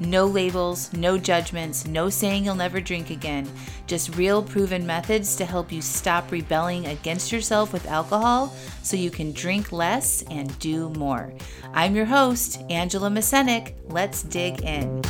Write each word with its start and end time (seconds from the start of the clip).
No 0.00 0.26
labels, 0.26 0.92
no 0.92 1.16
judgments, 1.16 1.86
no 1.86 2.10
saying 2.10 2.44
you'll 2.44 2.54
never 2.54 2.82
drink 2.82 3.08
again. 3.08 3.48
Just 3.86 4.14
real 4.14 4.42
proven 4.42 4.84
methods 4.84 5.36
to 5.36 5.46
help 5.46 5.72
you 5.72 5.80
stop 5.80 6.30
rebelling 6.30 6.86
against 6.86 7.32
yourself 7.32 7.72
with 7.72 7.86
alcohol 7.86 8.54
so 8.82 8.94
you 8.94 9.10
can 9.10 9.32
drink 9.32 9.72
less 9.72 10.22
and 10.30 10.56
do 10.58 10.90
more. 10.90 11.32
I'm 11.72 11.96
your 11.96 12.04
host, 12.04 12.60
Angela 12.68 13.08
Masenik. 13.08 13.74
Let's 13.86 14.22
dig 14.22 14.60
in. 14.60 15.00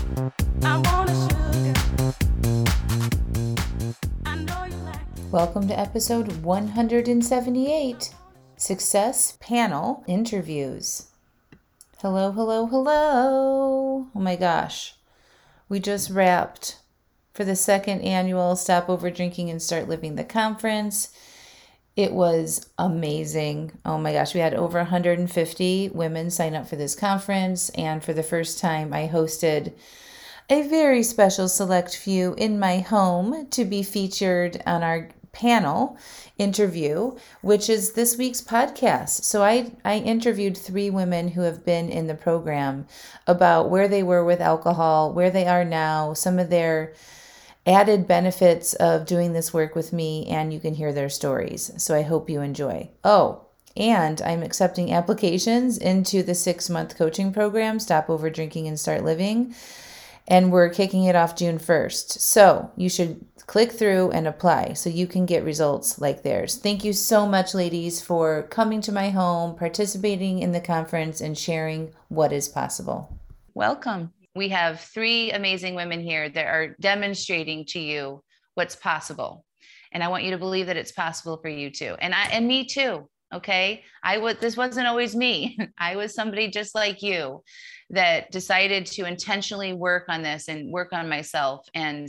Welcome 5.32 5.66
to 5.66 5.76
episode 5.76 6.30
178 6.44 8.14
Success 8.56 9.36
Panel 9.40 10.04
Interviews. 10.06 11.08
Hello, 12.00 12.30
hello, 12.30 12.66
hello. 12.66 14.08
Oh 14.14 14.20
my 14.20 14.36
gosh. 14.36 14.96
We 15.70 15.80
just 15.80 16.10
wrapped 16.10 16.78
for 17.32 17.42
the 17.42 17.56
second 17.56 18.02
annual 18.02 18.54
Stop 18.54 18.90
Over 18.90 19.10
Drinking 19.10 19.48
and 19.48 19.62
Start 19.62 19.88
Living 19.88 20.14
the 20.14 20.22
conference. 20.22 21.10
It 21.96 22.12
was 22.12 22.68
amazing. 22.76 23.78
Oh 23.86 23.96
my 23.96 24.12
gosh, 24.12 24.34
we 24.34 24.40
had 24.40 24.52
over 24.52 24.76
150 24.76 25.88
women 25.94 26.28
sign 26.30 26.54
up 26.54 26.68
for 26.68 26.76
this 26.76 26.94
conference. 26.94 27.70
And 27.70 28.04
for 28.04 28.12
the 28.12 28.22
first 28.22 28.58
time, 28.58 28.92
I 28.92 29.08
hosted 29.08 29.72
a 30.50 30.68
very 30.68 31.02
special 31.02 31.48
select 31.48 31.96
few 31.96 32.34
in 32.34 32.58
my 32.58 32.80
home 32.80 33.48
to 33.52 33.64
be 33.64 33.82
featured 33.82 34.62
on 34.66 34.82
our 34.82 35.08
panel 35.36 35.98
interview, 36.38 37.14
which 37.42 37.68
is 37.68 37.92
this 37.92 38.16
week's 38.16 38.40
podcast. 38.40 39.24
So 39.24 39.42
I, 39.42 39.72
I 39.84 39.98
interviewed 39.98 40.56
three 40.56 40.88
women 40.88 41.28
who 41.28 41.42
have 41.42 41.64
been 41.64 41.90
in 41.90 42.06
the 42.06 42.14
program 42.14 42.86
about 43.26 43.68
where 43.68 43.86
they 43.86 44.02
were 44.02 44.24
with 44.24 44.40
alcohol, 44.40 45.12
where 45.12 45.30
they 45.30 45.46
are 45.46 45.64
now, 45.64 46.14
some 46.14 46.38
of 46.38 46.48
their 46.48 46.94
added 47.66 48.06
benefits 48.06 48.72
of 48.74 49.06
doing 49.06 49.32
this 49.32 49.52
work 49.52 49.74
with 49.74 49.92
me, 49.92 50.26
and 50.26 50.52
you 50.52 50.60
can 50.60 50.74
hear 50.74 50.92
their 50.92 51.10
stories. 51.10 51.70
So 51.76 51.94
I 51.94 52.02
hope 52.02 52.30
you 52.30 52.40
enjoy. 52.40 52.90
Oh, 53.04 53.46
and 53.76 54.22
I'm 54.22 54.42
accepting 54.42 54.92
applications 54.92 55.76
into 55.76 56.22
the 56.22 56.34
six 56.34 56.70
month 56.70 56.96
coaching 56.96 57.32
program, 57.32 57.78
Stop 57.78 58.08
Over 58.08 58.30
Drinking 58.30 58.68
and 58.68 58.80
Start 58.80 59.04
Living. 59.04 59.54
And 60.28 60.50
we're 60.50 60.70
kicking 60.70 61.04
it 61.04 61.14
off 61.14 61.36
June 61.36 61.58
1st. 61.58 62.18
So 62.18 62.72
you 62.76 62.88
should 62.88 63.24
click 63.46 63.70
through 63.72 64.10
and 64.10 64.26
apply 64.26 64.72
so 64.72 64.90
you 64.90 65.06
can 65.06 65.24
get 65.24 65.44
results 65.44 66.00
like 66.00 66.22
theirs. 66.22 66.56
Thank 66.56 66.84
you 66.84 66.92
so 66.92 67.26
much, 67.26 67.54
ladies, 67.54 68.00
for 68.00 68.42
coming 68.44 68.80
to 68.82 68.92
my 68.92 69.10
home, 69.10 69.56
participating 69.56 70.40
in 70.40 70.52
the 70.52 70.60
conference, 70.60 71.20
and 71.20 71.38
sharing 71.38 71.92
what 72.08 72.32
is 72.32 72.48
possible. 72.48 73.16
Welcome. 73.54 74.12
We 74.34 74.48
have 74.50 74.80
three 74.80 75.30
amazing 75.32 75.76
women 75.76 76.00
here 76.00 76.28
that 76.28 76.46
are 76.46 76.76
demonstrating 76.80 77.64
to 77.66 77.78
you 77.78 78.22
what's 78.54 78.76
possible. 78.76 79.44
And 79.92 80.02
I 80.02 80.08
want 80.08 80.24
you 80.24 80.32
to 80.32 80.38
believe 80.38 80.66
that 80.66 80.76
it's 80.76 80.92
possible 80.92 81.38
for 81.38 81.48
you 81.48 81.70
too. 81.70 81.96
And 82.00 82.14
I 82.14 82.24
and 82.32 82.46
me 82.46 82.66
too. 82.66 83.08
Okay. 83.32 83.84
I 84.02 84.18
would 84.18 84.40
this 84.40 84.56
wasn't 84.56 84.88
always 84.88 85.16
me. 85.16 85.58
I 85.78 85.96
was 85.96 86.14
somebody 86.14 86.50
just 86.50 86.74
like 86.74 87.02
you 87.02 87.42
that 87.90 88.30
decided 88.30 88.86
to 88.86 89.06
intentionally 89.06 89.72
work 89.72 90.04
on 90.08 90.22
this 90.22 90.48
and 90.48 90.70
work 90.70 90.92
on 90.92 91.08
myself. 91.08 91.66
And 91.74 92.08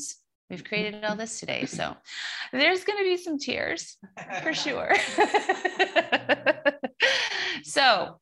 We've 0.49 0.63
created 0.63 1.03
all 1.03 1.15
this 1.15 1.39
today. 1.39 1.65
So 1.65 1.95
there's 2.51 2.85
going 2.85 2.99
to 2.99 3.03
be 3.03 3.17
some 3.17 3.37
tears 3.37 3.97
for 4.41 4.53
sure. 4.53 4.93
so 7.63 8.19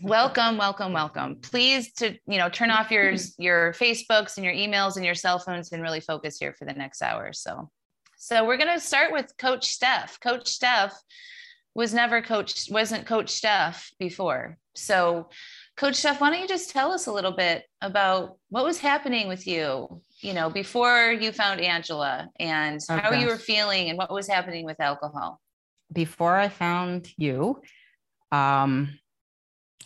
welcome 0.00 0.56
welcome 0.56 0.92
welcome 0.92 1.36
please 1.36 1.92
to 1.92 2.16
you 2.26 2.38
know 2.38 2.48
turn 2.48 2.70
off 2.70 2.90
your 2.90 3.14
your 3.38 3.72
facebooks 3.72 4.36
and 4.36 4.44
your 4.44 4.54
emails 4.54 4.96
and 4.96 5.04
your 5.04 5.14
cell 5.14 5.38
phones 5.38 5.70
and 5.70 5.82
really 5.82 6.00
focus 6.00 6.38
here 6.38 6.54
for 6.54 6.64
the 6.64 6.72
next 6.72 7.02
hour 7.02 7.32
so 7.32 7.70
so 8.16 8.44
we're 8.44 8.56
going 8.56 8.74
to 8.74 8.80
start 8.80 9.12
with 9.12 9.32
coach 9.38 9.66
steph 9.66 10.18
coach 10.20 10.48
steph 10.48 10.98
was 11.74 11.92
never 11.92 12.22
coached 12.22 12.70
wasn't 12.72 13.06
coach 13.06 13.30
steph 13.30 13.90
before 13.98 14.56
so 14.74 15.28
coach 15.76 15.96
steph 15.96 16.20
why 16.20 16.30
don't 16.30 16.40
you 16.40 16.48
just 16.48 16.70
tell 16.70 16.90
us 16.90 17.06
a 17.06 17.12
little 17.12 17.36
bit 17.36 17.64
about 17.80 18.38
what 18.48 18.64
was 18.64 18.78
happening 18.78 19.28
with 19.28 19.46
you 19.46 20.00
you 20.20 20.32
know, 20.32 20.50
before 20.50 21.12
you 21.12 21.32
found 21.32 21.60
Angela 21.60 22.28
and 22.38 22.80
okay. 22.90 23.00
how 23.00 23.12
you 23.12 23.26
were 23.26 23.36
feeling 23.36 23.88
and 23.88 23.98
what 23.98 24.10
was 24.10 24.28
happening 24.28 24.64
with 24.64 24.80
alcohol? 24.80 25.40
Before 25.92 26.36
I 26.36 26.48
found 26.48 27.08
you, 27.16 27.60
um, 28.32 28.98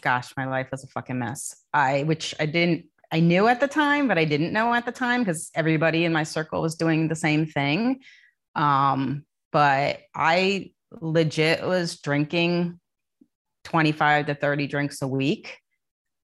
gosh, 0.00 0.32
my 0.36 0.46
life 0.46 0.68
was 0.70 0.84
a 0.84 0.86
fucking 0.88 1.18
mess. 1.18 1.56
I, 1.72 2.04
which 2.04 2.34
I 2.38 2.46
didn't, 2.46 2.86
I 3.10 3.20
knew 3.20 3.48
at 3.48 3.60
the 3.60 3.68
time, 3.68 4.06
but 4.06 4.18
I 4.18 4.24
didn't 4.24 4.52
know 4.52 4.74
at 4.74 4.86
the 4.86 4.92
time 4.92 5.22
because 5.22 5.50
everybody 5.54 6.04
in 6.04 6.12
my 6.12 6.22
circle 6.22 6.62
was 6.62 6.76
doing 6.76 7.08
the 7.08 7.16
same 7.16 7.46
thing. 7.46 8.00
Um, 8.54 9.24
but 9.50 10.00
I 10.14 10.72
legit 11.00 11.66
was 11.66 11.98
drinking 12.00 12.78
25 13.64 14.26
to 14.26 14.34
30 14.34 14.66
drinks 14.66 15.02
a 15.02 15.08
week 15.08 15.58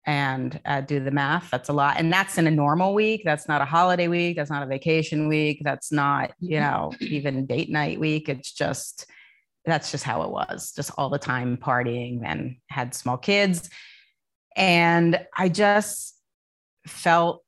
and 0.07 0.61
uh, 0.67 0.81
do 0.83 1.01
the 1.01 1.11
math. 1.11 1.51
That's 1.51 1.69
a 1.69 1.73
lot. 1.73 1.97
And 1.99 2.13
that's 2.13 2.37
in 2.37 2.47
a 2.47 2.51
normal 2.51 2.95
week. 2.95 3.23
That's 3.25 3.49
not 3.49 3.63
a 3.63 3.65
holiday 3.65 4.09
week. 4.09 4.37
That's 4.37 4.51
not 4.51 4.63
a 4.63 4.67
vacation 4.67 5.29
week. 5.29 5.63
That's 5.65 5.91
not, 5.91 6.33
you 6.41 6.61
know, 6.61 6.93
even 7.01 7.47
date 7.47 7.71
night 7.71 7.99
week. 7.99 8.29
It's 8.29 8.53
just, 8.53 9.07
that's 9.65 9.91
just 9.91 10.05
how 10.05 10.23
it 10.23 10.31
was, 10.31 10.73
just 10.73 10.91
all 10.99 11.09
the 11.09 11.19
time 11.19 11.57
partying 11.57 12.21
and 12.25 12.57
had 12.69 12.95
small 12.95 13.17
kids. 13.17 13.71
And 14.57 15.19
I 15.37 15.49
just 15.49 16.15
felt 16.87 17.43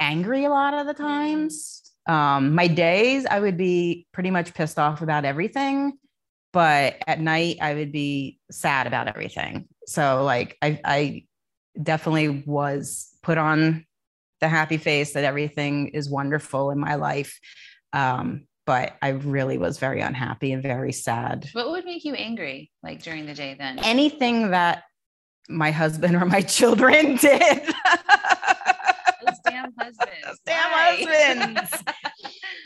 angry 0.00 0.44
a 0.44 0.50
lot 0.50 0.74
of 0.74 0.86
the 0.86 0.94
times. 0.94 1.82
Um, 2.08 2.54
my 2.54 2.66
days, 2.66 3.26
I 3.26 3.38
would 3.38 3.58
be 3.58 4.06
pretty 4.12 4.30
much 4.30 4.54
pissed 4.54 4.78
off 4.78 5.02
about 5.02 5.26
everything 5.26 5.98
but 6.52 6.96
at 7.06 7.20
night 7.20 7.58
I 7.60 7.74
would 7.74 7.92
be 7.92 8.38
sad 8.50 8.86
about 8.86 9.08
everything. 9.08 9.68
So 9.86 10.24
like 10.24 10.56
I, 10.62 10.80
I 10.84 11.24
definitely 11.80 12.42
was 12.46 13.08
put 13.22 13.38
on 13.38 13.84
the 14.40 14.48
happy 14.48 14.76
face 14.76 15.12
that 15.12 15.24
everything 15.24 15.88
is 15.88 16.08
wonderful 16.08 16.70
in 16.70 16.78
my 16.78 16.94
life. 16.94 17.38
Um, 17.92 18.46
but 18.66 18.96
I 19.00 19.08
really 19.10 19.56
was 19.56 19.78
very 19.78 20.00
unhappy 20.00 20.52
and 20.52 20.62
very 20.62 20.92
sad. 20.92 21.48
What 21.52 21.70
would 21.70 21.86
make 21.86 22.04
you 22.04 22.14
angry 22.14 22.70
like 22.82 23.02
during 23.02 23.26
the 23.26 23.34
day 23.34 23.56
then? 23.58 23.78
Anything 23.78 24.50
that 24.50 24.82
my 25.48 25.70
husband 25.70 26.14
or 26.14 26.26
my 26.26 26.40
children 26.42 27.16
did. 27.16 27.62
Those 29.24 29.38
damn 29.44 29.72
husbands. 29.78 30.12
Those 30.24 30.38
damn 30.44 30.70
husbands. 30.70 31.82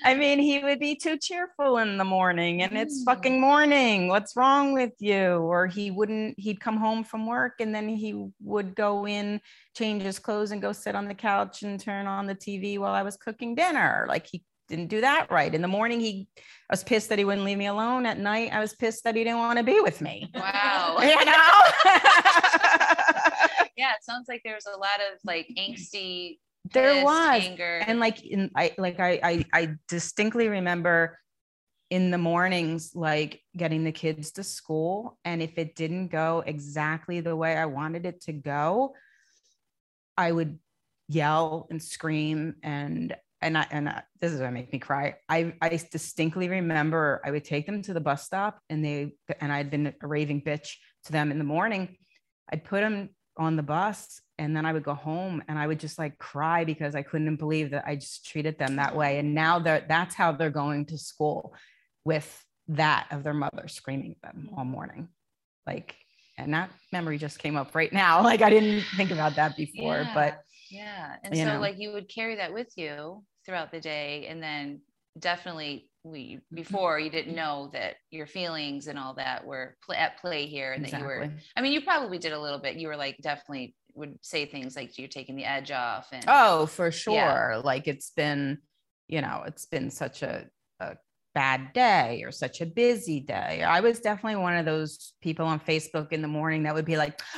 I 0.04 0.14
mean, 0.14 0.38
he 0.38 0.58
would 0.62 0.80
be 0.80 0.94
too 0.94 1.16
cheerful 1.18 1.78
in 1.78 1.96
the 1.96 2.04
morning 2.04 2.62
and 2.62 2.76
it's 2.76 3.02
mm. 3.02 3.04
fucking 3.04 3.40
morning. 3.40 4.08
What's 4.08 4.36
wrong 4.36 4.72
with 4.72 4.92
you? 4.98 5.36
Or 5.38 5.66
he 5.66 5.90
wouldn't, 5.90 6.38
he'd 6.38 6.60
come 6.60 6.76
home 6.76 7.04
from 7.04 7.26
work 7.26 7.54
and 7.60 7.74
then 7.74 7.88
he 7.88 8.28
would 8.40 8.74
go 8.74 9.06
in, 9.06 9.40
change 9.76 10.02
his 10.02 10.18
clothes 10.18 10.50
and 10.50 10.60
go 10.60 10.72
sit 10.72 10.94
on 10.94 11.08
the 11.08 11.14
couch 11.14 11.62
and 11.62 11.78
turn 11.78 12.06
on 12.06 12.26
the 12.26 12.34
TV 12.34 12.78
while 12.78 12.94
I 12.94 13.02
was 13.02 13.16
cooking 13.16 13.54
dinner. 13.54 14.06
Like 14.08 14.26
he 14.26 14.42
didn't 14.68 14.88
do 14.88 15.00
that 15.02 15.30
right. 15.30 15.54
In 15.54 15.62
the 15.62 15.68
morning, 15.68 16.00
he 16.00 16.26
I 16.38 16.72
was 16.72 16.82
pissed 16.82 17.10
that 17.10 17.18
he 17.18 17.24
wouldn't 17.24 17.44
leave 17.44 17.58
me 17.58 17.66
alone. 17.66 18.06
At 18.06 18.18
night, 18.18 18.52
I 18.52 18.60
was 18.60 18.74
pissed 18.74 19.04
that 19.04 19.14
he 19.14 19.24
didn't 19.24 19.38
want 19.38 19.58
to 19.58 19.64
be 19.64 19.80
with 19.80 20.00
me. 20.00 20.30
Wow. 20.34 20.96
you 21.00 21.24
know? 21.24 21.62
yeah, 23.76 23.92
it 23.92 24.02
sounds 24.02 24.28
like 24.28 24.40
there 24.44 24.54
was 24.54 24.66
a 24.66 24.78
lot 24.78 25.00
of 25.12 25.18
like 25.24 25.48
angsty 25.58 26.38
there 26.72 27.04
was 27.04 27.44
anger 27.44 27.82
and 27.86 28.00
like 28.00 28.24
in 28.24 28.50
i 28.56 28.72
like 28.78 29.00
I, 29.00 29.20
I 29.22 29.44
i 29.52 29.74
distinctly 29.88 30.48
remember 30.48 31.18
in 31.90 32.10
the 32.10 32.18
mornings 32.18 32.92
like 32.94 33.42
getting 33.56 33.84
the 33.84 33.92
kids 33.92 34.32
to 34.32 34.42
school 34.42 35.18
and 35.24 35.42
if 35.42 35.58
it 35.58 35.74
didn't 35.74 36.08
go 36.08 36.42
exactly 36.46 37.20
the 37.20 37.36
way 37.36 37.56
i 37.56 37.66
wanted 37.66 38.06
it 38.06 38.20
to 38.22 38.32
go 38.32 38.94
i 40.16 40.32
would 40.32 40.58
yell 41.08 41.66
and 41.70 41.82
scream 41.82 42.54
and 42.62 43.14
and 43.42 43.58
I, 43.58 43.66
and 43.70 43.88
I, 43.88 44.02
this 44.20 44.32
is 44.32 44.40
what 44.40 44.52
make 44.52 44.72
me 44.72 44.78
cry. 44.78 45.16
I, 45.28 45.54
I 45.60 45.68
distinctly 45.90 46.48
remember 46.48 47.20
I 47.24 47.32
would 47.32 47.44
take 47.44 47.66
them 47.66 47.82
to 47.82 47.92
the 47.92 48.00
bus 48.00 48.24
stop 48.24 48.60
and 48.70 48.84
they, 48.84 49.14
and 49.40 49.52
I'd 49.52 49.68
been 49.68 49.92
a 50.00 50.06
raving 50.06 50.42
bitch 50.42 50.76
to 51.06 51.12
them 51.12 51.32
in 51.32 51.38
the 51.38 51.44
morning. 51.44 51.96
I'd 52.52 52.64
put 52.64 52.80
them 52.82 53.10
on 53.36 53.56
the 53.56 53.62
bus 53.62 54.20
and 54.38 54.56
then 54.56 54.64
I 54.64 54.72
would 54.72 54.82
go 54.82 54.94
home 54.94 55.42
and 55.48 55.58
I 55.58 55.66
would 55.66 55.80
just 55.80 55.98
like 55.98 56.18
cry 56.18 56.64
because 56.64 56.94
I 56.94 57.02
couldn't 57.02 57.36
believe 57.36 57.70
that 57.70 57.84
I 57.86 57.96
just 57.96 58.26
treated 58.26 58.58
them 58.58 58.76
that 58.76 58.96
way. 58.96 59.18
And 59.18 59.34
now 59.34 59.58
they're 59.58 59.84
that's 59.88 60.14
how 60.14 60.32
they're 60.32 60.50
going 60.50 60.86
to 60.86 60.98
school 60.98 61.54
with 62.04 62.44
that 62.68 63.06
of 63.10 63.22
their 63.22 63.34
mother 63.34 63.68
screaming 63.68 64.16
at 64.24 64.34
them 64.34 64.50
all 64.56 64.64
morning. 64.64 65.08
Like, 65.66 65.94
and 66.38 66.54
that 66.54 66.70
memory 66.92 67.18
just 67.18 67.38
came 67.38 67.56
up 67.56 67.74
right 67.74 67.92
now. 67.92 68.22
Like 68.24 68.42
I 68.42 68.50
didn't 68.50 68.84
think 68.96 69.10
about 69.10 69.36
that 69.36 69.56
before, 69.56 69.98
yeah. 69.98 70.14
but 70.14 70.40
Yeah. 70.70 71.16
And 71.22 71.36
so 71.36 71.44
know. 71.44 71.60
like 71.60 71.78
you 71.78 71.92
would 71.92 72.08
carry 72.08 72.36
that 72.36 72.52
with 72.52 72.68
you 72.76 73.24
throughout 73.44 73.70
the 73.70 73.80
day 73.80 74.26
and 74.28 74.42
then 74.42 74.80
definitely 75.18 75.90
we 76.04 76.40
before 76.52 76.98
you 76.98 77.10
didn't 77.10 77.34
know 77.34 77.70
that 77.72 77.94
your 78.10 78.26
feelings 78.26 78.88
and 78.88 78.98
all 78.98 79.14
that 79.14 79.46
were 79.46 79.76
pl- 79.84 79.94
at 79.94 80.20
play 80.20 80.46
here 80.46 80.72
and 80.72 80.84
exactly. 80.84 81.08
that 81.08 81.14
you 81.14 81.20
were 81.20 81.32
i 81.56 81.60
mean 81.60 81.72
you 81.72 81.80
probably 81.80 82.18
did 82.18 82.32
a 82.32 82.40
little 82.40 82.58
bit 82.58 82.76
you 82.76 82.88
were 82.88 82.96
like 82.96 83.16
definitely 83.22 83.74
would 83.94 84.18
say 84.22 84.46
things 84.46 84.76
like 84.76 84.98
you're 84.98 85.08
taking 85.08 85.36
the 85.36 85.44
edge 85.44 85.70
off 85.70 86.08
and 86.12 86.24
oh 86.28 86.66
for 86.66 86.90
sure 86.90 87.14
yeah. 87.14 87.60
like 87.62 87.86
it's 87.86 88.10
been 88.10 88.58
you 89.08 89.20
know 89.20 89.42
it's 89.46 89.66
been 89.66 89.90
such 89.90 90.22
a, 90.22 90.46
a 90.80 90.96
bad 91.34 91.72
day 91.72 92.22
or 92.24 92.30
such 92.30 92.60
a 92.60 92.66
busy 92.66 93.20
day 93.20 93.62
i 93.62 93.80
was 93.80 94.00
definitely 94.00 94.40
one 94.40 94.56
of 94.56 94.64
those 94.64 95.14
people 95.22 95.46
on 95.46 95.58
facebook 95.60 96.12
in 96.12 96.22
the 96.22 96.28
morning 96.28 96.64
that 96.64 96.74
would 96.74 96.84
be 96.84 96.96
like 96.96 97.20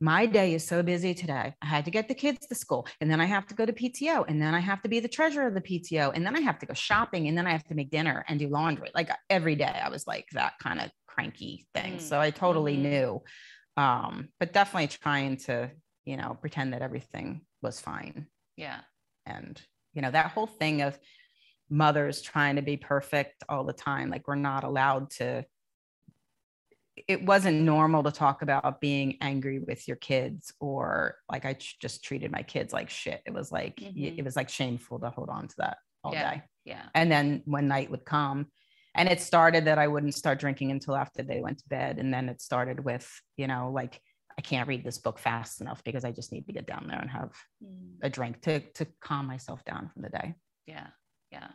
my 0.00 0.24
day 0.24 0.54
is 0.54 0.66
so 0.66 0.82
busy 0.82 1.12
today. 1.12 1.54
I 1.60 1.66
had 1.66 1.84
to 1.84 1.90
get 1.90 2.08
the 2.08 2.14
kids 2.14 2.46
to 2.46 2.54
school 2.54 2.86
and 3.00 3.10
then 3.10 3.20
I 3.20 3.26
have 3.26 3.46
to 3.48 3.54
go 3.54 3.66
to 3.66 3.72
PTO 3.72 4.24
and 4.26 4.40
then 4.40 4.54
I 4.54 4.60
have 4.60 4.80
to 4.82 4.88
be 4.88 4.98
the 4.98 5.08
treasurer 5.08 5.46
of 5.46 5.54
the 5.54 5.60
PTO 5.60 6.12
and 6.14 6.24
then 6.24 6.34
I 6.34 6.40
have 6.40 6.58
to 6.60 6.66
go 6.66 6.72
shopping 6.72 7.28
and 7.28 7.36
then 7.36 7.46
I 7.46 7.52
have 7.52 7.64
to 7.64 7.74
make 7.74 7.90
dinner 7.90 8.24
and 8.26 8.38
do 8.38 8.48
laundry. 8.48 8.90
Like 8.94 9.10
every 9.28 9.56
day 9.56 9.78
I 9.84 9.90
was 9.90 10.06
like 10.06 10.26
that 10.32 10.54
kind 10.58 10.80
of 10.80 10.90
cranky 11.06 11.66
thing. 11.74 11.94
Mm. 11.94 12.00
So 12.00 12.18
I 12.18 12.30
totally 12.30 12.74
mm-hmm. 12.74 12.82
knew. 12.82 13.22
Um, 13.76 14.28
but 14.38 14.54
definitely 14.54 14.88
trying 14.88 15.36
to, 15.38 15.70
you 16.04 16.16
know, 16.16 16.36
pretend 16.40 16.72
that 16.72 16.82
everything 16.82 17.42
was 17.62 17.80
fine. 17.80 18.26
Yeah. 18.56 18.80
And, 19.26 19.60
you 19.94 20.02
know, 20.02 20.10
that 20.10 20.30
whole 20.30 20.46
thing 20.46 20.82
of 20.82 20.98
mothers 21.68 22.22
trying 22.22 22.56
to 22.56 22.62
be 22.62 22.76
perfect 22.76 23.44
all 23.48 23.64
the 23.64 23.72
time, 23.72 24.10
like 24.10 24.26
we're 24.26 24.34
not 24.34 24.64
allowed 24.64 25.10
to 25.10 25.44
it 27.08 27.24
wasn't 27.24 27.62
normal 27.62 28.02
to 28.02 28.10
talk 28.10 28.42
about 28.42 28.80
being 28.80 29.16
angry 29.20 29.58
with 29.58 29.86
your 29.86 29.96
kids 29.96 30.52
or 30.60 31.16
like 31.30 31.44
I 31.44 31.56
just 31.80 32.04
treated 32.04 32.30
my 32.30 32.42
kids 32.42 32.72
like 32.72 32.90
shit. 32.90 33.22
It 33.26 33.32
was 33.32 33.52
like 33.52 33.76
mm-hmm. 33.76 34.18
it 34.18 34.24
was 34.24 34.36
like 34.36 34.48
shameful 34.48 34.98
to 35.00 35.10
hold 35.10 35.28
on 35.28 35.48
to 35.48 35.54
that 35.58 35.78
all 36.04 36.12
yeah. 36.12 36.34
day. 36.34 36.42
Yeah. 36.64 36.82
And 36.94 37.10
then 37.10 37.42
when 37.46 37.68
night 37.68 37.90
would 37.90 38.04
come, 38.04 38.46
and 38.94 39.08
it 39.08 39.20
started 39.20 39.66
that 39.66 39.78
I 39.78 39.86
wouldn't 39.86 40.14
start 40.14 40.40
drinking 40.40 40.72
until 40.72 40.96
after 40.96 41.22
they 41.22 41.40
went 41.40 41.58
to 41.58 41.68
bed, 41.68 41.98
and 41.98 42.12
then 42.12 42.28
it 42.28 42.40
started 42.42 42.84
with 42.84 43.08
you 43.36 43.46
know 43.46 43.70
like 43.72 44.00
I 44.40 44.42
can't 44.42 44.66
read 44.66 44.82
this 44.82 44.96
book 44.96 45.18
fast 45.18 45.60
enough 45.60 45.84
because 45.84 46.02
I 46.02 46.12
just 46.12 46.32
need 46.32 46.46
to 46.46 46.52
get 46.54 46.66
down 46.66 46.86
there 46.88 46.98
and 46.98 47.10
have 47.10 47.32
mm. 47.62 47.96
a 48.00 48.08
drink 48.08 48.40
to 48.44 48.60
to 48.60 48.86
calm 49.02 49.26
myself 49.26 49.62
down 49.66 49.90
from 49.92 50.00
the 50.00 50.08
day. 50.08 50.34
Yeah. 50.66 50.86
Yeah. 51.30 51.48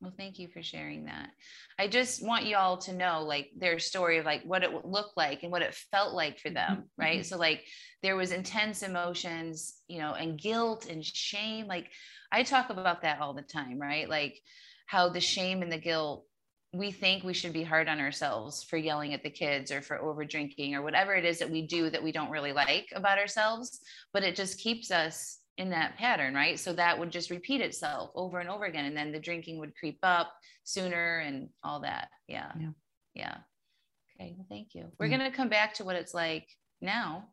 Well, 0.00 0.12
thank 0.16 0.38
you 0.38 0.46
for 0.46 0.62
sharing 0.62 1.06
that. 1.06 1.30
I 1.76 1.88
just 1.88 2.24
want 2.24 2.46
you 2.46 2.56
all 2.56 2.78
to 2.78 2.92
know 2.92 3.24
like 3.24 3.50
their 3.58 3.80
story 3.80 4.18
of 4.18 4.26
like 4.26 4.44
what 4.44 4.62
it 4.62 4.70
looked 4.86 5.16
like 5.16 5.42
and 5.42 5.50
what 5.50 5.62
it 5.62 5.74
felt 5.90 6.14
like 6.14 6.38
for 6.38 6.50
them, 6.50 6.70
mm-hmm. 6.70 7.02
right? 7.02 7.26
So 7.26 7.36
like 7.36 7.64
there 8.00 8.14
was 8.14 8.30
intense 8.30 8.84
emotions, 8.84 9.74
you 9.88 9.98
know, 9.98 10.14
and 10.14 10.38
guilt 10.38 10.86
and 10.88 11.04
shame. 11.04 11.66
Like 11.66 11.90
I 12.30 12.44
talk 12.44 12.70
about 12.70 13.02
that 13.02 13.20
all 13.20 13.34
the 13.34 13.42
time, 13.42 13.76
right? 13.76 14.08
Like 14.08 14.38
how 14.86 15.08
the 15.08 15.20
shame 15.20 15.62
and 15.62 15.72
the 15.72 15.78
guilt 15.78 16.26
we 16.72 16.92
think 16.92 17.24
we 17.24 17.34
should 17.34 17.52
be 17.52 17.64
hard 17.64 17.88
on 17.88 17.98
ourselves 17.98 18.62
for 18.62 18.76
yelling 18.76 19.12
at 19.12 19.22
the 19.22 19.30
kids 19.30 19.72
or 19.72 19.82
for 19.82 20.00
over 20.00 20.24
drinking 20.24 20.74
or 20.74 20.82
whatever 20.82 21.14
it 21.14 21.24
is 21.24 21.40
that 21.40 21.50
we 21.50 21.66
do 21.66 21.90
that 21.90 22.02
we 22.02 22.12
don't 22.12 22.30
really 22.30 22.52
like 22.52 22.86
about 22.94 23.18
ourselves, 23.18 23.80
but 24.12 24.22
it 24.22 24.36
just 24.36 24.60
keeps 24.60 24.90
us 24.90 25.38
in 25.58 25.70
that 25.70 25.96
pattern, 25.98 26.32
right? 26.32 26.58
So 26.58 26.72
that 26.72 26.98
would 26.98 27.10
just 27.10 27.30
repeat 27.30 27.60
itself 27.60 28.10
over 28.14 28.38
and 28.38 28.48
over 28.48 28.64
again. 28.64 28.84
And 28.84 28.96
then 28.96 29.10
the 29.10 29.18
drinking 29.18 29.58
would 29.58 29.74
creep 29.74 29.98
up 30.02 30.32
sooner 30.62 31.18
and 31.18 31.48
all 31.64 31.80
that. 31.80 32.08
Yeah. 32.28 32.52
Yeah. 32.58 32.70
yeah. 33.14 33.34
Okay. 34.16 34.34
Well, 34.36 34.46
thank 34.48 34.74
you. 34.74 34.86
We're 34.98 35.08
going 35.08 35.20
to 35.20 35.30
come 35.30 35.48
back 35.48 35.74
to 35.74 35.84
what 35.84 35.96
it's 35.96 36.14
like 36.14 36.46
now. 36.80 37.24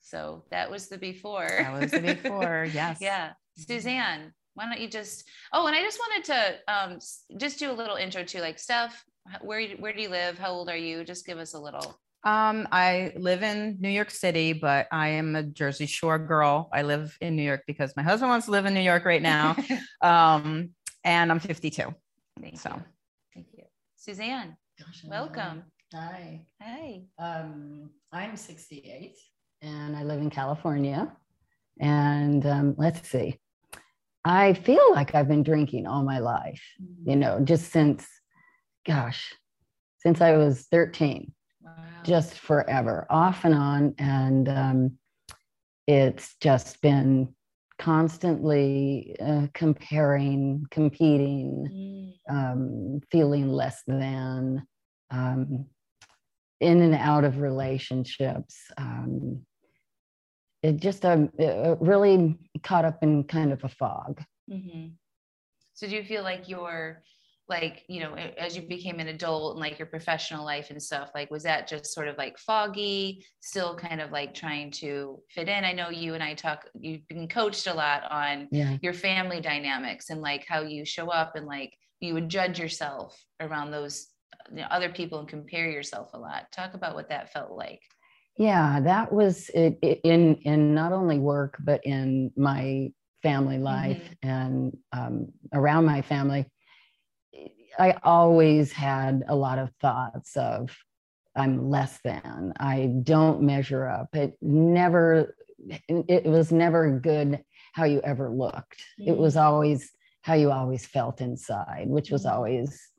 So 0.00 0.44
that 0.50 0.70
was 0.70 0.88
the 0.88 0.98
before. 0.98 1.48
That 1.48 1.80
was 1.80 1.92
the 1.92 2.00
before. 2.22 2.66
Yes. 2.72 2.98
yeah. 3.00 3.32
Suzanne, 3.56 4.32
why 4.54 4.66
don't 4.66 4.80
you 4.80 4.88
just, 4.88 5.28
oh, 5.52 5.66
and 5.66 5.76
I 5.76 5.80
just 5.82 5.98
wanted 5.98 6.24
to 6.24 6.72
um, 6.72 6.98
just 7.38 7.58
do 7.58 7.70
a 7.70 7.72
little 7.72 7.96
intro 7.96 8.24
to 8.24 8.40
like 8.40 8.58
Steph, 8.58 9.04
where, 9.40 9.66
where 9.78 9.92
do 9.92 10.02
you 10.02 10.08
live? 10.08 10.38
How 10.38 10.50
old 10.50 10.68
are 10.68 10.76
you? 10.76 11.04
Just 11.04 11.26
give 11.26 11.38
us 11.38 11.54
a 11.54 11.58
little. 11.58 11.98
Um, 12.24 12.68
I 12.70 13.12
live 13.16 13.42
in 13.42 13.78
New 13.80 13.88
York 13.88 14.10
City, 14.10 14.52
but 14.52 14.86
I 14.92 15.08
am 15.08 15.34
a 15.34 15.42
Jersey 15.42 15.86
Shore 15.86 16.18
girl. 16.18 16.68
I 16.72 16.82
live 16.82 17.16
in 17.20 17.34
New 17.34 17.42
York 17.42 17.62
because 17.66 17.94
my 17.96 18.02
husband 18.02 18.30
wants 18.30 18.46
to 18.46 18.52
live 18.52 18.64
in 18.66 18.74
New 18.74 18.80
York 18.80 19.04
right 19.04 19.22
now. 19.22 19.56
um, 20.02 20.70
and 21.02 21.32
I'm 21.32 21.40
52. 21.40 21.92
Thank 22.40 22.60
so. 22.60 22.70
you. 22.70 22.82
Thank 23.34 23.46
you. 23.56 23.64
Suzanne, 23.96 24.56
Gosh, 24.78 25.04
welcome. 25.04 25.64
Hi. 25.94 26.46
Hi. 26.62 27.02
Um, 27.18 27.90
I'm 28.12 28.36
68 28.36 29.16
and 29.60 29.96
I 29.96 30.04
live 30.04 30.20
in 30.20 30.30
California. 30.30 31.12
And 31.80 32.46
um, 32.46 32.74
let's 32.78 33.08
see, 33.08 33.38
I 34.24 34.54
feel 34.54 34.92
like 34.92 35.14
I've 35.14 35.28
been 35.28 35.42
drinking 35.42 35.86
all 35.86 36.04
my 36.04 36.18
life, 36.18 36.62
mm-hmm. 36.80 37.10
you 37.10 37.16
know, 37.16 37.40
just 37.40 37.72
since, 37.72 38.06
gosh, 38.86 39.34
since 39.98 40.20
I 40.20 40.36
was 40.36 40.66
13 40.70 41.32
just 42.04 42.34
forever, 42.34 43.06
off 43.10 43.44
and 43.44 43.54
on. 43.54 43.94
And 43.98 44.48
um, 44.48 44.98
it's 45.86 46.36
just 46.40 46.80
been 46.80 47.34
constantly 47.78 49.16
uh, 49.20 49.46
comparing, 49.54 50.66
competing, 50.70 52.16
mm. 52.28 52.32
um, 52.34 53.00
feeling 53.10 53.48
less 53.48 53.82
than, 53.86 54.62
um, 55.10 55.66
in 56.60 56.80
and 56.80 56.94
out 56.94 57.24
of 57.24 57.40
relationships. 57.40 58.56
Um, 58.78 59.44
it 60.62 60.76
just 60.76 61.04
um, 61.04 61.30
it 61.38 61.78
really 61.80 62.38
caught 62.62 62.84
up 62.84 63.02
in 63.02 63.24
kind 63.24 63.52
of 63.52 63.64
a 63.64 63.68
fog. 63.68 64.22
Mm-hmm. 64.50 64.88
So 65.74 65.88
do 65.88 65.96
you 65.96 66.04
feel 66.04 66.22
like 66.22 66.48
you're 66.48 67.02
like 67.48 67.84
you 67.88 68.00
know 68.00 68.14
as 68.14 68.56
you 68.56 68.62
became 68.62 69.00
an 69.00 69.08
adult 69.08 69.52
and 69.52 69.60
like 69.60 69.78
your 69.78 69.86
professional 69.86 70.44
life 70.44 70.70
and 70.70 70.80
stuff 70.80 71.10
like 71.14 71.30
was 71.30 71.42
that 71.42 71.66
just 71.66 71.92
sort 71.92 72.06
of 72.06 72.16
like 72.16 72.38
foggy 72.38 73.24
still 73.40 73.76
kind 73.76 74.00
of 74.00 74.12
like 74.12 74.32
trying 74.32 74.70
to 74.70 75.20
fit 75.28 75.48
in 75.48 75.64
i 75.64 75.72
know 75.72 75.90
you 75.90 76.14
and 76.14 76.22
i 76.22 76.34
talk 76.34 76.66
you've 76.78 77.06
been 77.08 77.26
coached 77.26 77.66
a 77.66 77.74
lot 77.74 78.04
on 78.10 78.46
yeah. 78.52 78.76
your 78.80 78.92
family 78.92 79.40
dynamics 79.40 80.10
and 80.10 80.20
like 80.20 80.46
how 80.48 80.62
you 80.62 80.84
show 80.84 81.08
up 81.08 81.34
and 81.34 81.46
like 81.46 81.76
you 82.00 82.14
would 82.14 82.28
judge 82.28 82.60
yourself 82.60 83.20
around 83.40 83.70
those 83.70 84.06
you 84.50 84.58
know, 84.58 84.66
other 84.70 84.88
people 84.88 85.18
and 85.18 85.28
compare 85.28 85.68
yourself 85.68 86.10
a 86.14 86.18
lot 86.18 86.50
talk 86.52 86.74
about 86.74 86.94
what 86.94 87.08
that 87.08 87.32
felt 87.32 87.50
like 87.50 87.82
yeah 88.36 88.80
that 88.80 89.12
was 89.12 89.48
it, 89.50 89.78
it 89.82 90.00
in 90.04 90.36
in 90.36 90.74
not 90.74 90.92
only 90.92 91.18
work 91.18 91.56
but 91.60 91.84
in 91.84 92.30
my 92.36 92.90
family 93.22 93.58
life 93.58 94.02
mm-hmm. 94.02 94.28
and 94.28 94.76
um, 94.92 95.28
around 95.52 95.84
my 95.84 96.02
family 96.02 96.46
I 97.78 97.96
always 98.02 98.72
had 98.72 99.24
a 99.28 99.34
lot 99.34 99.58
of 99.58 99.70
thoughts 99.80 100.36
of 100.36 100.76
I'm 101.34 101.70
less 101.70 101.98
than, 102.04 102.52
I 102.58 102.90
don't 103.02 103.42
measure 103.42 103.88
up. 103.88 104.14
It 104.14 104.36
never, 104.42 105.34
it 105.88 106.24
was 106.24 106.52
never 106.52 106.98
good 106.98 107.42
how 107.72 107.84
you 107.84 108.00
ever 108.02 108.30
looked. 108.30 108.82
Mm-hmm. 109.00 109.12
It 109.12 109.16
was 109.16 109.36
mm. 109.36 109.42
always 109.42 109.90
how 110.22 110.34
you 110.34 110.50
always 110.50 110.84
felt 110.84 111.20
inside, 111.20 111.86
which 111.88 112.10
was 112.10 112.24
mm-hmm. 112.24 112.36
always, 112.36 112.91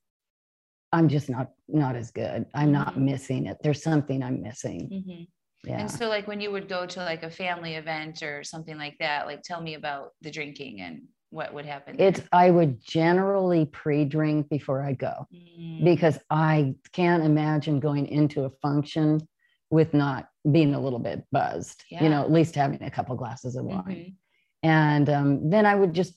I'm 0.94 1.10
just 1.10 1.30
not 1.30 1.50
not 1.68 1.96
as 1.96 2.12
good. 2.12 2.46
I'm 2.54 2.66
mm-hmm. 2.66 2.72
not 2.72 2.98
missing 2.98 3.48
it. 3.48 3.58
There's 3.64 3.84
something 3.84 4.24
I'm 4.24 4.42
missing. 4.42 4.90
Mm-hmm. 4.90 5.70
Yeah. 5.70 5.80
And 5.80 5.92
so 5.92 6.08
like 6.08 6.28
when 6.28 6.40
you 6.40 6.52
would 6.52 6.70
go 6.70 6.86
to 6.86 7.00
like 7.00 7.24
a 7.24 7.30
family 7.30 7.76
event 7.76 8.22
or 8.22 8.44
something 8.44 8.78
like 8.78 8.98
that, 9.00 9.26
like 9.26 9.42
tell 9.44 9.62
me 9.62 9.76
about 9.76 10.10
the 10.22 10.30
drinking 10.30 10.82
and 10.82 11.02
what 11.30 11.54
would 11.54 11.66
happen? 11.66 11.96
It's 12.00 12.22
I 12.32 12.52
would 12.52 12.84
generally 12.84 13.66
pre-drink 13.66 14.50
before 14.50 14.84
I 14.84 14.94
go 14.94 15.26
mm. 15.34 15.84
because 15.84 16.20
I 16.30 16.76
can't 16.92 17.24
imagine 17.24 17.80
going 17.80 18.08
into 18.08 18.44
a 18.44 18.52
function 18.62 19.28
with 19.72 19.94
not 19.96 20.28
being 20.52 20.76
a 20.76 20.80
little 20.80 21.00
bit 21.00 21.24
buzzed. 21.32 21.84
Yeah. 21.90 22.04
You 22.04 22.10
know, 22.10 22.22
at 22.22 22.32
least 22.32 22.54
having 22.54 22.84
a 22.84 22.92
couple 22.92 23.16
glasses 23.16 23.56
of 23.56 23.66
wine. 23.66 23.84
Mm-hmm. 23.88 24.70
And 24.70 25.10
um, 25.10 25.50
then 25.50 25.66
I 25.66 25.74
would 25.74 25.94
just, 25.94 26.14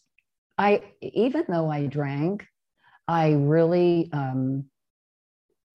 I 0.59 0.83
even 1.01 1.45
though 1.49 1.71
I 1.71 1.87
drank, 1.87 2.45
I 3.09 3.33
really 3.33 4.11
um, 4.13 4.67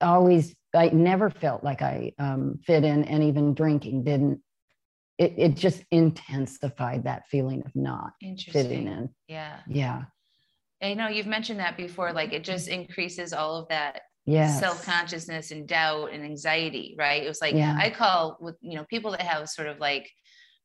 always 0.01 0.55
I 0.73 0.89
never 0.89 1.29
felt 1.29 1.63
like 1.63 1.81
I 1.81 2.13
um, 2.19 2.59
fit 2.65 2.83
in, 2.83 3.03
and 3.05 3.23
even 3.23 3.53
drinking 3.53 4.03
didn't 4.03 4.41
it, 5.21 5.35
it 5.37 5.55
just 5.55 5.83
intensified 5.91 7.03
that 7.03 7.27
feeling 7.27 7.61
of 7.63 7.75
not 7.75 8.13
fitting 8.49 8.87
in. 8.87 9.09
Yeah. 9.27 9.59
Yeah. 9.67 10.03
I 10.81 10.95
know 10.95 11.09
you've 11.09 11.27
mentioned 11.27 11.59
that 11.59 11.77
before, 11.77 12.11
like 12.11 12.33
it 12.33 12.43
just 12.43 12.67
increases 12.67 13.31
all 13.31 13.55
of 13.55 13.67
that 13.67 14.01
yes. 14.25 14.59
self-consciousness 14.59 15.51
and 15.51 15.67
doubt 15.67 16.09
and 16.11 16.23
anxiety, 16.23 16.95
right? 16.97 17.23
It 17.23 17.27
was 17.27 17.39
like 17.39 17.53
yeah. 17.53 17.77
I 17.79 17.91
call 17.91 18.37
with 18.41 18.55
you 18.61 18.77
know 18.77 18.85
people 18.85 19.11
that 19.11 19.21
have 19.21 19.47
sort 19.47 19.67
of 19.67 19.79
like 19.79 20.09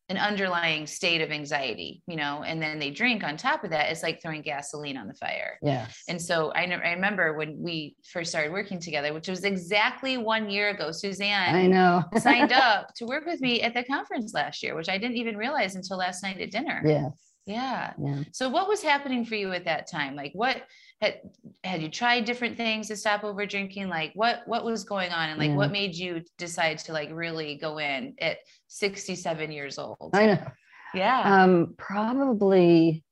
an 0.08 0.18
underlying 0.18 0.86
state 0.86 1.20
of 1.20 1.32
anxiety, 1.32 2.02
you 2.06 2.14
know, 2.14 2.44
and 2.44 2.62
then 2.62 2.78
they 2.78 2.90
drink 2.90 3.25
on 3.25 3.36
top 3.36 3.64
of 3.64 3.70
that, 3.70 3.90
it's 3.90 4.04
like 4.04 4.22
throwing 4.22 4.40
gasoline 4.40 4.96
on 4.96 5.08
the 5.08 5.14
fire. 5.14 5.58
Yeah. 5.62 5.88
And 6.08 6.20
so 6.20 6.52
I, 6.52 6.62
I 6.62 6.92
remember 6.92 7.36
when 7.36 7.60
we 7.60 7.96
first 8.12 8.30
started 8.30 8.52
working 8.52 8.78
together, 8.78 9.12
which 9.12 9.26
was 9.28 9.42
exactly 9.42 10.16
one 10.16 10.48
year 10.48 10.68
ago, 10.68 10.92
Suzanne 10.92 11.54
I 11.54 11.66
know. 11.66 12.04
signed 12.18 12.52
up 12.52 12.94
to 12.96 13.06
work 13.06 13.26
with 13.26 13.40
me 13.40 13.62
at 13.62 13.75
the 13.75 13.82
conference 13.82 14.32
last 14.32 14.62
year, 14.62 14.76
which 14.76 14.88
I 14.88 14.96
didn't 14.96 15.16
even 15.16 15.36
realize 15.36 15.75
until 15.75 15.96
last 15.96 16.22
night 16.22 16.40
at 16.40 16.52
dinner. 16.52 16.82
Yes. 16.86 17.25
Yeah. 17.46 17.92
Yeah. 18.02 18.24
So 18.32 18.48
what 18.48 18.68
was 18.68 18.82
happening 18.82 19.24
for 19.24 19.36
you 19.36 19.52
at 19.52 19.64
that 19.66 19.88
time? 19.88 20.16
Like 20.16 20.32
what 20.34 20.62
had 21.00 21.20
had 21.62 21.80
you 21.80 21.88
tried 21.88 22.24
different 22.24 22.56
things 22.56 22.88
to 22.88 22.96
stop 22.96 23.22
over 23.22 23.46
drinking? 23.46 23.88
Like 23.88 24.12
what 24.14 24.42
what 24.46 24.64
was 24.64 24.82
going 24.82 25.12
on 25.12 25.30
and 25.30 25.38
like 25.38 25.50
Yeah. 25.50 25.56
what 25.56 25.70
made 25.70 25.94
you 25.94 26.22
decide 26.38 26.78
to 26.78 26.92
like 26.92 27.10
really 27.12 27.56
go 27.56 27.78
in 27.78 28.14
at 28.20 28.38
67 28.66 29.52
years 29.52 29.78
old? 29.78 30.10
I 30.12 30.26
know. 30.26 30.46
Yeah. 30.92 31.42
Um, 31.42 31.74
probably. 31.78 33.04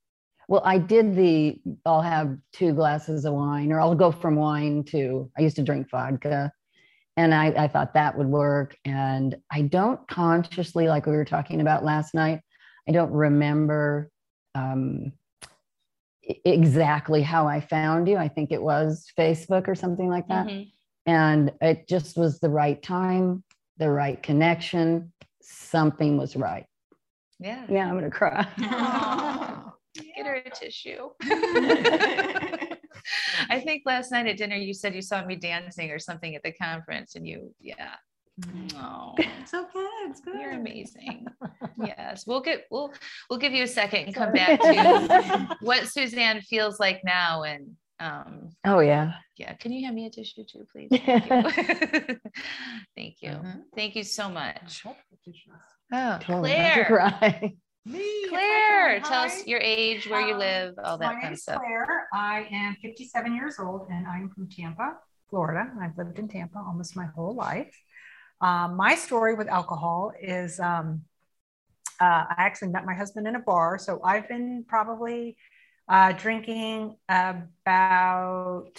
Well, 0.48 0.62
I 0.64 0.78
did 0.78 1.14
the. 1.14 1.60
I'll 1.86 2.02
have 2.02 2.36
two 2.52 2.74
glasses 2.74 3.24
of 3.24 3.32
wine, 3.34 3.72
or 3.72 3.80
I'll 3.80 3.94
go 3.94 4.10
from 4.10 4.36
wine 4.36 4.84
to. 4.88 5.30
I 5.38 5.42
used 5.42 5.56
to 5.56 5.62
drink 5.62 5.88
vodka, 5.90 6.52
and 7.16 7.32
I, 7.32 7.46
I 7.46 7.68
thought 7.68 7.94
that 7.94 8.18
would 8.18 8.26
work. 8.26 8.76
And 8.84 9.36
I 9.50 9.62
don't 9.62 10.06
consciously, 10.06 10.86
like 10.86 11.06
we 11.06 11.12
were 11.12 11.24
talking 11.24 11.60
about 11.62 11.82
last 11.84 12.14
night, 12.14 12.40
I 12.86 12.92
don't 12.92 13.12
remember 13.12 14.10
um, 14.54 15.12
exactly 16.44 17.22
how 17.22 17.46
I 17.46 17.60
found 17.60 18.08
you. 18.08 18.16
I 18.16 18.28
think 18.28 18.52
it 18.52 18.62
was 18.62 19.06
Facebook 19.18 19.68
or 19.68 19.74
something 19.74 20.08
like 20.08 20.28
that. 20.28 20.46
Mhm. 20.46 20.70
And 21.06 21.52
it 21.60 21.86
just 21.86 22.16
was 22.16 22.40
the 22.40 22.48
right 22.48 22.82
time, 22.82 23.44
the 23.76 23.90
right 23.90 24.22
connection. 24.22 25.12
Something 25.42 26.16
was 26.16 26.34
right. 26.34 26.66
Yeah. 27.38 27.66
Yeah, 27.68 27.88
I'm 27.88 27.94
gonna 27.94 28.10
cry. 28.10 28.46
Get 29.94 30.26
her 30.26 30.34
a 30.34 30.50
tissue. 30.50 31.10
I 33.50 33.60
think 33.60 33.82
last 33.84 34.10
night 34.10 34.26
at 34.26 34.38
dinner 34.38 34.56
you 34.56 34.72
said 34.72 34.94
you 34.94 35.02
saw 35.02 35.24
me 35.24 35.36
dancing 35.36 35.90
or 35.90 35.98
something 35.98 36.34
at 36.34 36.42
the 36.42 36.52
conference 36.52 37.16
and 37.16 37.26
you 37.26 37.54
yeah. 37.60 37.96
Oh, 38.76 39.14
It's 39.18 39.54
okay. 39.54 39.86
It's 40.08 40.20
good. 40.20 40.40
you're 40.40 40.52
amazing. 40.52 41.26
Yes. 41.84 42.24
We'll 42.26 42.40
get 42.40 42.64
we'll 42.70 42.92
we'll 43.28 43.38
give 43.38 43.52
you 43.52 43.64
a 43.64 43.68
second 43.68 44.06
and 44.06 44.14
come 44.14 44.32
back 44.32 44.60
to 44.60 45.56
what 45.60 45.86
Suzanne 45.88 46.40
feels 46.40 46.78
like 46.80 47.00
now 47.04 47.42
and 47.42 47.72
um 48.00 48.50
Oh 48.64 48.80
yeah. 48.80 49.12
yeah. 49.36 49.52
Can 49.54 49.72
you 49.72 49.84
hand 49.84 49.96
me 49.96 50.06
a 50.06 50.10
tissue 50.10 50.44
too, 50.50 50.64
please? 50.72 50.88
Thank 50.90 51.26
you. 51.26 52.20
Thank 52.96 53.16
you. 53.22 53.30
Mhm. 53.30 53.62
Thank 53.74 53.96
you 53.96 54.02
so 54.04 54.28
much. 54.28 54.84
Oh, 55.92 56.18
Totally 56.20 56.50
Claire. 56.50 56.84
cry. 56.86 57.52
Me. 57.86 57.98
if 57.98 58.30
Claire, 58.30 59.00
tell 59.00 59.20
Hi. 59.20 59.26
us 59.26 59.46
your 59.46 59.60
age, 59.60 60.08
where 60.08 60.26
you 60.26 60.32
Um, 60.34 60.38
live, 60.40 60.74
all 60.82 60.96
that 60.98 61.14
My 61.14 61.20
fun 61.20 61.30
name's 61.30 61.42
stuff. 61.42 61.58
Claire. 61.60 62.08
I 62.14 62.48
am 62.50 62.76
57 62.82 63.34
years 63.34 63.56
old 63.58 63.88
and 63.90 64.06
I'm 64.06 64.30
from 64.30 64.48
Tampa, 64.48 64.96
Florida. 65.28 65.70
I've 65.82 65.96
lived 65.98 66.18
in 66.18 66.28
Tampa 66.28 66.58
almost 66.58 66.96
my 66.96 67.06
whole 67.14 67.34
life. 67.34 67.74
Um, 68.44 68.76
my 68.76 68.94
story 68.94 69.34
with 69.34 69.48
alcohol 69.48 70.12
is 70.20 70.60
um, 70.60 71.02
uh, 72.00 72.24
I 72.28 72.34
actually 72.38 72.68
met 72.68 72.84
my 72.84 72.94
husband 72.94 73.26
in 73.26 73.36
a 73.36 73.40
bar. 73.40 73.78
So 73.78 74.00
I've 74.04 74.28
been 74.28 74.64
probably 74.68 75.36
uh, 75.88 76.12
drinking 76.12 76.96
about 77.08 78.72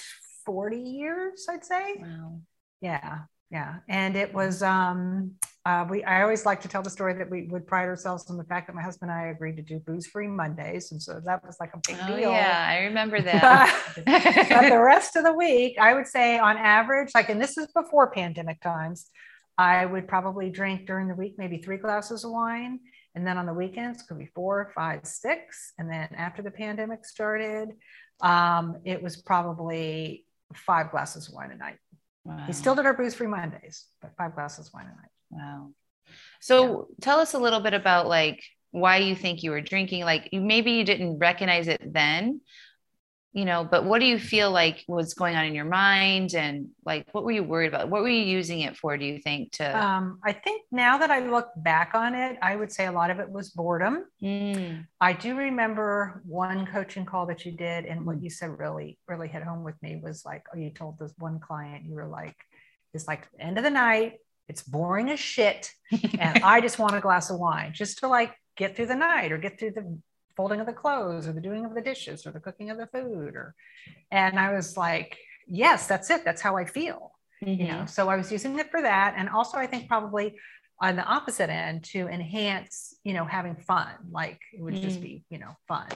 40 0.45 0.77
years, 0.77 1.48
I'd 1.50 1.65
say. 1.65 1.95
Wow. 2.00 2.41
Yeah, 2.81 3.19
yeah. 3.51 3.77
And 3.89 4.15
it 4.15 4.34
was 4.34 4.62
um 4.62 5.31
uh 5.65 5.86
we 5.89 6.03
I 6.03 6.22
always 6.22 6.45
like 6.45 6.62
to 6.62 6.67
tell 6.67 6.84
the 6.84 6.89
story 6.89 7.13
that 7.15 7.29
we 7.29 7.48
would 7.51 7.65
pride 7.65 7.88
ourselves 7.88 8.29
on 8.29 8.38
the 8.38 8.43
fact 8.43 8.67
that 8.67 8.75
my 8.75 8.84
husband 8.84 9.10
and 9.12 9.19
I 9.19 9.27
agreed 9.27 9.55
to 9.55 9.63
do 9.63 9.79
booze 9.79 10.05
free 10.07 10.27
Mondays. 10.27 10.91
And 10.91 11.01
so 11.01 11.19
that 11.25 11.43
was 11.45 11.57
like 11.60 11.72
a 11.74 11.79
big 11.88 11.98
Oh 12.03 12.15
deal. 12.17 12.31
yeah, 12.31 12.65
I 12.69 12.84
remember 12.84 13.19
that. 13.31 13.74
but 13.95 14.69
the 14.69 14.79
rest 14.79 15.15
of 15.15 15.24
the 15.24 15.34
week, 15.34 15.77
I 15.79 15.93
would 15.95 16.07
say 16.07 16.38
on 16.38 16.57
average, 16.57 17.10
like, 17.15 17.29
and 17.29 17.41
this 17.41 17.57
is 17.57 17.67
before 17.74 18.12
pandemic 18.12 18.62
times, 18.62 19.10
I 19.57 19.85
would 19.85 20.07
probably 20.07 20.50
drink 20.50 20.85
during 20.85 21.07
the 21.07 21.15
week 21.15 21.35
maybe 21.38 21.57
three 21.57 21.77
glasses 21.77 22.24
of 22.24 22.31
wine. 22.31 22.79
And 23.15 23.25
then 23.25 23.38
on 23.38 23.45
the 23.45 23.53
weekends, 23.53 24.03
could 24.03 24.19
be 24.19 24.29
four, 24.35 24.71
five, 24.75 25.05
six. 25.05 25.71
And 25.77 25.89
then 25.89 26.09
after 26.17 26.41
the 26.41 26.51
pandemic 26.51 27.05
started, 27.05 27.69
um, 28.21 28.77
it 28.83 29.01
was 29.01 29.15
probably 29.15 30.25
five 30.53 30.91
glasses 30.91 31.29
of 31.29 31.33
wine 31.33 31.51
a 31.51 31.55
night. 31.55 31.77
Wow. 32.25 32.43
We 32.47 32.53
still 32.53 32.75
did 32.75 32.85
our 32.85 32.93
booze 32.93 33.13
free 33.13 33.27
Mondays, 33.27 33.85
but 34.01 34.12
five 34.17 34.35
glasses 34.35 34.67
of 34.67 34.74
wine 34.74 34.88
a 34.88 34.89
night. 34.89 35.12
Wow. 35.29 35.71
So 36.41 36.88
tell 37.01 37.19
us 37.19 37.33
a 37.33 37.39
little 37.39 37.62
bit 37.62 37.74
about 37.74 38.07
like 38.07 38.43
why 38.71 38.97
you 38.97 39.15
think 39.15 39.43
you 39.43 39.51
were 39.51 39.62
drinking. 39.62 40.03
Like 40.03 40.29
you 40.31 40.41
maybe 40.41 40.71
you 40.71 40.83
didn't 40.83 41.19
recognize 41.19 41.67
it 41.67 41.81
then, 41.93 42.41
you 43.36 43.44
know, 43.44 43.68
but 43.70 43.84
what 43.84 44.00
do 44.00 44.06
you 44.06 44.18
feel 44.18 44.50
like 44.50 44.86
was 44.88 45.13
going 45.13 45.36
on 45.36 45.44
in 45.44 45.54
your 45.54 45.65
mind 45.65 46.34
and 46.36 46.70
like 46.86 47.06
what 47.12 47.25
were 47.25 47.34
you 47.34 47.44
worried 47.44 47.68
about? 47.68 47.89
What 47.89 48.01
were 48.01 48.08
you 48.08 48.24
using 48.24 48.62
it 48.62 48.77
for, 48.77 48.96
do 48.96 49.04
you 49.04 49.20
think, 49.20 49.51
to 49.58 49.77
Um, 49.77 50.20
I 50.24 50.32
think 50.32 50.62
now 50.72 50.98
that 51.00 51.12
I 51.12 51.20
look 51.20 51.50
back 51.58 51.92
on 51.96 52.15
it, 52.15 52.38
I 52.42 52.56
would 52.56 52.72
say 52.72 52.86
a 52.86 52.94
lot 52.94 53.12
of 53.12 53.20
it 53.20 53.30
was 53.30 53.50
boredom. 53.50 54.06
Mm, 54.24 54.88
I 55.01 55.12
do 55.12 55.36
remember 55.36 56.24
one 56.25 56.65
coaching 56.65 57.06
call 57.06 57.25
that 57.25 57.46
you 57.46 57.51
did, 57.51 57.84
and 57.84 58.06
what 58.06 58.24
you 58.24 58.30
said 58.30 58.58
really, 58.58 58.98
really 59.06 59.27
hit 59.27 59.44
home 59.44 59.65
with 59.65 59.75
me 59.84 60.00
was 60.01 60.24
like, 60.24 60.46
oh, 60.54 60.58
you 60.58 60.70
told 60.70 60.98
this 60.98 61.12
one 61.18 61.42
client, 61.42 61.84
you 61.84 61.96
were 61.96 62.08
like, 62.08 62.38
it's 62.94 63.06
like 63.06 63.30
the 63.34 63.42
end 63.42 63.58
of 63.58 63.65
the 63.65 63.70
night, 63.70 64.13
it's 64.48 64.63
boring 64.63 65.10
as 65.10 65.20
shit, 65.20 65.72
and 65.92 66.39
I 66.44 66.62
just 66.62 66.80
want 66.80 66.96
a 66.96 67.01
glass 67.01 67.30
of 67.30 67.38
wine 67.38 67.74
just 67.74 68.00
to 68.00 68.08
like 68.08 68.34
get 68.56 68.77
through 68.77 68.86
the 68.86 68.96
night 68.96 69.34
or 69.34 69.38
get 69.38 69.60
through 69.60 69.72
the 69.72 70.00
folding 70.36 70.60
of 70.60 70.65
the 70.68 70.74
clothes 70.74 71.27
or 71.27 71.34
the 71.34 71.42
doing 71.42 71.65
of 71.65 71.74
the 71.75 71.82
dishes 71.82 72.25
or 72.25 72.32
the 72.32 72.39
cooking 72.39 72.70
of 72.70 72.77
the 72.77 72.88
food 72.88 73.36
or 73.36 73.56
and 74.12 74.39
I 74.39 74.54
was 74.54 74.77
like, 74.77 75.18
yes, 75.48 75.88
that's 75.88 76.10
it. 76.10 76.24
That's 76.25 76.42
how 76.42 76.58
I 76.58 76.65
feel. 76.65 77.12
you 77.42 77.58
mhm. 77.58 77.68
know 77.68 77.86
so 77.86 78.08
i 78.10 78.15
was 78.15 78.32
using 78.32 78.58
it 78.60 78.72
for 78.72 78.82
that 78.82 79.13
and 79.18 79.27
also 79.30 79.58
i 79.58 79.68
think 79.68 79.84
probably 79.89 80.27
on 80.80 80.96
the 80.96 81.04
opposite 81.18 81.50
end 81.50 81.84
to 81.84 82.00
enhance 82.08 82.96
you 83.04 83.13
know 83.13 83.25
having 83.38 83.56
fun 83.72 83.92
like 84.20 84.39
it 84.58 84.62
would 84.63 84.74
just 84.82 85.00
Mm. 85.00 85.08
be 85.10 85.13
you 85.34 85.38
know 85.44 85.54
fun 85.68 85.88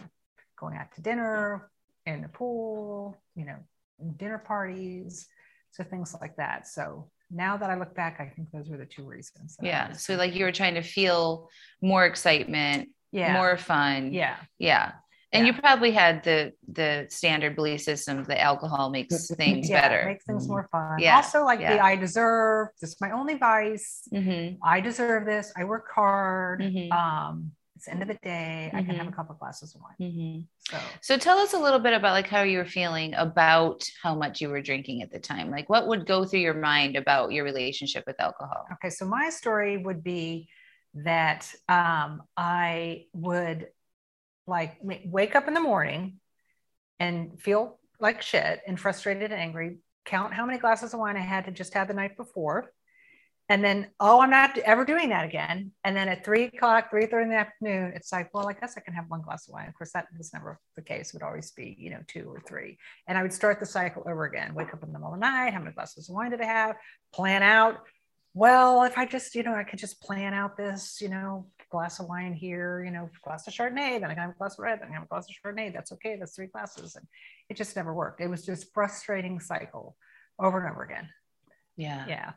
going 0.59 0.75
out 0.79 0.89
to 0.95 1.01
dinner 1.01 1.71
in 2.05 2.21
the 2.21 2.27
pool 2.39 3.15
you 3.39 3.45
know 3.49 3.55
dinner 4.17 4.37
parties 4.37 5.27
so 5.71 5.79
things 5.83 6.13
like 6.23 6.35
that 6.35 6.67
so 6.67 7.09
now 7.45 7.53
that 7.57 7.69
i 7.69 7.75
look 7.81 7.93
back 7.95 8.13
i 8.19 8.27
think 8.35 8.45
those 8.51 8.67
were 8.69 8.77
the 8.85 8.91
two 8.95 9.05
reasons 9.15 9.49
Yeah. 9.61 9.93
So 9.93 10.15
like 10.23 10.33
you 10.37 10.43
were 10.45 10.51
trying 10.61 10.75
to 10.81 10.85
feel 10.97 11.49
more 11.81 12.05
excitement, 12.05 12.89
yeah 13.11 13.33
more 13.33 13.57
fun. 13.57 14.13
yeah 14.13 14.35
Yeah. 14.57 14.91
And 15.31 15.45
Yeah. 15.45 15.53
you 15.53 15.61
probably 15.61 15.91
had 15.91 16.23
the 16.23 16.53
the 16.67 17.05
standard 17.09 17.55
belief 17.55 17.81
systems 17.81 18.27
that 18.27 18.41
alcohol 18.41 18.89
makes 18.89 19.27
things 19.41 19.69
yeah 19.69 19.81
better. 19.81 20.05
makes 20.07 20.25
things 20.25 20.47
more 20.49 20.67
fun 20.71 20.99
Yeah, 21.01 21.15
also 21.17 21.43
like 21.45 21.59
the 21.59 21.79
i 21.79 21.95
deserve 21.95 22.69
this 22.81 22.91
is 22.91 23.01
my 23.01 23.11
only 23.11 23.35
vice 23.37 24.07
Mhm, 24.13 24.57
i 24.63 24.81
deserve 24.81 25.25
this 25.25 25.53
i 25.55 25.63
work 25.63 25.85
hard 25.93 26.61
Mhm. 26.63 26.91
um 26.91 27.51
it's 27.75 27.85
the 27.85 27.91
end 27.93 28.01
of 28.01 28.07
the 28.09 28.17
day 28.23 28.71
i 28.75 28.81
can 28.81 28.95
have 28.95 29.07
a 29.07 29.11
Mhm. 29.11 29.15
couple 29.15 29.35
glasses 29.35 29.75
of 29.75 29.81
wine 29.81 29.99
mhm. 30.01 30.43
so 30.57 30.77
So 31.01 31.17
tell 31.17 31.37
us 31.37 31.53
a 31.53 31.59
little 31.59 31.79
bit 31.79 31.93
about 31.93 32.13
like 32.13 32.27
how 32.27 32.41
you 32.43 32.57
were 32.57 32.65
feeling 32.65 33.13
about 33.13 33.83
how 34.03 34.15
much 34.15 34.41
you 34.41 34.49
were 34.49 34.61
drinking 34.61 35.01
at 35.01 35.11
the 35.11 35.19
time. 35.19 35.49
Like 35.49 35.69
what 35.69 35.87
would 35.87 36.05
go 36.05 36.25
through 36.25 36.41
your 36.41 36.53
mind 36.71 36.95
about 36.95 37.31
your 37.31 37.43
relationship 37.45 38.03
with 38.05 38.19
alcohol? 38.19 38.65
Okay, 38.73 38.89
so 38.89 39.05
my 39.05 39.29
story 39.29 39.77
would 39.77 40.03
be 40.03 40.47
that 40.95 41.53
um, 41.67 42.23
I 42.35 43.05
would 43.13 43.67
like 44.47 44.77
wake 44.81 45.35
up 45.35 45.47
in 45.47 45.53
the 45.53 45.59
morning 45.61 46.19
and 46.99 47.39
feel 47.39 47.79
like 47.99 48.21
shit 48.21 48.61
and 48.65 48.79
frustrated 48.79 49.31
and 49.31 49.39
angry, 49.39 49.77
count 50.05 50.33
how 50.33 50.45
many 50.45 50.57
glasses 50.57 50.93
of 50.93 50.99
wine 50.99 51.17
I 51.17 51.21
had 51.21 51.45
to 51.45 51.51
just 51.51 51.73
had 51.73 51.87
the 51.87 51.93
night 51.93 52.17
before. 52.17 52.71
And 53.51 53.63
then, 53.63 53.87
oh, 53.99 54.21
I'm 54.21 54.29
not 54.29 54.55
ever 54.59 54.85
doing 54.85 55.09
that 55.09 55.25
again. 55.25 55.71
And 55.83 55.97
then 55.97 56.07
at 56.07 56.23
three 56.23 56.43
o'clock, 56.43 56.91
three 56.91 57.07
thirty 57.07 57.23
in 57.23 57.29
the 57.29 57.35
afternoon, 57.35 57.93
it's 57.95 58.11
like, 58.11 58.31
well, 58.31 58.47
I 58.47 58.53
guess 58.53 58.75
I 58.77 58.81
can 58.81 58.93
have 58.93 59.05
one 59.07 59.21
glass 59.21 59.47
of 59.47 59.53
wine. 59.53 59.67
Of 59.67 59.73
course, 59.73 59.91
that 59.93 60.05
was 60.15 60.31
never 60.33 60.59
the 60.75 60.83
case. 60.83 61.09
It 61.09 61.13
would 61.15 61.23
always 61.23 61.49
be, 61.51 61.75
you 61.79 61.89
know, 61.89 62.01
two 62.07 62.29
or 62.29 62.41
three. 62.47 62.77
And 63.07 63.17
I 63.17 63.23
would 63.23 63.33
start 63.33 63.59
the 63.59 63.65
cycle 63.65 64.03
over 64.07 64.25
again. 64.25 64.53
Wake 64.53 64.71
up 64.71 64.83
in 64.83 64.91
the 64.91 64.99
middle 64.99 65.13
of 65.13 65.19
the 65.19 65.25
night. 65.25 65.53
How 65.53 65.59
many 65.59 65.71
glasses 65.71 66.09
of 66.09 66.15
wine 66.15 66.29
did 66.29 66.41
I 66.41 66.45
have? 66.45 66.75
Plan 67.11 67.41
out 67.41 67.87
well, 68.33 68.83
if 68.83 68.97
I 68.97 69.05
just, 69.05 69.35
you 69.35 69.43
know, 69.43 69.53
I 69.53 69.63
could 69.63 69.79
just 69.79 70.01
plan 70.01 70.33
out 70.33 70.55
this, 70.55 70.99
you 71.01 71.09
know, 71.09 71.47
glass 71.71 71.99
of 71.99 72.07
wine 72.07 72.33
here, 72.33 72.83
you 72.83 72.91
know, 72.91 73.09
glass 73.23 73.47
of 73.47 73.53
Chardonnay, 73.53 73.99
then 73.99 74.05
I 74.05 74.13
have 74.13 74.31
a 74.31 74.33
glass 74.33 74.53
of 74.57 74.63
red, 74.63 74.79
then 74.81 74.89
I 74.89 74.93
have 74.93 75.03
a 75.03 75.07
glass 75.07 75.27
of 75.29 75.35
Chardonnay. 75.35 75.73
That's 75.73 75.91
okay. 75.93 76.17
That's 76.17 76.35
three 76.35 76.47
glasses. 76.47 76.95
And 76.95 77.05
it 77.49 77.57
just 77.57 77.75
never 77.75 77.93
worked. 77.93 78.21
It 78.21 78.27
was 78.27 78.45
just 78.45 78.73
frustrating 78.73 79.39
cycle 79.39 79.95
over 80.39 80.59
and 80.59 80.71
over 80.71 80.83
again. 80.83 81.09
Yeah. 81.75 82.05
Yeah. 82.07 82.31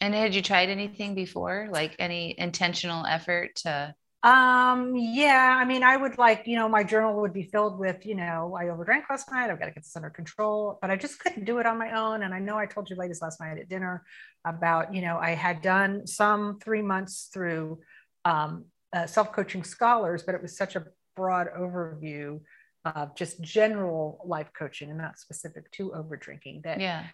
And 0.00 0.14
had 0.14 0.34
you 0.34 0.42
tried 0.42 0.68
anything 0.68 1.14
before? 1.14 1.68
Like 1.70 1.96
any 1.98 2.34
intentional 2.38 3.06
effort 3.06 3.54
to 3.56 3.94
Um, 4.24 4.94
yeah, 4.94 5.58
I 5.60 5.64
mean, 5.64 5.82
I 5.82 5.96
would 5.96 6.16
like, 6.16 6.46
you 6.46 6.54
know, 6.56 6.68
my 6.68 6.84
journal 6.84 7.20
would 7.20 7.32
be 7.32 7.42
filled 7.42 7.78
with, 7.78 8.06
you 8.06 8.14
know, 8.14 8.56
I 8.56 8.66
overdrank 8.66 9.10
last 9.10 9.30
night. 9.32 9.50
I've 9.50 9.58
got 9.58 9.66
to 9.66 9.72
get 9.72 9.82
this 9.82 9.96
under 9.96 10.10
control, 10.10 10.78
but 10.80 10.90
I 10.92 10.96
just 10.96 11.18
couldn't 11.18 11.44
do 11.44 11.58
it 11.58 11.66
on 11.66 11.76
my 11.76 11.90
own. 11.90 12.22
And 12.22 12.32
I 12.32 12.38
know 12.38 12.56
I 12.56 12.66
told 12.66 12.88
you 12.88 12.94
ladies 12.94 13.20
last 13.20 13.40
night 13.40 13.58
at 13.58 13.68
dinner 13.68 14.04
about, 14.44 14.94
you 14.94 15.02
know, 15.02 15.18
I 15.18 15.30
had 15.30 15.60
done 15.60 16.06
some 16.06 16.60
three 16.60 16.82
months 16.82 17.30
through 17.32 17.80
um, 18.24 18.66
uh, 18.92 19.06
self-coaching 19.06 19.64
scholars, 19.64 20.22
but 20.22 20.36
it 20.36 20.42
was 20.42 20.56
such 20.56 20.76
a 20.76 20.84
broad 21.16 21.48
overview 21.58 22.40
of 22.84 23.16
just 23.16 23.40
general 23.40 24.20
life 24.24 24.50
coaching 24.56 24.90
and 24.90 24.98
not 24.98 25.18
specific 25.18 25.70
to 25.72 25.92
over 25.94 26.16
drinking 26.16 26.62
that 26.64 26.80
Yeah. 26.80 27.04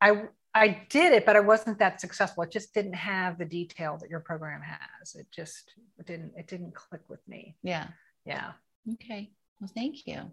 I 0.00 0.24
I 0.54 0.82
did 0.88 1.12
it, 1.12 1.26
but 1.26 1.34
I 1.34 1.40
wasn't 1.40 1.78
that 1.80 2.00
successful. 2.00 2.44
It 2.44 2.52
just 2.52 2.72
didn't 2.72 2.94
have 2.94 3.38
the 3.38 3.44
detail 3.44 3.98
that 4.00 4.08
your 4.08 4.20
program 4.20 4.62
has. 4.62 5.16
It 5.16 5.26
just 5.32 5.74
it 5.98 6.06
didn't 6.06 6.32
it 6.36 6.46
didn't 6.46 6.74
click 6.74 7.02
with 7.08 7.26
me. 7.26 7.56
Yeah. 7.62 7.88
Yeah. 8.24 8.52
Okay. 8.92 9.32
Well, 9.60 9.70
thank 9.74 10.06
you. 10.06 10.30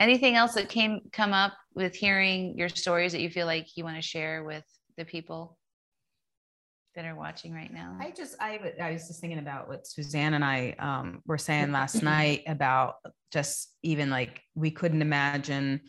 Anything 0.00 0.36
else 0.36 0.54
that 0.54 0.68
came 0.68 1.02
come 1.12 1.32
up 1.32 1.52
with 1.74 1.94
hearing 1.94 2.56
your 2.56 2.68
stories 2.68 3.12
that 3.12 3.20
you 3.20 3.30
feel 3.30 3.46
like 3.46 3.76
you 3.76 3.84
want 3.84 3.96
to 3.96 4.02
share 4.02 4.42
with 4.42 4.64
the 4.96 5.04
people 5.04 5.58
that 6.94 7.04
are 7.04 7.14
watching 7.14 7.52
right 7.52 7.72
now? 7.72 7.96
I 8.00 8.10
just 8.10 8.36
I 8.40 8.58
was 8.90 9.06
just 9.06 9.20
thinking 9.20 9.38
about 9.38 9.68
what 9.68 9.86
Suzanne 9.86 10.34
and 10.34 10.44
I 10.44 10.74
um, 10.78 11.22
were 11.26 11.38
saying 11.38 11.72
last 11.72 12.02
night 12.02 12.44
about 12.46 12.96
just 13.32 13.74
even 13.82 14.10
like 14.10 14.40
we 14.54 14.70
couldn't 14.70 15.02
imagine 15.02 15.82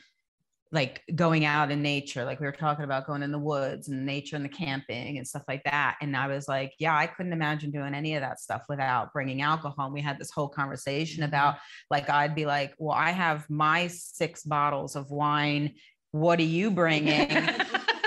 like 0.71 1.03
going 1.13 1.45
out 1.45 1.69
in 1.71 1.81
nature 1.81 2.25
like 2.25 2.39
we 2.39 2.45
were 2.45 2.51
talking 2.51 2.83
about 2.83 3.05
going 3.05 3.21
in 3.23 3.31
the 3.31 3.39
woods 3.39 3.87
and 3.87 4.05
nature 4.05 4.35
and 4.35 4.43
the 4.43 4.49
camping 4.49 5.17
and 5.17 5.27
stuff 5.27 5.43
like 5.47 5.63
that 5.63 5.95
and 6.01 6.17
i 6.17 6.27
was 6.27 6.47
like 6.47 6.73
yeah 6.79 6.95
i 6.97 7.05
couldn't 7.05 7.33
imagine 7.33 7.69
doing 7.71 7.93
any 7.93 8.15
of 8.15 8.21
that 8.21 8.39
stuff 8.39 8.63
without 8.67 9.13
bringing 9.13 9.41
alcohol 9.41 9.85
and 9.85 9.93
we 9.93 10.01
had 10.01 10.17
this 10.17 10.31
whole 10.31 10.49
conversation 10.49 11.23
about 11.23 11.55
like 11.91 12.09
i'd 12.09 12.33
be 12.35 12.45
like 12.45 12.73
well 12.79 12.97
i 12.97 13.11
have 13.11 13.47
my 13.49 13.87
six 13.87 14.43
bottles 14.43 14.95
of 14.95 15.11
wine 15.11 15.71
what 16.11 16.39
are 16.39 16.43
you 16.43 16.71
bringing 16.71 17.29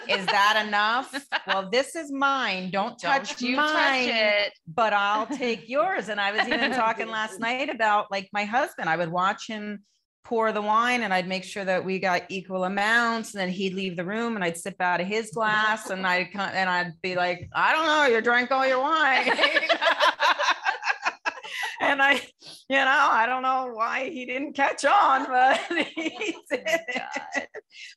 is 0.09 0.25
that 0.27 0.65
enough 0.67 1.15
well 1.47 1.69
this 1.71 1.95
is 1.95 2.11
mine 2.11 2.71
don't 2.71 2.99
touch 2.99 3.37
Don't 3.37 3.57
mine 3.57 4.09
touch 4.09 4.15
it. 4.17 4.53
but 4.67 4.93
I'll 4.93 5.27
take 5.27 5.69
yours. 5.69 6.09
And 6.09 6.19
I 6.19 6.33
was 6.33 6.49
even 6.49 6.73
talking 6.73 7.09
last 7.09 7.38
night 7.49 7.69
about 7.69 8.11
like 8.11 8.29
my 8.33 8.45
husband. 8.45 8.88
I 8.88 8.97
would 8.97 9.11
watch 9.11 9.47
him 9.47 9.85
pour 10.28 10.52
the 10.52 10.61
wine 10.61 11.02
and 11.02 11.14
I'd 11.14 11.26
make 11.26 11.42
sure 11.42 11.64
that 11.64 11.82
we 11.82 11.99
got 11.99 12.25
equal 12.28 12.64
amounts. 12.64 13.32
And 13.32 13.40
then 13.40 13.49
he'd 13.49 13.73
leave 13.73 13.97
the 13.97 14.04
room 14.04 14.35
and 14.37 14.44
I'd 14.44 14.58
sip 14.58 14.78
out 14.78 15.00
of 15.00 15.06
his 15.06 15.30
glass 15.30 15.88
and 15.88 16.06
I'd 16.06 16.30
come 16.32 16.50
and 16.52 16.68
I'd 16.68 16.92
be 17.00 17.16
like, 17.16 17.49
I 17.54 17.73
don't 17.73 17.87
know, 17.87 18.14
you 18.14 18.20
drank 18.20 18.50
all 18.50 18.66
your 18.66 18.80
wine. 18.80 19.26
and 21.80 22.02
I, 22.02 22.20
you 22.68 22.76
know, 22.76 23.08
I 23.11 23.25
don't 23.25 23.40
know 23.40 23.70
why 23.73 24.11
he 24.11 24.26
didn't 24.26 24.52
catch 24.52 24.85
on, 24.85 25.25
but 25.25 25.58
he 25.94 26.37
oh 26.52 26.56
did. 26.56 26.80
God. 26.94 27.47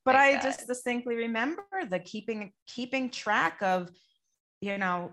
But 0.05 0.15
My 0.15 0.21
I 0.21 0.33
God. 0.35 0.43
just 0.43 0.65
distinctly 0.67 1.15
remember 1.15 1.65
the 1.89 1.99
keeping 1.99 2.53
keeping 2.65 3.09
track 3.09 3.61
of, 3.61 3.89
you 4.61 4.77
know, 4.77 5.11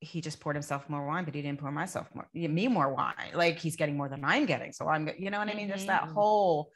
he 0.00 0.20
just 0.20 0.40
poured 0.40 0.56
himself 0.56 0.88
more 0.88 1.06
wine, 1.06 1.24
but 1.24 1.34
he 1.34 1.42
didn't 1.42 1.60
pour 1.60 1.70
myself 1.70 2.08
more, 2.14 2.26
me 2.32 2.68
more 2.68 2.92
wine. 2.92 3.32
Like 3.34 3.58
he's 3.58 3.76
getting 3.76 3.96
more 3.96 4.08
than 4.08 4.24
I'm 4.24 4.46
getting. 4.46 4.72
So 4.72 4.88
I'm, 4.88 5.10
you 5.18 5.30
know 5.30 5.38
what 5.38 5.48
I 5.48 5.54
mean? 5.54 5.68
Just 5.68 5.86
that 5.88 6.04
Mhm. 6.04 6.12
whole 6.14 6.72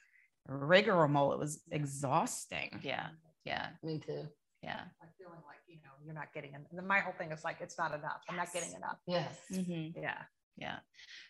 rigmarole. 0.46 1.32
It 1.32 1.38
was 1.38 1.62
exhausting. 1.70 2.80
Yeah. 2.82 3.08
Yeah. 3.44 3.70
Me 3.82 3.98
too. 3.98 4.28
Yeah. 4.62 4.84
Like 5.00 5.10
feeling 5.16 5.40
like, 5.46 5.60
you 5.66 5.76
know, 5.76 5.90
you're 6.04 6.14
not 6.14 6.32
getting 6.34 6.54
en- 6.54 6.86
my 6.86 7.00
whole 7.00 7.14
thing 7.14 7.32
is 7.32 7.44
like 7.44 7.58
it's 7.60 7.78
not 7.78 7.94
enough. 7.94 8.22
I'm 8.28 8.36
not 8.36 8.52
getting 8.52 8.72
enough. 8.74 8.98
Yes. 9.06 9.38
Mhm. 9.50 9.94
Yeah. 9.96 10.22
Yeah. 10.56 10.78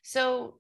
So 0.03 0.59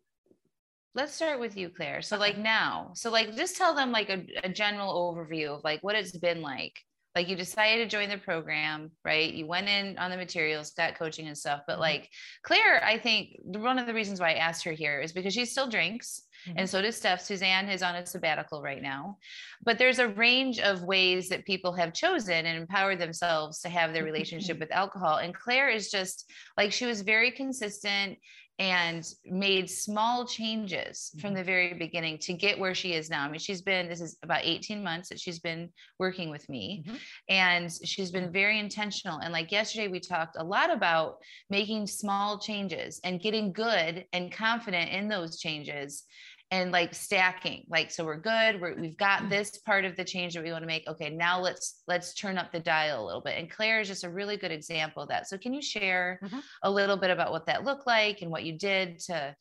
let's 0.94 1.12
start 1.14 1.40
with 1.40 1.56
you, 1.56 1.68
Claire. 1.68 2.00
So 2.02 2.16
like 2.16 2.38
now, 2.38 2.92
so 2.94 3.10
like 3.10 3.34
just 3.34 3.56
tell 3.56 3.74
them 3.74 3.90
like 3.90 4.08
a, 4.08 4.24
a 4.44 4.48
general 4.48 4.94
overview 5.14 5.56
of 5.56 5.64
like 5.64 5.82
what 5.82 5.96
it's 5.96 6.16
been 6.16 6.42
like. 6.42 6.74
Like 7.14 7.28
you 7.28 7.36
decided 7.36 7.88
to 7.88 7.96
join 7.96 8.08
the 8.08 8.18
program, 8.18 8.90
right? 9.04 9.32
You 9.32 9.46
went 9.46 9.68
in 9.68 9.96
on 9.98 10.10
the 10.10 10.16
materials, 10.16 10.72
got 10.72 10.96
coaching 10.98 11.28
and 11.28 11.38
stuff. 11.38 11.60
But 11.66 11.76
Mhm. 11.76 11.80
like 11.80 12.10
Claire, 12.42 12.82
I 12.84 12.98
think 12.98 13.36
one 13.44 13.78
of 13.78 13.86
the 13.86 13.94
reasons 13.94 14.18
why 14.20 14.30
I 14.30 14.34
asked 14.34 14.64
her 14.64 14.72
here 14.72 15.00
is 15.00 15.12
because 15.12 15.32
she 15.32 15.44
still 15.44 15.68
drinks. 15.68 16.22
And 16.56 16.68
so 16.68 16.82
does 16.82 16.96
Steph. 16.96 17.22
Suzanne 17.22 17.70
is 17.70 17.82
on 17.82 17.94
a 17.94 18.04
sabbatical 18.04 18.60
right 18.60 18.82
now. 18.82 19.16
But 19.62 19.78
there's 19.78 19.98
a 19.98 20.08
range 20.08 20.58
of 20.60 20.82
ways 20.82 21.30
that 21.30 21.46
people 21.46 21.72
have 21.72 21.94
chosen 21.94 22.44
and 22.44 22.58
empowered 22.58 22.98
themselves 22.98 23.60
to 23.60 23.70
have 23.70 23.94
their 23.94 24.04
relationship 24.04 24.58
with 24.60 24.70
alcohol. 24.72 25.16
And 25.18 25.34
Claire 25.34 25.70
is 25.70 25.90
just 25.90 26.30
like 26.58 26.70
she 26.72 26.84
was 26.84 27.00
very 27.00 27.30
consistent 27.30 28.18
and 28.60 29.04
made 29.24 29.68
small 29.68 30.24
changes 30.24 31.12
from 31.20 31.34
the 31.34 31.42
very 31.42 31.74
beginning 31.74 32.18
to 32.18 32.32
get 32.32 32.58
where 32.58 32.74
she 32.74 32.92
is 32.92 33.10
now. 33.10 33.24
I 33.24 33.28
mean, 33.28 33.40
she's 33.40 33.62
been, 33.62 33.88
this 33.88 34.00
is 34.00 34.16
about 34.22 34.42
18 34.44 34.82
months 34.82 35.08
that 35.08 35.18
she's 35.18 35.40
been 35.40 35.70
working 35.98 36.30
with 36.30 36.48
me, 36.48 36.84
Mhm. 36.86 37.00
and 37.28 37.72
she's 37.84 38.12
been 38.12 38.30
very 38.32 38.60
intentional. 38.60 39.18
And 39.18 39.32
like 39.32 39.50
yesterday, 39.50 39.88
we 39.88 39.98
talked 39.98 40.36
a 40.38 40.44
lot 40.44 40.70
about 40.70 41.16
making 41.50 41.88
small 41.88 42.38
changes 42.38 43.00
and 43.02 43.20
getting 43.20 43.52
good 43.52 44.06
and 44.12 44.30
confident 44.30 44.90
in 44.90 45.08
those 45.08 45.40
changes 45.40 46.04
and 46.54 46.70
like 46.70 46.94
stacking 46.94 47.64
like 47.68 47.90
so 47.90 48.04
we're 48.04 48.16
good 48.16 48.60
we're, 48.60 48.76
we've 48.80 48.96
got 48.96 49.28
this 49.28 49.58
part 49.58 49.84
of 49.84 49.96
the 49.96 50.04
change 50.04 50.34
that 50.34 50.44
we 50.44 50.52
want 50.52 50.62
to 50.62 50.68
make 50.68 50.86
okay 50.86 51.10
now 51.10 51.40
let's 51.40 51.82
let's 51.88 52.14
turn 52.14 52.38
up 52.38 52.52
the 52.52 52.60
dial 52.60 53.02
a 53.02 53.04
little 53.04 53.20
bit 53.20 53.36
and 53.36 53.50
claire 53.50 53.80
is 53.80 53.88
just 53.88 54.04
a 54.04 54.08
really 54.10 54.36
good 54.36 54.52
example 54.52 55.02
of 55.02 55.08
that 55.08 55.26
so 55.28 55.36
can 55.36 55.52
you 55.52 55.60
share 55.60 56.20
Mhm. 56.22 56.40
a 56.62 56.70
little 56.70 56.96
bit 56.96 57.10
about 57.10 57.32
what 57.32 57.46
that 57.46 57.64
looked 57.64 57.88
like 57.88 58.22
and 58.22 58.30
what 58.30 58.44
you 58.44 58.56
did 58.56 59.00
to 59.00 59.34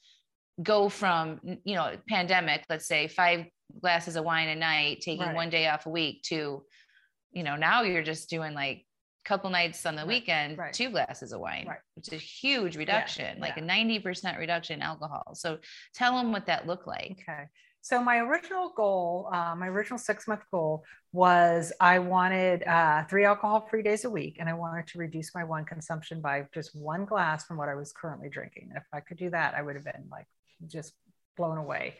go 0.63 0.89
from 0.89 1.39
you 1.63 1.76
know 1.76 1.95
pandemic 2.10 2.63
let's 2.67 2.88
say 2.88 3.08
five 3.08 3.45
glasses 3.80 4.15
of 4.15 4.26
wine 4.26 4.49
a 4.49 4.56
night 4.56 5.02
taking 5.02 5.28
Right. 5.28 5.36
one 5.36 5.49
day 5.52 5.67
off 5.67 5.86
a 5.86 5.89
week 5.91 6.23
to 6.30 6.63
you 7.32 7.43
know 7.43 7.56
now 7.56 7.84
you're 7.84 8.04
just 8.04 8.28
doing 8.28 8.54
like 8.56 8.86
couple 9.26 9.50
nights 9.50 9.86
on 9.86 9.96
the 9.96 10.02
Right, 10.02 10.08
weekend 10.08 10.58
right. 10.58 10.74
two 10.74 10.90
glasses 10.90 11.32
of 11.32 11.40
wine 11.40 11.66
Right. 11.68 11.80
which 11.96 12.08
is 12.10 12.14
a 12.14 12.18
huge 12.18 12.76
reduction 12.78 13.40
like 13.40 13.56
yeah. 13.58 13.64
a 13.64 14.02
90% 14.02 14.38
reduction 14.38 14.76
in 14.76 14.82
alcohol 14.82 15.34
so 15.34 15.58
tell 15.94 16.18
them 16.18 16.32
what 16.32 16.46
that 16.48 16.68
looked 16.68 16.88
like 16.88 17.18
Okay. 17.28 17.46
So 17.86 18.02
my 18.02 18.20
original 18.20 18.72
goal, 18.78 19.30
uh, 19.34 19.56
my 19.58 19.68
original 19.68 20.00
six 20.00 20.26
month 20.26 20.44
goal 20.52 20.86
was 21.12 21.74
I 21.82 22.00
wanted 22.00 22.64
uh, 22.64 23.04
three 23.10 23.26
alcohol 23.26 23.68
free 23.70 23.84
days 23.84 24.06
a 24.06 24.10
week, 24.10 24.38
and 24.40 24.48
I 24.48 24.54
wanted 24.54 24.88
to 24.88 25.00
reduce 25.00 25.36
my 25.36 25.44
wine 25.44 25.66
consumption 25.66 26.22
by 26.22 26.48
just 26.54 26.74
one 26.74 27.04
glass 27.04 27.44
from 27.46 27.58
what 27.58 27.68
I 27.68 27.76
was 27.76 27.92
currently 27.92 28.30
drinking. 28.30 28.70
And 28.70 28.78
if 28.78 28.86
I 28.94 29.02
could 29.02 29.18
do 29.18 29.30
that, 29.32 29.54
I 29.54 29.62
would 29.62 29.76
have 29.76 29.84
been 29.84 30.06
like 30.10 30.28
just 30.66 30.94
blown 31.36 31.58
away. 31.58 31.96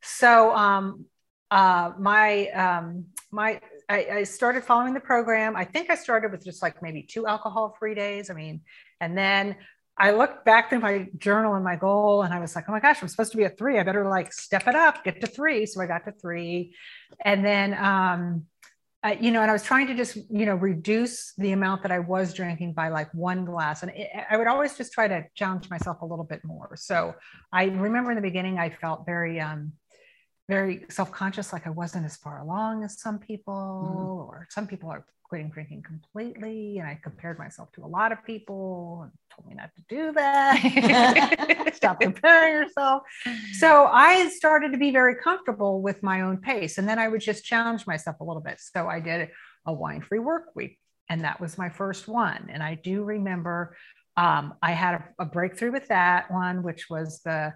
So 0.00 0.54
um, 0.56 1.04
uh, 1.50 1.92
my 1.98 2.48
um, 2.48 3.04
my 3.30 3.60
I, 3.90 4.06
I 4.18 4.22
started 4.22 4.62
following 4.62 4.94
the 4.94 5.00
program. 5.00 5.56
I 5.56 5.64
think 5.64 5.90
I 5.90 5.96
started 5.96 6.30
with 6.30 6.44
just 6.44 6.62
like 6.62 6.80
maybe 6.80 7.02
two 7.02 7.26
alcohol 7.26 7.74
free 7.78 7.96
days. 7.96 8.30
I 8.30 8.34
mean, 8.34 8.60
and 9.00 9.18
then 9.18 9.56
I 9.98 10.12
looked 10.12 10.44
back 10.44 10.70
through 10.70 10.78
my 10.78 11.08
journal 11.18 11.54
and 11.54 11.64
my 11.64 11.74
goal, 11.76 12.22
and 12.22 12.32
I 12.32 12.38
was 12.38 12.54
like, 12.54 12.66
oh 12.68 12.72
my 12.72 12.78
gosh, 12.80 13.02
I'm 13.02 13.08
supposed 13.08 13.32
to 13.32 13.36
be 13.36 13.44
at 13.44 13.58
three. 13.58 13.80
I 13.80 13.82
better 13.82 14.08
like 14.08 14.32
step 14.32 14.68
it 14.68 14.76
up, 14.76 15.02
get 15.02 15.20
to 15.20 15.26
three. 15.26 15.66
So 15.66 15.82
I 15.82 15.86
got 15.86 16.04
to 16.04 16.12
three. 16.12 16.74
And 17.22 17.44
then, 17.44 17.74
um, 17.74 18.46
you 19.18 19.32
know, 19.32 19.42
and 19.42 19.50
I 19.50 19.52
was 19.52 19.64
trying 19.64 19.88
to 19.88 19.94
just, 19.94 20.16
you 20.30 20.46
know, 20.46 20.54
reduce 20.54 21.34
the 21.36 21.52
amount 21.52 21.82
that 21.82 21.90
I 21.90 21.98
was 21.98 22.32
drinking 22.32 22.74
by 22.74 22.88
like 22.88 23.12
one 23.12 23.44
glass. 23.44 23.82
And 23.82 23.90
it, 23.94 24.08
I 24.30 24.36
would 24.36 24.46
always 24.46 24.76
just 24.76 24.92
try 24.92 25.08
to 25.08 25.24
challenge 25.34 25.68
myself 25.68 26.00
a 26.02 26.06
little 26.06 26.24
bit 26.24 26.44
more. 26.44 26.76
So 26.76 27.14
I 27.52 27.64
remember 27.64 28.10
in 28.12 28.16
the 28.16 28.22
beginning, 28.22 28.58
I 28.58 28.70
felt 28.70 29.04
very, 29.04 29.40
um, 29.40 29.72
very 30.50 30.84
self-conscious, 30.90 31.52
like 31.52 31.66
I 31.66 31.70
wasn't 31.70 32.04
as 32.04 32.16
far 32.16 32.40
along 32.40 32.84
as 32.84 33.00
some 33.00 33.18
people, 33.18 34.26
or 34.28 34.46
some 34.50 34.66
people 34.66 34.90
are 34.90 35.06
quitting 35.30 35.48
drinking 35.48 35.82
completely. 35.82 36.78
And 36.78 36.88
I 36.88 36.98
compared 37.02 37.38
myself 37.38 37.70
to 37.72 37.84
a 37.84 37.86
lot 37.86 38.10
of 38.10 38.18
people 38.26 39.02
and 39.04 39.12
told 39.34 39.48
me 39.48 39.54
not 39.54 39.70
to 39.76 39.82
do 39.88 40.12
that. 40.12 41.72
Stop 41.74 42.00
comparing 42.00 42.54
yourself. 42.54 43.04
So 43.52 43.86
I 43.86 44.28
started 44.30 44.72
to 44.72 44.78
be 44.78 44.90
very 44.90 45.14
comfortable 45.14 45.80
with 45.80 46.02
my 46.02 46.22
own 46.22 46.38
pace. 46.38 46.78
And 46.78 46.88
then 46.88 46.98
I 46.98 47.06
would 47.06 47.20
just 47.20 47.44
challenge 47.44 47.86
myself 47.86 48.16
a 48.20 48.24
little 48.24 48.42
bit. 48.42 48.58
So 48.58 48.88
I 48.88 48.98
did 48.98 49.30
a 49.64 49.72
wine 49.72 50.02
free 50.02 50.18
work 50.18 50.46
week. 50.56 50.78
And 51.08 51.22
that 51.22 51.40
was 51.40 51.56
my 51.56 51.68
first 51.68 52.08
one. 52.08 52.50
And 52.52 52.62
I 52.62 52.74
do 52.74 53.04
remember 53.04 53.76
um, 54.16 54.54
I 54.60 54.72
had 54.72 54.94
a, 54.96 55.04
a 55.20 55.24
breakthrough 55.24 55.72
with 55.72 55.88
that 55.88 56.30
one, 56.30 56.64
which 56.64 56.90
was 56.90 57.20
the 57.22 57.54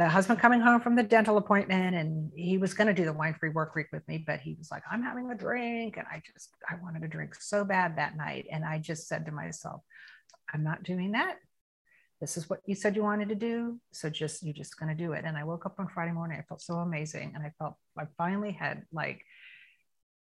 the 0.00 0.08
husband 0.08 0.40
coming 0.40 0.62
home 0.62 0.80
from 0.80 0.96
the 0.96 1.02
dental 1.02 1.36
appointment 1.36 1.94
and 1.94 2.32
he 2.34 2.56
was 2.56 2.72
going 2.72 2.86
to 2.86 2.94
do 2.94 3.04
the 3.04 3.12
wine 3.12 3.34
free 3.38 3.50
work 3.50 3.74
week 3.74 3.88
with 3.92 4.06
me 4.08 4.16
but 4.16 4.40
he 4.40 4.54
was 4.54 4.70
like 4.70 4.82
i'm 4.90 5.02
having 5.02 5.30
a 5.30 5.34
drink 5.34 5.98
and 5.98 6.06
i 6.10 6.22
just 6.32 6.48
i 6.70 6.74
wanted 6.82 7.04
a 7.04 7.08
drink 7.08 7.34
so 7.34 7.66
bad 7.66 7.98
that 7.98 8.16
night 8.16 8.46
and 8.50 8.64
i 8.64 8.78
just 8.78 9.06
said 9.06 9.26
to 9.26 9.30
myself 9.30 9.82
i'm 10.54 10.64
not 10.64 10.82
doing 10.82 11.12
that. 11.12 11.36
This 12.18 12.36
is 12.38 12.48
what 12.48 12.60
you 12.66 12.74
said 12.74 12.96
you 12.96 13.02
wanted 13.02 13.28
to 13.28 13.34
do 13.34 13.78
so 13.92 14.08
just 14.08 14.42
you're 14.42 14.54
just 14.54 14.78
going 14.78 14.88
to 14.88 15.04
do 15.04 15.12
it. 15.12 15.24
And 15.26 15.36
i 15.36 15.44
woke 15.44 15.66
up 15.66 15.76
on 15.78 15.88
friday 15.88 16.12
morning 16.12 16.38
i 16.38 16.46
felt 16.48 16.62
so 16.62 16.76
amazing 16.76 17.32
and 17.34 17.44
i 17.44 17.52
felt 17.58 17.74
i 17.98 18.04
finally 18.16 18.52
had 18.52 18.84
like 18.92 19.20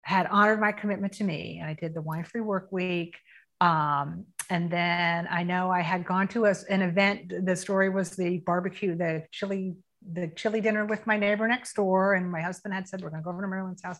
had 0.00 0.26
honored 0.26 0.60
my 0.60 0.72
commitment 0.72 1.12
to 1.14 1.24
me 1.24 1.58
and 1.60 1.68
i 1.68 1.74
did 1.74 1.92
the 1.92 2.00
wine 2.00 2.24
free 2.24 2.40
work 2.40 2.68
week 2.70 3.16
um, 3.60 4.26
and 4.48 4.70
then 4.70 5.26
I 5.30 5.42
know 5.42 5.70
I 5.70 5.80
had 5.80 6.04
gone 6.04 6.28
to 6.28 6.46
a, 6.46 6.54
an 6.70 6.82
event. 6.82 7.32
The 7.44 7.56
story 7.56 7.88
was 7.88 8.10
the 8.10 8.38
barbecue, 8.38 8.96
the 8.96 9.24
chili, 9.32 9.76
the 10.12 10.28
chili 10.28 10.60
dinner 10.60 10.84
with 10.86 11.06
my 11.06 11.16
neighbor 11.16 11.48
next 11.48 11.74
door. 11.74 12.14
And 12.14 12.30
my 12.30 12.40
husband 12.40 12.72
had 12.74 12.86
said, 12.88 13.02
we're 13.02 13.10
going 13.10 13.22
to 13.22 13.24
go 13.24 13.30
over 13.30 13.42
to 13.42 13.48
Marilyn's 13.48 13.82
house. 13.82 13.98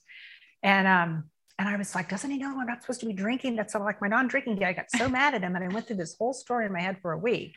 And, 0.62 0.86
um, 0.86 1.24
and 1.58 1.68
I 1.68 1.76
was 1.76 1.94
like, 1.94 2.08
doesn't 2.08 2.30
he 2.30 2.38
know 2.38 2.60
I'm 2.60 2.66
not 2.66 2.82
supposed 2.82 3.00
to 3.00 3.06
be 3.06 3.12
drinking? 3.12 3.56
That's 3.56 3.74
like 3.74 4.00
my 4.00 4.08
non-drinking 4.08 4.56
day. 4.56 4.66
I 4.66 4.72
got 4.72 4.90
so 4.90 5.08
mad 5.08 5.34
at 5.34 5.42
him. 5.42 5.56
And 5.56 5.64
I 5.64 5.68
went 5.68 5.86
through 5.86 5.96
this 5.96 6.16
whole 6.18 6.32
story 6.32 6.66
in 6.66 6.72
my 6.72 6.80
head 6.80 6.98
for 7.02 7.12
a 7.12 7.18
week. 7.18 7.54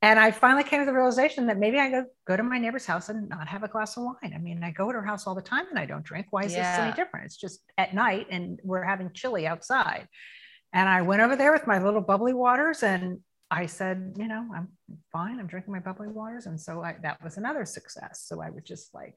and 0.00 0.18
I 0.18 0.30
finally 0.30 0.62
came 0.62 0.80
to 0.80 0.86
the 0.86 0.92
realization 0.92 1.46
that 1.46 1.58
maybe 1.58 1.78
I 1.78 1.90
go 1.90 2.04
go 2.26 2.36
to 2.36 2.42
my 2.42 2.58
neighbor's 2.58 2.86
house 2.86 3.08
and 3.08 3.28
not 3.28 3.48
have 3.48 3.64
a 3.64 3.68
glass 3.68 3.96
of 3.96 4.04
wine. 4.04 4.32
I 4.34 4.38
mean, 4.38 4.62
I 4.62 4.70
go 4.70 4.92
to 4.92 4.98
her 4.98 5.04
house 5.04 5.26
all 5.26 5.34
the 5.34 5.42
time 5.42 5.66
and 5.70 5.78
I 5.78 5.86
don't 5.86 6.04
drink. 6.04 6.26
Why 6.30 6.44
is 6.44 6.52
yeah. 6.52 6.76
this 6.76 6.84
any 6.84 6.92
different? 6.94 7.26
It's 7.26 7.36
just 7.36 7.60
at 7.76 7.94
night 7.94 8.28
and 8.30 8.60
we're 8.62 8.84
having 8.84 9.10
chili 9.12 9.46
outside. 9.46 10.06
And 10.72 10.88
I 10.88 11.02
went 11.02 11.22
over 11.22 11.36
there 11.36 11.52
with 11.52 11.66
my 11.66 11.82
little 11.82 12.00
bubbly 12.00 12.34
waters 12.34 12.82
and 12.82 13.20
I 13.50 13.66
said, 13.66 14.14
you 14.16 14.28
know, 14.28 14.46
I'm 14.54 14.68
fine. 15.10 15.40
I'm 15.40 15.46
drinking 15.46 15.72
my 15.72 15.80
bubbly 15.80 16.08
waters. 16.08 16.46
And 16.46 16.60
so 16.60 16.82
I, 16.82 16.96
that 17.02 17.22
was 17.22 17.38
another 17.38 17.64
success. 17.64 18.24
So 18.26 18.42
I 18.42 18.50
would 18.50 18.66
just 18.66 18.94
like 18.94 19.14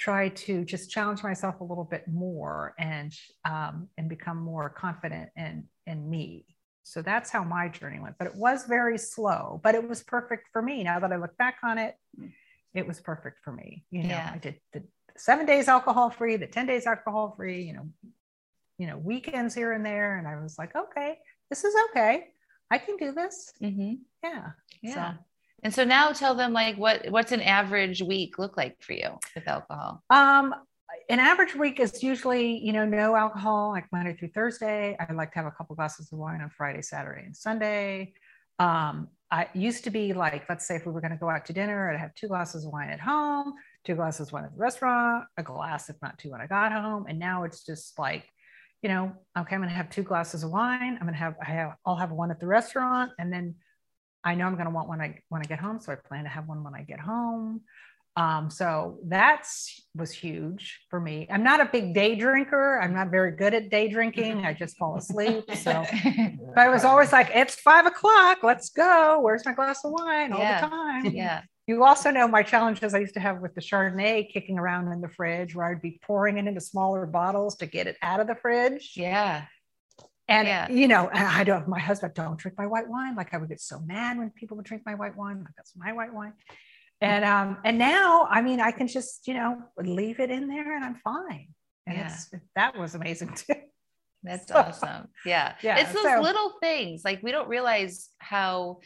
try 0.00 0.30
to 0.30 0.64
just 0.64 0.90
challenge 0.90 1.22
myself 1.22 1.60
a 1.60 1.64
little 1.64 1.84
bit 1.84 2.08
more 2.08 2.74
and 2.78 3.12
um, 3.44 3.86
and 3.98 4.08
become 4.08 4.38
more 4.38 4.70
confident 4.70 5.28
in 5.36 5.64
in 5.86 6.08
me 6.08 6.46
so 6.82 7.02
that's 7.02 7.30
how 7.30 7.44
my 7.44 7.68
journey 7.68 8.00
went 8.00 8.16
but 8.18 8.26
it 8.26 8.34
was 8.34 8.64
very 8.64 8.96
slow 8.96 9.60
but 9.62 9.74
it 9.74 9.86
was 9.86 10.02
perfect 10.02 10.48
for 10.52 10.62
me 10.62 10.82
now 10.82 10.98
that 10.98 11.12
i 11.12 11.16
look 11.16 11.36
back 11.36 11.58
on 11.62 11.76
it 11.76 11.94
it 12.72 12.86
was 12.86 12.98
perfect 12.98 13.38
for 13.44 13.52
me 13.52 13.84
you 13.90 14.02
know 14.02 14.08
yeah. 14.08 14.30
i 14.34 14.38
did 14.38 14.58
the 14.72 14.82
seven 15.18 15.44
days 15.44 15.68
alcohol 15.68 16.08
free 16.08 16.36
the 16.36 16.46
10 16.46 16.66
days 16.66 16.86
alcohol 16.86 17.34
free 17.36 17.62
you 17.62 17.74
know 17.74 17.86
you 18.80 18.86
know 18.86 18.96
weekends 18.96 19.54
here 19.54 19.72
and 19.72 19.84
there 19.84 20.16
and 20.16 20.26
i 20.26 20.40
was 20.40 20.58
like 20.58 20.74
okay 20.74 21.18
this 21.50 21.64
is 21.64 21.74
okay 21.90 22.28
i 22.70 22.78
can 22.78 22.96
do 22.96 23.12
this 23.12 23.52
mm-hmm. 23.62 23.94
yeah 24.24 24.48
yeah 24.82 25.12
so, 25.12 25.18
and 25.62 25.74
so 25.74 25.84
now 25.84 26.12
tell 26.12 26.34
them 26.34 26.54
like 26.54 26.76
what 26.76 27.10
what's 27.10 27.32
an 27.32 27.42
average 27.42 28.00
week 28.00 28.38
look 28.38 28.56
like 28.56 28.80
for 28.80 28.94
you 28.94 29.10
with 29.34 29.46
alcohol? 29.46 30.02
Um 30.08 30.54
an 31.08 31.18
average 31.18 31.54
week 31.54 31.80
is 31.80 32.02
usually, 32.02 32.58
you 32.58 32.72
know, 32.72 32.84
no 32.84 33.16
alcohol 33.16 33.70
like 33.70 33.86
Monday 33.92 34.14
through 34.14 34.30
Thursday. 34.34 34.96
I 34.98 35.12
like 35.12 35.32
to 35.32 35.38
have 35.38 35.46
a 35.46 35.50
couple 35.50 35.76
glasses 35.76 36.12
of 36.12 36.18
wine 36.18 36.40
on 36.40 36.50
Friday, 36.50 36.82
Saturday, 36.82 37.24
and 37.24 37.36
Sunday. 37.36 38.12
Um, 38.58 39.08
I 39.30 39.48
used 39.54 39.84
to 39.84 39.90
be 39.90 40.12
like, 40.12 40.44
let's 40.48 40.66
say 40.66 40.76
if 40.76 40.86
we 40.86 40.92
were 40.92 41.00
going 41.00 41.12
to 41.12 41.16
go 41.16 41.30
out 41.30 41.46
to 41.46 41.52
dinner, 41.52 41.90
I'd 41.90 41.98
have 41.98 42.14
two 42.14 42.28
glasses 42.28 42.64
of 42.64 42.72
wine 42.72 42.90
at 42.90 43.00
home, 43.00 43.54
two 43.84 43.94
glasses 43.94 44.28
of 44.28 44.32
wine 44.32 44.44
at 44.44 44.52
the 44.52 44.58
restaurant, 44.58 45.24
a 45.36 45.42
glass, 45.42 45.88
if 45.88 45.96
not 46.02 46.18
two, 46.18 46.30
when 46.30 46.40
I 46.40 46.46
got 46.46 46.72
home. 46.72 47.06
And 47.08 47.18
now 47.18 47.44
it's 47.44 47.64
just 47.64 47.98
like, 47.98 48.24
you 48.82 48.88
know, 48.88 49.12
okay, 49.38 49.54
I'm 49.54 49.60
going 49.60 49.70
to 49.70 49.76
have 49.76 49.90
two 49.90 50.02
glasses 50.02 50.42
of 50.42 50.50
wine. 50.50 50.96
I'm 51.00 51.02
going 51.02 51.12
to 51.12 51.18
have, 51.18 51.34
I 51.40 51.50
have, 51.50 51.72
I'll 51.84 51.96
have 51.96 52.10
one 52.10 52.30
at 52.30 52.40
the 52.40 52.46
restaurant, 52.46 53.12
and 53.18 53.32
then 53.32 53.56
I 54.24 54.34
know 54.34 54.46
I'm 54.46 54.54
going 54.54 54.66
to 54.66 54.70
want 54.70 54.88
one 54.88 55.00
I 55.00 55.18
when 55.28 55.42
I 55.42 55.44
get 55.44 55.58
home, 55.58 55.80
so 55.80 55.92
I 55.92 55.96
plan 55.96 56.24
to 56.24 56.30
have 56.30 56.48
one 56.48 56.62
when 56.62 56.74
I 56.74 56.82
get 56.82 57.00
home. 57.00 57.62
Um, 58.16 58.50
so 58.50 58.98
that's 59.06 59.82
was 59.94 60.10
huge 60.10 60.80
for 60.90 61.00
me. 61.00 61.26
I'm 61.30 61.44
not 61.44 61.60
a 61.60 61.64
big 61.66 61.94
day 61.94 62.16
drinker. 62.16 62.80
I'm 62.80 62.92
not 62.92 63.10
very 63.10 63.32
good 63.36 63.54
at 63.54 63.70
day 63.70 63.88
drinking. 63.88 64.44
I 64.44 64.52
just 64.52 64.76
fall 64.76 64.96
asleep. 64.96 65.44
So, 65.56 65.84
but 66.54 66.58
I 66.58 66.68
was 66.68 66.84
always 66.84 67.12
like, 67.12 67.30
"It's 67.34 67.54
five 67.54 67.86
o'clock. 67.86 68.38
Let's 68.42 68.70
go. 68.70 69.20
Where's 69.20 69.44
my 69.44 69.52
glass 69.52 69.84
of 69.84 69.92
wine?" 69.92 70.32
All 70.32 70.40
yeah. 70.40 70.60
the 70.60 70.66
time. 70.66 71.06
Yeah. 71.06 71.42
You 71.66 71.84
also 71.84 72.10
know 72.10 72.26
my 72.26 72.42
challenges 72.42 72.94
I 72.94 72.98
used 72.98 73.14
to 73.14 73.20
have 73.20 73.40
with 73.40 73.54
the 73.54 73.60
Chardonnay 73.60 74.32
kicking 74.32 74.58
around 74.58 74.92
in 74.92 75.00
the 75.00 75.08
fridge, 75.08 75.54
where 75.54 75.66
I'd 75.66 75.82
be 75.82 76.00
pouring 76.02 76.38
it 76.38 76.46
into 76.46 76.60
smaller 76.60 77.06
bottles 77.06 77.56
to 77.56 77.66
get 77.66 77.86
it 77.86 77.96
out 78.02 78.20
of 78.20 78.26
the 78.26 78.34
fridge. 78.34 78.94
Yeah. 78.96 79.44
And 80.28 80.46
yeah. 80.46 80.70
you 80.70 80.88
know, 80.88 81.10
I 81.12 81.44
don't. 81.44 81.68
My 81.68 81.78
husband 81.78 82.14
don't 82.14 82.38
drink 82.38 82.56
my 82.56 82.66
white 82.66 82.88
wine. 82.88 83.16
Like 83.16 83.34
I 83.34 83.38
would 83.38 83.48
get 83.48 83.60
so 83.60 83.80
mad 83.80 84.18
when 84.18 84.30
people 84.30 84.56
would 84.56 84.66
drink 84.66 84.84
my 84.86 84.94
white 84.94 85.16
wine. 85.16 85.38
Like 85.40 85.54
that's 85.56 85.76
my 85.76 85.92
white 85.92 86.14
wine. 86.14 86.32
And 87.00 87.24
um, 87.24 87.58
and 87.64 87.78
now, 87.78 88.26
I 88.30 88.42
mean, 88.42 88.60
I 88.60 88.70
can 88.70 88.86
just 88.86 89.26
you 89.26 89.34
know 89.34 89.62
leave 89.78 90.20
it 90.20 90.30
in 90.30 90.48
there, 90.48 90.76
and 90.76 90.84
I'm 90.84 90.96
fine. 90.96 91.48
And 91.86 91.98
yeah. 91.98 92.06
it's 92.06 92.30
that 92.54 92.78
was 92.78 92.94
amazing 92.94 93.34
too. 93.34 93.54
That's 94.22 94.48
so, 94.48 94.54
awesome. 94.54 95.08
Yeah. 95.24 95.54
Yeah. 95.62 95.78
It's 95.78 95.92
those 95.92 96.02
so, 96.02 96.20
little 96.20 96.52
things. 96.60 97.02
Like 97.04 97.22
we 97.22 97.32
don't 97.32 97.48
realize 97.48 98.10
how 98.18 98.80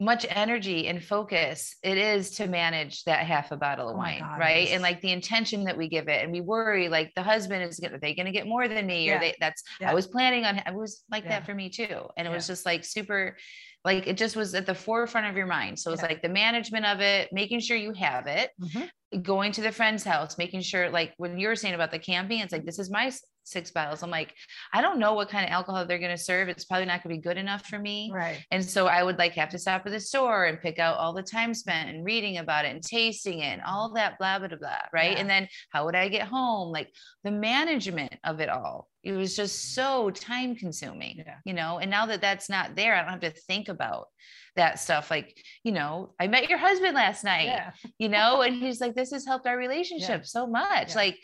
much 0.00 0.24
energy 0.28 0.86
and 0.86 1.02
focus 1.02 1.74
it 1.82 1.98
is 1.98 2.30
to 2.30 2.46
manage 2.46 3.02
that 3.04 3.26
half 3.26 3.50
a 3.50 3.56
bottle 3.56 3.88
of 3.88 3.96
oh 3.96 3.98
wine 3.98 4.20
God, 4.20 4.38
right 4.38 4.68
and 4.68 4.80
like 4.80 5.00
the 5.00 5.10
intention 5.10 5.64
that 5.64 5.76
we 5.76 5.88
give 5.88 6.08
it 6.08 6.22
and 6.22 6.30
we 6.30 6.40
worry 6.40 6.88
like 6.88 7.12
the 7.16 7.22
husband 7.22 7.64
is 7.64 7.80
gonna 7.80 7.96
are 7.96 7.98
they 7.98 8.14
gonna 8.14 8.30
get 8.30 8.46
more 8.46 8.68
than 8.68 8.86
me 8.86 9.06
yeah. 9.06 9.16
or 9.16 9.20
they 9.20 9.34
that's 9.40 9.64
yeah. 9.80 9.90
i 9.90 9.94
was 9.94 10.06
planning 10.06 10.44
on 10.44 10.58
it 10.58 10.74
was 10.74 11.02
like 11.10 11.24
yeah. 11.24 11.30
that 11.30 11.46
for 11.46 11.54
me 11.54 11.68
too 11.68 12.06
and 12.16 12.28
it 12.28 12.30
was 12.30 12.46
just 12.46 12.64
like 12.64 12.84
super 12.84 13.36
like 13.84 14.06
it 14.06 14.16
just 14.16 14.36
was 14.36 14.54
at 14.54 14.66
the 14.66 14.74
forefront 14.74 15.26
of 15.26 15.36
your 15.36 15.46
mind 15.46 15.78
so 15.78 15.92
it's 15.92 16.02
like 16.02 16.22
the 16.22 16.28
management 16.28 16.84
of 16.84 17.00
it 17.00 17.28
making 17.32 17.60
sure 17.60 17.76
you 17.76 17.92
have 17.92 18.26
it 18.26 18.50
mm-hmm. 18.60 19.20
going 19.22 19.52
to 19.52 19.60
the 19.60 19.72
friend's 19.72 20.04
house 20.04 20.38
making 20.38 20.60
sure 20.60 20.90
like 20.90 21.14
when 21.16 21.38
you 21.38 21.48
were 21.48 21.56
saying 21.56 21.74
about 21.74 21.90
the 21.90 21.98
camping 21.98 22.40
it's 22.40 22.52
like 22.52 22.64
this 22.64 22.78
is 22.78 22.90
my 22.90 23.10
six 23.48 23.70
bottles. 23.70 24.02
I'm 24.02 24.10
like, 24.10 24.34
I 24.72 24.80
don't 24.80 24.98
know 24.98 25.14
what 25.14 25.28
kind 25.28 25.44
of 25.44 25.50
alcohol 25.50 25.84
they're 25.86 25.98
going 25.98 26.16
to 26.16 26.22
serve. 26.22 26.48
It's 26.48 26.64
probably 26.64 26.86
not 26.86 27.02
going 27.02 27.14
to 27.14 27.20
be 27.20 27.22
good 27.22 27.38
enough 27.38 27.66
for 27.66 27.78
me. 27.78 28.10
Right. 28.12 28.44
And 28.50 28.64
so 28.64 28.86
I 28.86 29.02
would 29.02 29.18
like 29.18 29.32
have 29.34 29.48
to 29.50 29.58
stop 29.58 29.82
at 29.86 29.92
the 29.92 30.00
store 30.00 30.44
and 30.44 30.60
pick 30.60 30.78
out 30.78 30.98
all 30.98 31.12
the 31.12 31.22
time 31.22 31.54
spent 31.54 31.88
and 31.88 32.04
reading 32.04 32.38
about 32.38 32.64
it 32.64 32.72
and 32.72 32.82
tasting 32.82 33.40
it 33.40 33.52
and 33.52 33.62
all 33.62 33.92
that 33.94 34.18
blah, 34.18 34.38
blah, 34.38 34.48
blah. 34.48 34.78
Right. 34.92 35.12
Yeah. 35.12 35.18
And 35.18 35.30
then 35.30 35.48
how 35.70 35.86
would 35.86 35.96
I 35.96 36.08
get 36.08 36.28
home? 36.28 36.70
Like 36.70 36.90
the 37.24 37.30
management 37.30 38.14
of 38.24 38.40
it 38.40 38.48
all. 38.48 38.88
It 39.08 39.16
was 39.16 39.34
just 39.34 39.74
so 39.74 40.10
time 40.10 40.54
consuming, 40.54 41.22
yeah. 41.24 41.36
you 41.46 41.54
know, 41.54 41.78
and 41.78 41.90
now 41.90 42.04
that 42.04 42.20
that's 42.20 42.50
not 42.50 42.76
there, 42.76 42.94
I 42.94 43.00
don't 43.00 43.22
have 43.22 43.34
to 43.34 43.40
think 43.40 43.70
about 43.70 44.08
that 44.54 44.78
stuff. 44.78 45.10
Like, 45.10 45.34
you 45.64 45.72
know, 45.72 46.12
I 46.20 46.26
met 46.26 46.50
your 46.50 46.58
husband 46.58 46.94
last 46.94 47.24
night, 47.24 47.46
yeah. 47.46 47.70
you 47.98 48.10
know, 48.10 48.42
and 48.42 48.54
he's 48.54 48.82
like, 48.82 48.94
this 48.94 49.12
has 49.12 49.24
helped 49.24 49.46
our 49.46 49.56
relationship 49.56 50.26
so 50.26 50.46
much. 50.46 50.94
Like, 50.94 51.16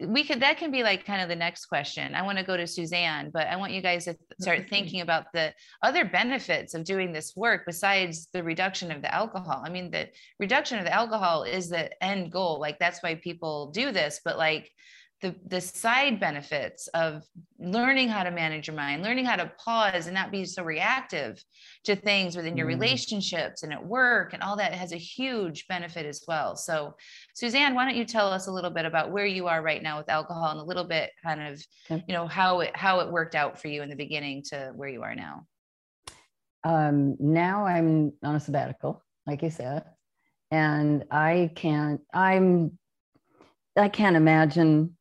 we 0.00 0.24
could 0.24 0.40
that 0.40 0.58
can 0.58 0.70
be 0.70 0.82
like 0.82 1.06
kind 1.06 1.22
of 1.22 1.28
the 1.28 1.36
next 1.36 1.66
question 1.66 2.16
i 2.16 2.22
want 2.22 2.36
to 2.36 2.42
go 2.42 2.56
to 2.56 2.66
suzanne 2.66 3.30
but 3.32 3.46
i 3.46 3.54
want 3.54 3.72
you 3.72 3.80
guys 3.80 4.06
to 4.06 4.16
start 4.40 4.68
thinking 4.68 5.02
about 5.02 5.26
the 5.32 5.52
other 5.84 6.04
benefits 6.04 6.74
of 6.74 6.82
doing 6.82 7.12
this 7.12 7.34
work 7.36 7.62
besides 7.64 8.26
the 8.32 8.42
reduction 8.42 8.90
of 8.90 9.02
the 9.02 9.14
alcohol 9.14 9.62
i 9.64 9.70
mean 9.70 9.92
the 9.92 10.08
reduction 10.40 10.78
of 10.80 10.84
the 10.84 10.92
alcohol 10.92 11.44
is 11.44 11.68
the 11.68 11.88
end 12.02 12.32
goal 12.32 12.58
like 12.58 12.76
that's 12.80 13.04
why 13.04 13.14
people 13.14 13.70
do 13.70 13.92
this 13.92 14.20
but 14.24 14.36
like 14.36 14.68
the, 15.24 15.34
the 15.46 15.60
side 15.60 16.20
benefits 16.20 16.86
of 16.88 17.24
learning 17.58 18.10
how 18.10 18.22
to 18.22 18.30
manage 18.30 18.66
your 18.66 18.76
mind, 18.76 19.02
learning 19.02 19.24
how 19.24 19.36
to 19.36 19.50
pause 19.56 20.06
and 20.06 20.12
not 20.12 20.30
be 20.30 20.44
so 20.44 20.62
reactive 20.62 21.42
to 21.84 21.96
things 21.96 22.36
within 22.36 22.58
your 22.58 22.66
mm. 22.66 22.74
relationships 22.74 23.62
and 23.62 23.72
at 23.72 23.82
work 23.82 24.34
and 24.34 24.42
all 24.42 24.54
that 24.54 24.74
has 24.74 24.92
a 24.92 24.98
huge 24.98 25.66
benefit 25.66 26.04
as 26.04 26.22
well. 26.28 26.56
So, 26.56 26.94
Suzanne, 27.34 27.74
why 27.74 27.86
don't 27.86 27.96
you 27.96 28.04
tell 28.04 28.30
us 28.30 28.48
a 28.48 28.52
little 28.52 28.68
bit 28.68 28.84
about 28.84 29.12
where 29.12 29.24
you 29.24 29.46
are 29.46 29.62
right 29.62 29.82
now 29.82 29.96
with 29.96 30.10
alcohol 30.10 30.50
and 30.50 30.60
a 30.60 30.64
little 30.64 30.84
bit 30.84 31.10
kind 31.24 31.40
of, 31.40 31.64
okay. 31.90 32.04
you 32.06 32.12
know, 32.12 32.26
how 32.26 32.60
it 32.60 32.76
how 32.76 33.00
it 33.00 33.10
worked 33.10 33.34
out 33.34 33.58
for 33.58 33.68
you 33.68 33.80
in 33.80 33.88
the 33.88 33.96
beginning 33.96 34.42
to 34.50 34.72
where 34.76 34.90
you 34.90 35.02
are 35.02 35.14
now? 35.14 35.46
Um, 36.64 37.16
now 37.18 37.64
I'm 37.64 38.12
on 38.22 38.34
a 38.34 38.40
sabbatical, 38.40 39.02
like 39.26 39.40
you 39.40 39.48
said, 39.48 39.84
and 40.50 41.04
I 41.10 41.50
can't. 41.54 42.02
I'm 42.12 42.78
I 43.74 43.88
can't 43.88 44.16
imagine 44.16 44.98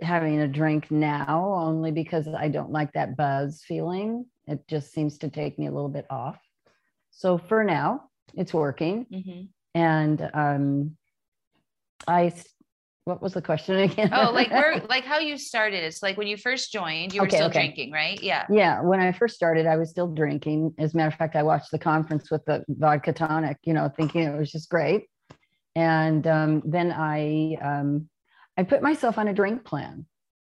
having 0.00 0.40
a 0.40 0.48
drink 0.48 0.90
now 0.90 1.54
only 1.56 1.90
because 1.90 2.28
I 2.28 2.48
don't 2.48 2.70
like 2.70 2.92
that 2.92 3.16
buzz 3.16 3.62
feeling. 3.66 4.26
It 4.46 4.66
just 4.68 4.92
seems 4.92 5.18
to 5.18 5.28
take 5.28 5.58
me 5.58 5.66
a 5.66 5.72
little 5.72 5.88
bit 5.88 6.06
off. 6.10 6.38
So 7.10 7.38
for 7.38 7.62
now, 7.62 8.04
it's 8.34 8.54
working. 8.54 9.06
Mm-hmm. 9.12 9.42
And 9.74 10.30
um, 10.34 10.96
I, 12.08 12.32
what 13.04 13.22
was 13.22 13.34
the 13.34 13.42
question 13.42 13.78
again? 13.78 14.10
oh, 14.12 14.30
like 14.32 14.50
where, 14.50 14.82
like 14.88 15.04
how 15.04 15.18
you 15.18 15.36
started. 15.36 15.84
It's 15.84 16.02
like 16.02 16.16
when 16.16 16.26
you 16.26 16.36
first 16.36 16.72
joined, 16.72 17.14
you 17.14 17.20
were 17.20 17.26
okay, 17.26 17.36
still 17.36 17.48
okay. 17.48 17.60
drinking, 17.60 17.92
right? 17.92 18.20
Yeah. 18.22 18.46
Yeah. 18.50 18.80
When 18.80 19.00
I 19.00 19.12
first 19.12 19.34
started, 19.34 19.66
I 19.66 19.76
was 19.76 19.90
still 19.90 20.08
drinking. 20.08 20.74
As 20.78 20.94
a 20.94 20.96
matter 20.96 21.08
of 21.08 21.14
fact, 21.14 21.36
I 21.36 21.42
watched 21.42 21.70
the 21.70 21.78
conference 21.78 22.30
with 22.30 22.44
the 22.46 22.64
vodka 22.68 23.12
tonic, 23.12 23.58
you 23.64 23.74
know, 23.74 23.90
thinking 23.96 24.22
it 24.22 24.36
was 24.36 24.50
just 24.50 24.68
great. 24.68 25.06
And 25.74 26.26
um, 26.26 26.62
then 26.66 26.92
I 26.92 27.56
um, 27.62 28.08
I 28.62 28.64
put 28.64 28.80
myself 28.80 29.18
on 29.18 29.26
a 29.26 29.34
drink 29.34 29.64
plan 29.64 30.06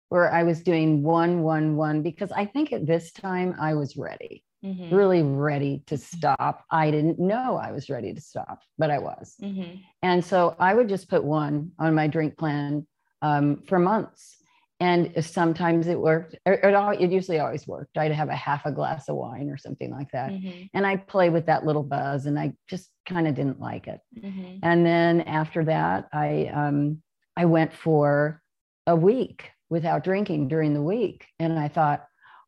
where 0.09 0.33
I 0.33 0.43
was 0.43 0.63
doing 0.63 1.03
one, 1.03 1.43
one, 1.43 1.77
one, 1.77 2.01
because 2.01 2.33
I 2.33 2.47
think 2.47 2.73
at 2.73 2.87
this 2.87 3.13
time 3.13 3.55
I 3.61 3.75
was 3.75 3.99
ready, 3.99 4.43
mm-hmm. 4.65 4.95
really 4.95 5.23
ready 5.23 5.83
to 5.89 5.99
stop. 5.99 6.65
I 6.71 6.91
didn't 6.91 7.19
know 7.19 7.59
I 7.63 7.71
was 7.71 7.91
ready 7.91 8.15
to 8.15 8.21
stop, 8.23 8.61
but 8.79 8.91
I 8.91 8.99
was. 8.99 9.35
Mm-hmm. 9.43 9.83
And 10.03 10.25
so 10.25 10.57
I 10.59 10.73
would 10.73 10.89
just 10.89 11.11
put 11.11 11.23
one 11.23 11.73
on 11.79 11.95
my 11.95 12.07
drink 12.07 12.39
plan 12.39 12.87
um, 13.21 13.63
for 13.69 13.79
months. 13.79 14.37
And 14.81 15.13
sometimes 15.23 15.87
it 15.87 16.01
worked. 16.01 16.35
It, 16.47 16.61
it, 16.65 17.11
usually 17.11 17.41
always 17.41 17.67
worked. 17.67 17.99
I'd 17.99 18.13
have 18.13 18.31
a 18.31 18.35
half 18.35 18.65
a 18.65 18.73
glass 18.73 19.11
of 19.11 19.17
wine 19.17 19.51
or 19.51 19.59
something 19.59 19.91
like 19.91 20.13
that. 20.13 20.31
Mm-hmm. 20.31 20.63
And 20.73 20.87
I 20.87 20.97
play 20.97 21.29
with 21.29 21.45
that 21.45 21.67
little 21.67 21.83
buzz 21.83 22.25
and 22.25 22.39
I 22.39 22.55
just 22.71 22.89
kind 23.05 23.29
of 23.29 23.35
didn't 23.35 23.61
like 23.61 23.87
it. 23.87 24.01
Mm-hmm. 24.19 24.61
And 24.63 24.87
then 24.87 25.21
after 25.23 25.67
that, 25.67 26.09
I, 26.11 26.47
um, 26.55 27.03
I 27.39 27.45
went 27.45 27.73
for 27.73 28.43
a 28.89 28.97
week 28.97 29.53
without 29.71 30.03
drinking 30.03 30.49
during 30.49 30.75
the 30.75 30.83
week. 30.83 31.25
And 31.39 31.57
I 31.57 31.69
thought, 31.69 32.05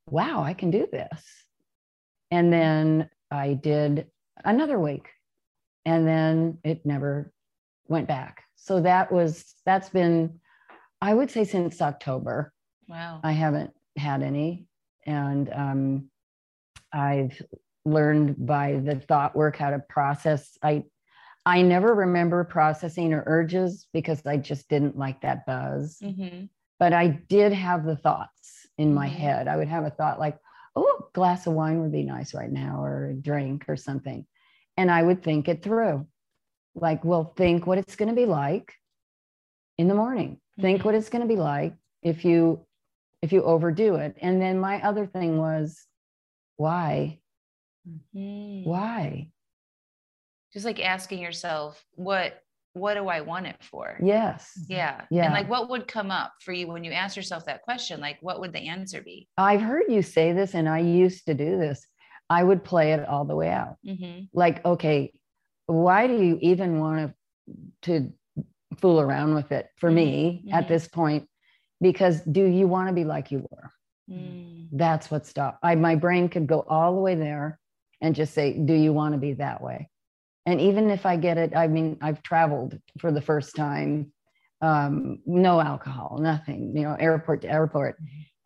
wow, 0.09 0.43
I 0.43 0.53
can 0.53 0.73
do 0.73 0.89
this. 0.91 1.23
And 2.33 2.53
then 2.53 3.09
I 3.31 3.55
did 3.55 4.09
another 4.45 4.81
week. 4.81 5.07
And 5.85 6.09
then 6.09 6.59
it 6.65 6.85
never 6.85 7.33
went 7.87 8.09
back. 8.09 8.43
So 8.57 8.81
that 8.81 9.13
was, 9.13 9.55
that's 9.65 9.91
been, 9.91 10.41
I 11.01 11.15
would 11.15 11.31
say 11.31 11.45
since 11.45 11.81
October. 11.81 12.53
Wow. 12.89 13.21
I 13.23 13.31
haven't 13.31 13.71
had 13.97 14.25
any. 14.25 14.67
And 15.07 15.53
um, 15.55 16.11
I've 16.93 17.41
learned 17.85 18.45
by 18.45 18.81
the 18.85 18.97
thought 18.97 19.37
work 19.37 19.57
how 19.57 19.71
to 19.71 19.79
process. 19.89 20.59
I 20.65 20.83
I 21.51 21.63
never 21.63 21.95
remember 21.95 22.45
processing 22.45 23.13
or 23.13 23.25
urges 23.27 23.89
because 23.93 24.25
I 24.25 24.37
just 24.37 24.69
didn't 24.69 24.97
like 24.97 25.21
that 25.23 25.45
buzz. 25.47 25.99
Mm-hmm. 26.01 26.45
But 26.79 26.93
I 26.93 27.09
did 27.09 27.53
have 27.53 27.85
the 27.85 27.97
thoughts 27.97 28.69
in 28.79 28.95
my 28.95 29.09
Mhm. 29.09 29.13
head. 29.13 29.49
I 29.49 29.57
would 29.57 29.67
have 29.67 29.85
a 29.85 29.91
thought 29.91 30.21
like, 30.21 30.39
oh, 30.77 30.87
a 31.09 31.13
glass 31.13 31.49
of 31.49 31.55
wine 31.55 31.81
would 31.81 31.91
be 31.91 32.05
nice 32.05 32.35
right 32.35 32.51
now, 32.51 32.85
or 32.85 33.07
a 33.11 33.15
drink 33.15 33.69
or 33.69 33.77
something. 33.77 34.25
And 34.77 34.93
I 34.93 35.03
would 35.03 35.25
think 35.25 35.49
it 35.49 35.61
through. 35.65 36.07
Like, 36.77 37.05
well, 37.05 37.25
think 37.37 37.67
what 37.67 37.79
it's 37.79 37.97
going 37.97 38.11
to 38.11 38.15
be 38.15 38.27
like 38.27 38.73
in 39.77 39.89
the 39.89 39.95
morning. 39.95 40.41
Think 40.61 40.83
Mhm. 40.83 40.85
what 40.85 40.95
it's 40.95 41.11
going 41.11 41.23
to 41.23 41.35
be 41.35 41.41
like 41.41 41.75
if 42.03 42.25
you 42.25 42.65
if 43.23 43.33
you 43.33 43.43
overdo 43.43 43.97
it. 43.97 44.17
And 44.23 44.41
then 44.41 44.59
my 44.61 44.81
other 44.83 45.05
thing 45.05 45.37
was, 45.37 45.87
why? 46.57 47.19
Mm. 48.15 48.65
Why? 48.65 49.31
Just 50.53 50.67
like 50.67 50.85
asking 50.85 51.21
yourself, 51.21 51.83
what 51.95 52.43
what 52.73 52.95
do 52.95 53.09
I 53.09 53.21
want 53.21 53.47
it 53.47 53.57
for? 53.63 53.99
Yes. 54.01 54.53
Yeah. 54.69 55.03
Yeah. 55.11 55.25
And 55.25 55.35
like 55.35 55.49
what 55.51 55.69
would 55.71 55.89
come 55.89 56.13
up 56.13 56.33
for 56.41 56.53
you 56.53 56.69
when 56.69 56.85
you 56.85 56.93
ask 56.93 57.17
yourself 57.17 57.47
that 57.47 57.63
question? 57.63 58.01
Like 58.01 58.19
what 58.21 58.41
would 58.41 58.53
the 58.53 58.69
answer 58.69 59.03
be? 59.03 59.29
I've 59.37 59.61
heard 59.61 59.85
you 59.89 60.03
say 60.03 60.33
this, 60.33 60.55
and 60.55 60.69
I 60.69 60.79
used 60.79 61.27
to 61.27 61.35
do 61.35 61.59
this. 61.59 61.85
I 62.29 62.45
would 62.45 62.63
play 62.63 62.93
it 62.93 63.09
all 63.09 63.25
the 63.25 63.35
way 63.35 63.51
out. 63.51 63.77
Mm-hmm. 63.85 64.27
Like, 64.33 64.65
okay, 64.65 65.13
why 65.67 66.07
do 66.07 66.23
you 66.23 66.39
even 66.41 66.79
want 66.79 67.11
to 67.11 67.15
to 67.83 68.13
fool 68.79 69.01
around 69.01 69.35
with 69.35 69.51
it 69.51 69.67
for 69.79 69.91
me 69.91 70.45
Mhm, 70.47 70.55
at 70.55 70.69
this 70.69 70.87
point? 70.87 71.29
Because 71.81 72.21
do 72.21 72.45
you 72.45 72.69
want 72.69 72.89
to 72.89 72.95
be 72.95 73.05
like 73.05 73.33
you 73.33 73.47
were? 73.51 73.71
Mm. 74.09 74.69
That's 74.73 75.11
what 75.11 75.27
stopped. 75.27 75.59
I 75.63 75.75
my 75.75 75.97
brain 75.97 76.29
could 76.29 76.47
go 76.47 76.65
all 76.69 76.95
the 76.95 77.01
way 77.01 77.17
there 77.17 77.59
and 78.01 78.15
just 78.15 78.33
say, 78.33 78.57
do 78.57 78.75
you 78.75 78.93
want 78.93 79.15
to 79.15 79.19
be 79.19 79.35
that 79.35 79.61
way? 79.61 79.90
And 80.47 80.61
even 80.61 80.91
if 80.91 81.05
I 81.07 81.17
get 81.17 81.39
it, 81.39 81.55
I 81.55 81.67
mean, 81.69 81.99
I've 82.01 82.23
traveled 82.23 82.79
for 82.99 83.13
the 83.13 83.21
first 83.21 83.55
time, 83.57 84.13
um, 84.63 85.21
no 85.27 85.61
alcohol, 85.61 86.19
nothing, 86.21 86.77
you 86.77 86.83
know, 86.83 86.95
airport 86.95 87.43
to 87.43 87.49
airport. 87.51 87.97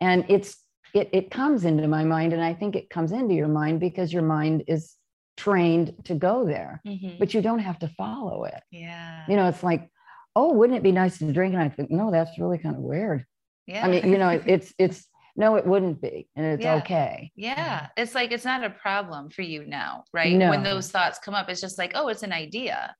And 0.00 0.24
it's 0.28 0.56
it 0.92 1.10
it 1.12 1.30
comes 1.30 1.64
into 1.64 1.88
my 1.88 2.04
mind. 2.04 2.32
And 2.32 2.42
I 2.42 2.54
think 2.54 2.76
it 2.76 2.90
comes 2.90 3.12
into 3.12 3.34
your 3.34 3.48
mind 3.48 3.80
because 3.80 4.12
your 4.12 4.22
mind 4.22 4.64
is 4.68 4.94
trained 5.36 5.94
to 6.04 6.14
go 6.14 6.44
there, 6.44 6.80
Mhm. 6.86 7.18
but 7.18 7.34
you 7.34 7.42
don't 7.42 7.58
have 7.58 7.78
to 7.80 7.88
follow 7.88 8.44
it. 8.44 8.62
Yeah. 8.70 9.24
You 9.28 9.34
know, 9.36 9.48
it's 9.48 9.62
like, 9.64 9.90
oh, 10.36 10.52
wouldn't 10.52 10.76
it 10.76 10.82
be 10.84 10.92
nice 10.92 11.18
to 11.18 11.32
drink? 11.32 11.54
And 11.54 11.62
I 11.62 11.68
think, 11.68 11.90
no, 11.90 12.10
that's 12.12 12.38
really 12.38 12.58
kind 12.58 12.76
of 12.76 12.82
weird. 12.82 13.24
yeah. 13.66 13.84
I 13.84 13.88
mean, 13.88 14.06
you 14.12 14.18
know, 14.18 14.28
it- 14.28 14.42
it's 14.46 14.74
it's 14.78 15.06
no, 15.36 15.56
it 15.56 15.66
wouldn't 15.66 16.00
be, 16.00 16.28
and 16.36 16.46
it's 16.46 16.62
Yeah. 16.62 16.76
okay. 16.76 17.32
Yeah. 17.34 17.88
It's 17.96 18.14
like 18.14 18.30
it's 18.32 18.44
not 18.44 18.64
a 18.64 18.70
problem 18.70 19.30
for 19.30 19.42
you 19.42 19.64
now, 19.64 20.04
right? 20.12 20.34
No. 20.34 20.50
When 20.50 20.62
those 20.62 20.90
thoughts 20.90 21.18
come 21.18 21.34
up, 21.34 21.48
it's 21.48 21.60
just 21.60 21.78
like, 21.78 21.92
oh, 21.94 22.08
it's 22.08 22.22
an 22.22 22.32
idea. 22.32 22.94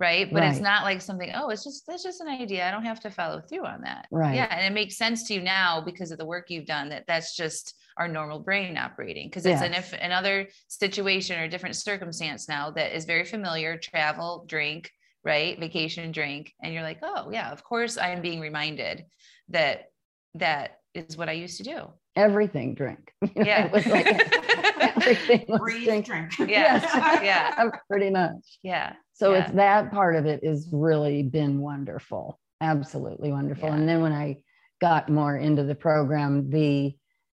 Right. 0.00 0.32
But 0.32 0.44
it's 0.44 0.60
not 0.60 0.84
like 0.84 1.00
something, 1.00 1.32
oh, 1.34 1.48
it's 1.48 1.64
just 1.64 1.84
that's 1.84 2.04
just 2.04 2.20
an 2.20 2.28
idea. 2.28 2.68
I 2.68 2.70
don't 2.70 2.84
have 2.84 3.00
to 3.00 3.10
follow 3.10 3.40
through 3.40 3.66
on 3.66 3.80
that. 3.80 4.06
Right. 4.12 4.36
Yeah. 4.36 4.46
And 4.48 4.64
it 4.64 4.72
makes 4.72 4.96
sense 4.96 5.26
to 5.26 5.34
you 5.34 5.42
now 5.42 5.80
because 5.80 6.12
of 6.12 6.18
the 6.18 6.24
work 6.24 6.50
you've 6.50 6.66
done 6.66 6.90
that 6.90 7.04
that's 7.08 7.34
just 7.34 7.74
our 7.96 8.06
normal 8.06 8.38
brain 8.38 8.78
operating. 8.78 9.28
Because 9.28 9.44
it's 9.44 9.60
an 9.60 9.74
if 9.74 9.92
another 9.92 10.48
situation 10.68 11.40
or 11.40 11.48
different 11.48 11.74
circumstance 11.74 12.48
now 12.48 12.70
that 12.70 12.94
is 12.94 13.06
very 13.06 13.24
familiar, 13.24 13.76
travel, 13.76 14.44
drink, 14.46 14.92
right? 15.24 15.58
Vacation, 15.58 16.12
drink. 16.12 16.54
And 16.62 16.72
you're 16.72 16.84
like, 16.84 17.00
oh 17.02 17.30
yeah, 17.32 17.50
of 17.50 17.64
course 17.64 17.98
I'm 17.98 18.22
being 18.22 18.38
reminded 18.38 19.04
that 19.48 19.90
that 20.34 20.77
is 20.94 21.16
what 21.16 21.28
I 21.28 21.32
used 21.32 21.56
to 21.58 21.62
do. 21.62 21.80
Everything 22.16 22.74
drink. 22.74 23.12
You 23.22 23.30
know, 23.36 23.44
Yeah. 23.44 23.64
it 23.66 23.72
was 23.72 23.86
like 23.86 24.06
everything 24.80 25.44
was 25.48 25.60
Breathe, 25.60 25.84
drink. 25.86 26.06
drink. 26.06 26.38
Yeah. 26.38 26.46
Yes. 26.82 27.22
Yeah. 27.22 27.70
pretty 27.90 28.10
much. 28.10 28.58
Yeah. 28.62 28.94
So 29.14 29.32
Yeah. 29.32 29.38
it's 29.44 29.52
that 29.52 29.90
part 29.92 30.16
of 30.16 30.26
it 30.26 30.44
has 30.44 30.68
really 30.72 31.22
been 31.22 31.60
wonderful, 31.60 32.38
absolutely 32.60 33.30
wonderful. 33.30 33.68
Yeah. 33.68 33.74
And 33.76 33.88
then 33.88 34.02
when 34.02 34.12
I 34.12 34.38
got 34.80 35.08
more 35.08 35.36
into 35.36 35.62
the 35.64 35.74
program, 35.74 36.50
the 36.50 36.94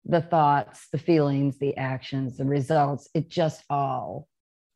the 0.05 0.21
thoughts, 0.21 0.87
the 0.91 0.97
feelings, 0.97 1.59
the 1.59 1.75
actions, 1.77 2.37
the 2.37 2.45
results, 2.45 3.09
it 3.13 3.29
just 3.29 3.63
all 3.69 4.27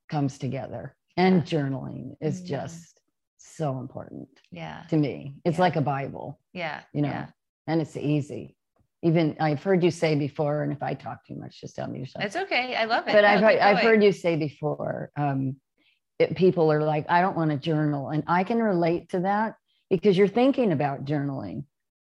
comes 0.10 0.38
together. 0.38 0.96
And 1.16 1.44
journaling 1.44 2.16
is 2.22 2.42
Mhm. 2.42 2.46
just 2.48 3.00
so 3.38 3.80
important 3.80 4.28
Yeah. 4.52 4.84
to 4.90 4.98
me. 4.98 5.36
It's 5.46 5.58
like 5.60 5.76
a 5.78 5.82
Bible. 5.82 6.40
Yeah. 6.52 6.82
you 6.94 7.02
know, 7.02 7.26
and 7.68 7.82
it's 7.82 7.96
easy. 7.98 8.56
Even 9.04 9.36
I've 9.40 9.62
heard 9.62 9.84
you 9.84 9.92
say 9.92 10.16
before, 10.16 10.64
and 10.64 10.72
if 10.72 10.82
I 10.82 10.94
talk 10.94 11.26
too 11.26 11.36
much, 11.36 11.60
just 11.60 11.76
tell 11.76 11.88
me 11.88 12.00
yourself. 12.00 12.24
It's 12.26 12.36
okay. 12.36 12.74
I 12.76 12.86
love 12.86 13.08
it. 13.08 13.12
but 13.14 13.22
No, 13.22 13.28
I've 13.28 13.44
I've 13.78 13.80
heard 13.80 14.02
you 14.04 14.12
say 14.12 14.36
before, 14.38 15.12
um, 15.18 15.58
it, 16.20 16.36
people 16.36 16.72
are 16.72 16.82
like, 16.84 17.06
I 17.10 17.22
don't 17.22 17.36
want 17.36 17.52
to 17.52 17.58
journal, 17.58 18.10
and 18.10 18.24
I 18.28 18.44
can 18.46 18.64
relate 18.64 19.10
to 19.10 19.20
that 19.22 19.56
because 19.90 20.18
you're 20.18 20.28
thinking 20.30 20.72
about 20.72 21.04
journaling, 21.06 21.66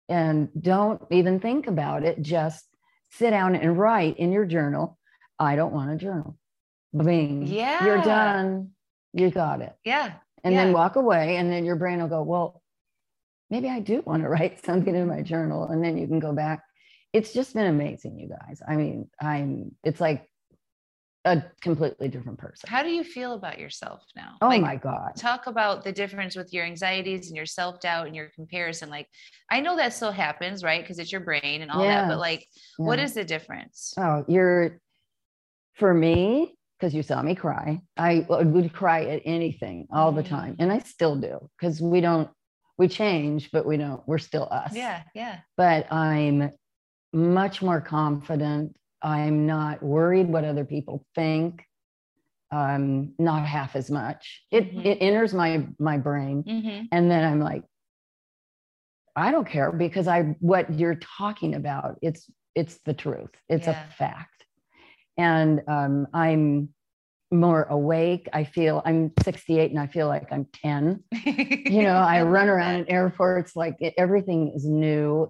and 0.08 0.50
don't 0.60 1.02
even 1.12 1.40
think 1.42 1.68
about 1.68 2.04
it. 2.04 2.22
Just 2.22 2.66
sit 3.12 3.32
down 3.32 3.56
and 3.56 3.78
write 3.78 4.18
in 4.18 4.32
your 4.32 4.46
journal. 4.46 4.98
I 5.38 5.56
don't 5.56 5.74
want 5.74 5.92
to 5.92 5.98
journal. 5.98 6.38
Bing. 6.96 7.46
Yeah. 7.46 7.86
You're 7.86 8.02
done. 8.02 8.72
You 9.14 9.30
got 9.32 9.62
it 9.62 9.76
Yeah. 9.84 10.14
and 10.44 10.56
then 10.56 10.74
walk 10.74 10.96
away 10.96 11.38
and 11.38 11.52
then 11.52 11.66
your 11.66 11.76
brain 11.76 12.00
will 12.00 12.08
go 12.08 12.22
well 12.22 12.62
maybe 13.50 13.68
i 13.68 13.80
do 13.80 14.04
want 14.06 14.22
to 14.22 14.30
write 14.36 14.64
something 14.64 14.96
in 14.96 15.08
my 15.08 15.22
journal 15.22 15.68
and 15.70 15.84
then 15.84 15.98
you 15.98 16.06
can 16.08 16.20
go 16.20 16.34
back 16.34 16.62
it's 17.18 17.34
just 17.34 17.54
been 17.54 17.66
amazing 17.68 18.18
you 18.20 18.30
guys 18.30 18.62
i 18.68 18.76
mean 18.76 19.10
i'm 19.22 19.72
it's 19.84 20.00
like 20.00 20.30
a 21.26 21.44
completely 21.62 22.08
different 22.08 22.38
person 22.40 22.70
How 22.70 22.84
do 22.84 22.90
you 22.90 23.04
feel 23.04 23.34
about 23.34 23.60
yourself 23.60 24.02
now? 24.16 24.36
oh 24.42 24.48
Like, 24.48 24.62
my 24.62 24.76
god 24.78 25.12
Talk 25.18 25.48
about 25.48 25.84
the 25.84 25.92
difference 25.92 26.38
with 26.38 26.54
your 26.54 26.64
anxieties 26.64 27.28
and 27.28 27.36
your 27.36 27.46
self 27.46 27.82
doubt 27.82 28.08
and 28.08 28.16
your 28.16 28.30
comparison. 28.34 28.90
Like, 28.90 29.08
I 29.52 29.60
know 29.60 29.76
that 29.76 29.92
still 29.94 30.14
happens, 30.14 30.64
right? 30.64 30.82
Because 30.82 31.00
it's 31.00 31.12
your 31.12 31.20
brain 31.20 31.62
and 31.64 31.70
all 31.70 31.82
that. 31.84 32.08
But 32.08 32.20
like, 32.20 32.48
what 32.78 33.00
Yeah. 33.00 33.06
is 33.06 33.14
the 33.14 33.26
difference? 33.26 33.94
oh 33.98 34.24
you're 34.30 34.80
for 35.74 35.94
me 35.94 36.56
because 36.80 36.94
you 36.94 37.04
saw 37.04 37.22
me 37.22 37.36
cry 37.36 37.82
i 37.98 38.26
would 38.30 38.72
cry 38.72 39.04
at 39.06 39.22
anything 39.26 39.88
all 39.92 40.12
the 40.14 40.24
Mhm. 40.24 40.30
time 40.38 40.56
and 40.60 40.72
i 40.72 40.80
still 40.80 41.16
do 41.30 41.50
because 41.58 41.82
we 41.82 42.00
don't 42.00 42.30
we 42.78 42.88
change 42.88 43.52
but 43.52 43.66
we 43.66 43.76
don't 43.76 44.02
we're 44.08 44.18
still 44.30 44.48
us 44.50 44.74
Yeah. 44.76 45.04
Yeah. 45.14 45.40
but 45.58 45.92
I'm 45.92 46.52
much 47.14 47.62
more 47.62 47.82
confident. 47.82 48.76
I'm 49.02 49.46
not 49.46 49.82
worried 49.84 50.28
what 50.28 50.44
other 50.44 50.66
people 50.66 51.06
think. 51.16 51.64
Um, 52.52 53.14
not 53.20 53.46
half 53.46 53.76
as 53.76 53.92
much. 53.92 54.44
It 54.52 54.74
Mhm. 54.74 54.86
it 54.86 54.98
enters 55.02 55.34
my 55.34 55.68
my 55.80 55.98
brain, 55.98 56.44
hmm 56.44 56.86
and 56.92 57.12
then 57.12 57.24
I'm 57.26 57.42
like, 57.42 57.64
I 59.16 59.32
don't 59.32 59.48
care 59.48 59.72
because 59.72 60.08
I 60.08 60.36
what 60.40 60.74
you're 60.74 60.96
talking 60.96 61.56
about. 61.56 61.98
It's 62.02 62.30
it's 62.56 62.80
the 62.86 62.94
truth. 62.94 63.32
It's 63.50 63.68
Yeah. 63.68 63.86
a 63.86 63.92
fact, 63.92 64.46
and 65.18 65.62
um, 65.68 66.08
I'm 66.14 66.70
more 67.32 67.64
awake. 67.64 68.30
I 68.32 68.46
feel 68.46 68.82
I'm 68.86 69.12
68 69.24 69.72
and 69.72 69.80
I 69.80 69.88
feel 69.88 70.08
like 70.08 70.32
I'm 70.32 70.46
10 70.64 71.04
you 71.12 71.84
know 71.84 71.98
i 71.98 72.22
run 72.22 72.48
around 72.48 72.76
in 72.76 72.90
airports 72.90 73.54
like 73.54 73.76
it, 73.82 73.94
everything 73.98 74.54
is 74.56 74.66
new 74.66 75.30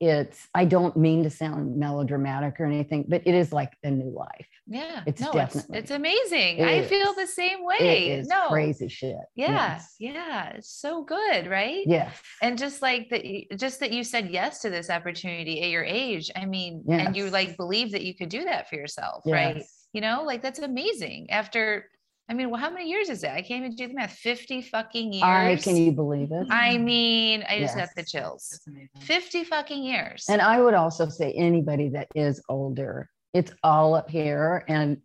it's 0.00 0.46
i 0.54 0.64
don't 0.64 0.94
mean 0.96 1.22
to 1.22 1.30
sound 1.30 1.76
melodramatic 1.76 2.60
or 2.60 2.66
anything 2.66 3.04
but 3.08 3.22
it 3.24 3.34
is 3.34 3.50
like 3.52 3.72
a 3.82 3.90
new 3.90 4.10
life 4.10 4.46
Yeah. 4.66 5.02
It's 5.06 5.20
no, 5.22 5.32
definitely- 5.32 5.78
It's, 5.78 5.84
it's 5.84 5.90
amazing. 5.92 6.58
It 6.58 6.68
I 6.68 6.82
feel 6.84 7.14
the 7.14 7.26
same 7.26 7.64
way. 7.64 8.10
is 8.18 8.26
no. 8.28 8.48
crazy 8.48 8.88
shit 8.88 9.16
Yeah. 9.36 9.52
yes 9.52 9.94
Yeah. 9.98 10.48
It's 10.56 10.68
so 10.70 11.02
good, 11.04 11.46
right? 11.46 11.84
yeah 11.86 12.10
and 12.42 12.58
just 12.58 12.82
like 12.82 13.08
that 13.10 13.22
just 13.56 13.80
that 13.80 13.92
you 13.92 14.04
said 14.04 14.28
yes 14.30 14.60
to 14.62 14.70
this 14.70 14.90
opportunity 14.90 15.62
at 15.62 15.70
your 15.70 15.84
age 15.84 16.30
i 16.36 16.44
mean 16.44 16.84
and 16.90 17.16
you 17.16 17.30
like 17.30 17.56
believe 17.56 17.92
that 17.92 18.02
you 18.02 18.14
could 18.14 18.28
do 18.28 18.44
that 18.44 18.68
for 18.68 18.74
yourself 18.76 19.22
right 19.26 19.62
you 19.92 20.00
know 20.02 20.24
like 20.24 20.42
that's 20.42 20.58
amazing 20.58 21.30
after 21.30 21.88
i 22.28 22.34
mean 22.34 22.50
well 22.50 22.60
how 22.60 22.70
many 22.70 22.88
years 22.88 23.08
is 23.08 23.22
it? 23.22 23.30
I 23.30 23.42
can't 23.42 23.64
even 23.64 23.76
do 23.76 23.88
the 23.88 23.94
math. 23.94 24.12
50 24.12 24.62
fucking 24.62 25.12
years? 25.12 25.24
i 25.24 25.56
can 25.56 25.76
you 25.76 25.92
believe 25.92 26.32
it? 26.32 26.46
I 26.50 26.78
mean 26.78 27.44
i 27.48 27.58
just 27.58 27.76
got 27.76 27.88
the 27.96 28.04
chills. 28.04 28.60
50 29.00 29.44
fucking 29.44 29.82
years. 29.82 30.26
And 30.28 30.40
i 30.40 30.60
would 30.60 30.74
also 30.74 31.08
say 31.08 31.32
anybody 31.32 31.88
that 31.90 32.08
is 32.14 32.42
older 32.48 33.08
it's 33.34 33.52
all 33.62 33.94
up 33.94 34.08
here 34.10 34.64
and 34.68 34.98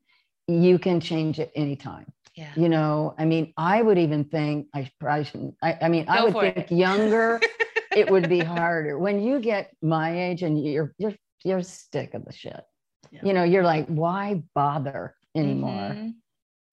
you 0.47 0.79
can 0.79 0.99
change 0.99 1.39
it 1.39 1.51
anytime. 1.55 2.05
Yeah. 2.36 2.51
You 2.55 2.69
know 2.69 3.13
i 3.17 3.25
mean 3.25 3.53
i 3.57 3.81
would 3.81 3.97
even 3.97 4.23
think 4.23 4.67
i 4.73 4.89
probably 4.99 5.25
shouldn't 5.25 5.55
i, 5.62 5.77
I 5.81 5.89
mean 5.89 6.05
i 6.07 6.23
would 6.23 6.34
think 6.34 6.57
it. 6.57 6.71
younger 6.71 7.41
it 7.95 8.10
would 8.10 8.29
be 8.29 8.39
harder. 8.39 8.97
When 8.97 9.21
you 9.21 9.39
get 9.39 9.71
my 9.81 10.17
age 10.17 10.41
and 10.43 10.63
you're 10.63 10.93
you're 10.97 11.13
you're 11.43 11.62
sick 11.62 12.13
of 12.13 12.25
the 12.25 12.31
shit. 12.31 12.63
Yeah. 13.12 13.19
you 13.23 13.34
know 13.34 13.43
you're 13.43 13.63
like 13.63 13.88
why 13.88 14.43
bother 14.55 15.15
anymore? 15.36 15.91
Mhm. 15.93 16.13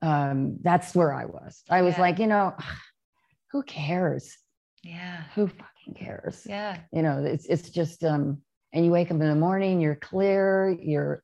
Um 0.03 0.57
that's 0.63 0.95
where 0.95 1.13
i 1.13 1.25
was 1.25 1.63
i 1.71 1.83
was 1.83 1.95
Yeah. 1.95 2.01
like 2.03 2.19
you 2.19 2.27
know 2.27 2.55
who 3.53 3.63
cares 3.65 4.37
yeah 4.83 5.25
who 5.35 5.47
fucking 5.49 5.95
cares 5.97 6.47
yeah 6.49 6.79
you 6.93 7.03
know 7.03 7.25
it's 7.25 7.47
it's 7.47 7.71
just 7.71 8.05
um 8.05 8.39
and 8.73 8.85
you 8.85 8.91
wake 8.91 9.09
up 9.11 9.21
in 9.21 9.29
the 9.29 9.35
morning 9.35 9.81
you're 9.81 9.97
clear 9.97 10.71
you're 10.81 11.23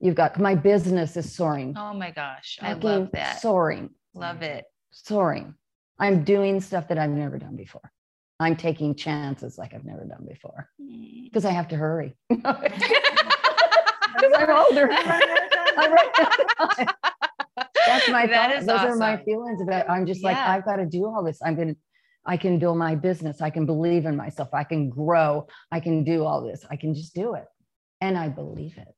You've 0.00 0.16
got 0.16 0.38
my 0.38 0.54
business 0.54 1.16
is 1.16 1.34
soaring. 1.34 1.74
Oh 1.78 1.94
my 1.94 2.10
gosh. 2.10 2.58
I 2.60 2.74
love 2.74 3.10
that. 3.12 3.40
Soaring. 3.40 3.88
Love 4.12 4.42
it. 4.42 4.66
Soaring. 4.90 5.54
I'm 5.98 6.24
doing 6.24 6.60
stuff 6.60 6.88
that 6.88 6.98
I've 6.98 7.08
never 7.10 7.38
done 7.38 7.56
before. 7.56 7.90
I'm 8.38 8.54
taking 8.54 8.94
chances 8.96 9.56
like 9.56 9.72
I've 9.72 9.84
never 9.86 10.04
done 10.04 10.26
before 10.28 10.68
because 11.22 11.46
I 11.46 11.52
have 11.52 11.68
to 11.68 11.76
hurry. 11.76 12.16
Because 14.14 14.32
I'm 14.36 14.50
older. 14.50 14.90
That's 17.86 18.08
my 18.08 18.26
That 18.26 18.50
thought. 18.50 18.58
is 18.60 18.66
Those 18.66 18.80
are 18.80 18.96
my 18.96 19.16
feelings 19.24 19.60
about 19.60 19.88
I'm 19.90 20.06
just 20.06 20.22
like, 20.24 20.36
I've 20.36 20.64
got 20.64 20.76
to 20.76 20.86
do 20.86 21.06
all 21.06 21.22
this. 21.22 21.38
I'm 21.44 21.56
gonna 21.56 21.74
I 22.26 22.36
can 22.38 22.58
build 22.58 22.78
my 22.78 22.94
business. 22.94 23.40
I 23.42 23.50
can 23.50 23.66
believe 23.66 24.06
in 24.06 24.16
myself. 24.16 24.48
I 24.54 24.64
can 24.64 24.88
grow. 24.88 25.46
I 25.70 25.80
can 25.80 26.04
do 26.04 26.24
all 26.24 26.42
this. 26.42 26.64
I 26.70 26.76
can 26.76 26.94
just 26.94 27.14
do 27.14 27.34
it. 27.34 27.44
And 28.00 28.16
I 28.16 28.28
believe 28.28 28.78
it. 28.78 28.94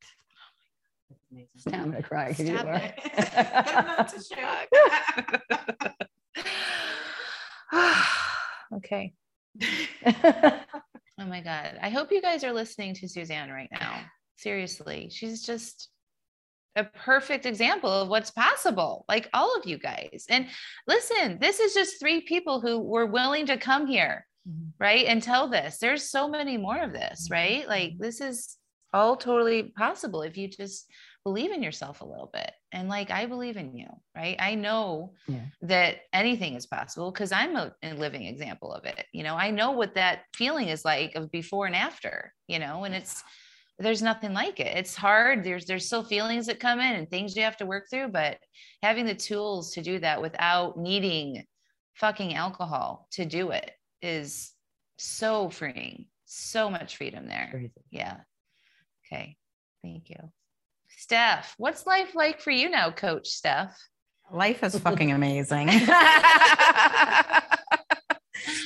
Now 1.66 1.82
I'm 1.82 1.90
gonna 1.90 2.02
cry. 2.02 2.28
'cause 2.32 2.40
you 2.40 2.56
Stop 2.56 2.66
are. 2.66 2.92
okay. 8.76 9.12
Oh 11.18 11.24
my 11.26 11.40
God. 11.40 11.78
I 11.82 11.88
hope 11.88 12.12
you 12.12 12.20
guys 12.22 12.44
are 12.44 12.52
listening 12.52 12.94
to 12.94 13.08
Suzanne 13.08 13.50
right 13.50 13.68
now. 13.72 14.00
Seriously. 14.36 15.08
She's 15.10 15.42
just 15.42 15.88
a 16.76 16.84
perfect 16.84 17.46
example 17.46 17.90
of 17.90 18.08
what's 18.08 18.30
possible, 18.30 19.04
like 19.08 19.28
all 19.32 19.56
of 19.58 19.66
you 19.66 19.78
guys. 19.78 20.26
And 20.28 20.46
listen, 20.86 21.38
this 21.40 21.58
is 21.58 21.74
just 21.74 21.98
three 21.98 22.20
people 22.20 22.60
who 22.60 22.78
were 22.78 23.06
willing 23.06 23.46
to 23.46 23.56
come 23.56 23.86
here, 23.86 24.26
Mhm. 24.48 24.72
right? 24.78 25.06
And 25.06 25.22
tell 25.22 25.48
this. 25.48 25.78
There's 25.78 26.08
so 26.10 26.28
many 26.28 26.56
more 26.56 26.78
of 26.80 26.92
this, 26.92 27.28
right? 27.30 27.66
Like 27.66 27.98
this 27.98 28.20
is 28.20 28.58
all 28.92 29.16
totally 29.16 29.64
possible 29.76 30.22
if 30.22 30.36
you 30.36 30.48
just 30.48 30.90
believe 31.24 31.50
in 31.50 31.62
yourself 31.62 32.02
a 32.02 32.04
little 32.06 32.30
bit. 32.32 32.52
And 32.70 32.88
like 32.88 33.10
I 33.10 33.26
believe 33.26 33.56
in 33.56 33.74
you, 33.74 33.88
right? 34.14 34.36
I 34.38 34.54
know 34.54 35.14
Yeah. 35.26 35.40
that 35.62 35.96
anything 36.12 36.54
is 36.54 36.66
possible 36.66 37.10
because 37.10 37.32
I'm 37.32 37.56
a, 37.56 37.74
a 37.82 37.94
living 37.94 38.24
example 38.26 38.72
of 38.72 38.84
it. 38.84 39.06
You 39.12 39.24
know, 39.24 39.34
I 39.34 39.50
know 39.50 39.72
what 39.72 39.94
that 39.94 40.22
feeling 40.34 40.68
is 40.68 40.84
like 40.84 41.14
of 41.16 41.30
before 41.32 41.66
and 41.66 41.74
after, 41.74 42.32
you 42.46 42.58
know, 42.60 42.84
and 42.84 42.94
it's 42.94 43.24
there's 43.78 44.02
nothing 44.02 44.32
like 44.32 44.58
it. 44.58 44.76
It's 44.76 44.96
hard. 44.96 45.44
There's 45.44 45.66
there's 45.66 45.86
still 45.86 46.04
feelings 46.04 46.46
that 46.46 46.60
come 46.60 46.80
in 46.80 46.94
and 46.94 47.08
things 47.08 47.36
you 47.36 47.42
have 47.42 47.58
to 47.58 47.66
work 47.66 47.84
through, 47.90 48.08
but 48.08 48.38
having 48.82 49.04
the 49.06 49.14
tools 49.14 49.72
to 49.74 49.82
do 49.82 49.98
that 49.98 50.22
without 50.22 50.78
needing 50.78 51.44
fucking 51.94 52.34
alcohol 52.34 53.06
to 53.12 53.24
do 53.24 53.50
it 53.50 53.70
is 54.00 54.52
so 54.98 55.50
freeing. 55.50 56.06
So 56.24 56.70
much 56.70 56.96
freedom 56.96 57.28
there. 57.28 57.48
Crazy. 57.50 57.70
Yeah. 57.90 58.16
Okay. 59.06 59.36
Thank 59.82 60.10
you. 60.10 60.16
Steph, 60.88 61.54
what's 61.58 61.86
life 61.86 62.14
like 62.14 62.40
for 62.40 62.50
you 62.50 62.70
now, 62.70 62.90
Coach 62.90 63.28
Steph? 63.28 63.76
Life 64.32 64.64
is 64.64 64.78
fucking 64.78 65.12
amazing. 65.12 65.66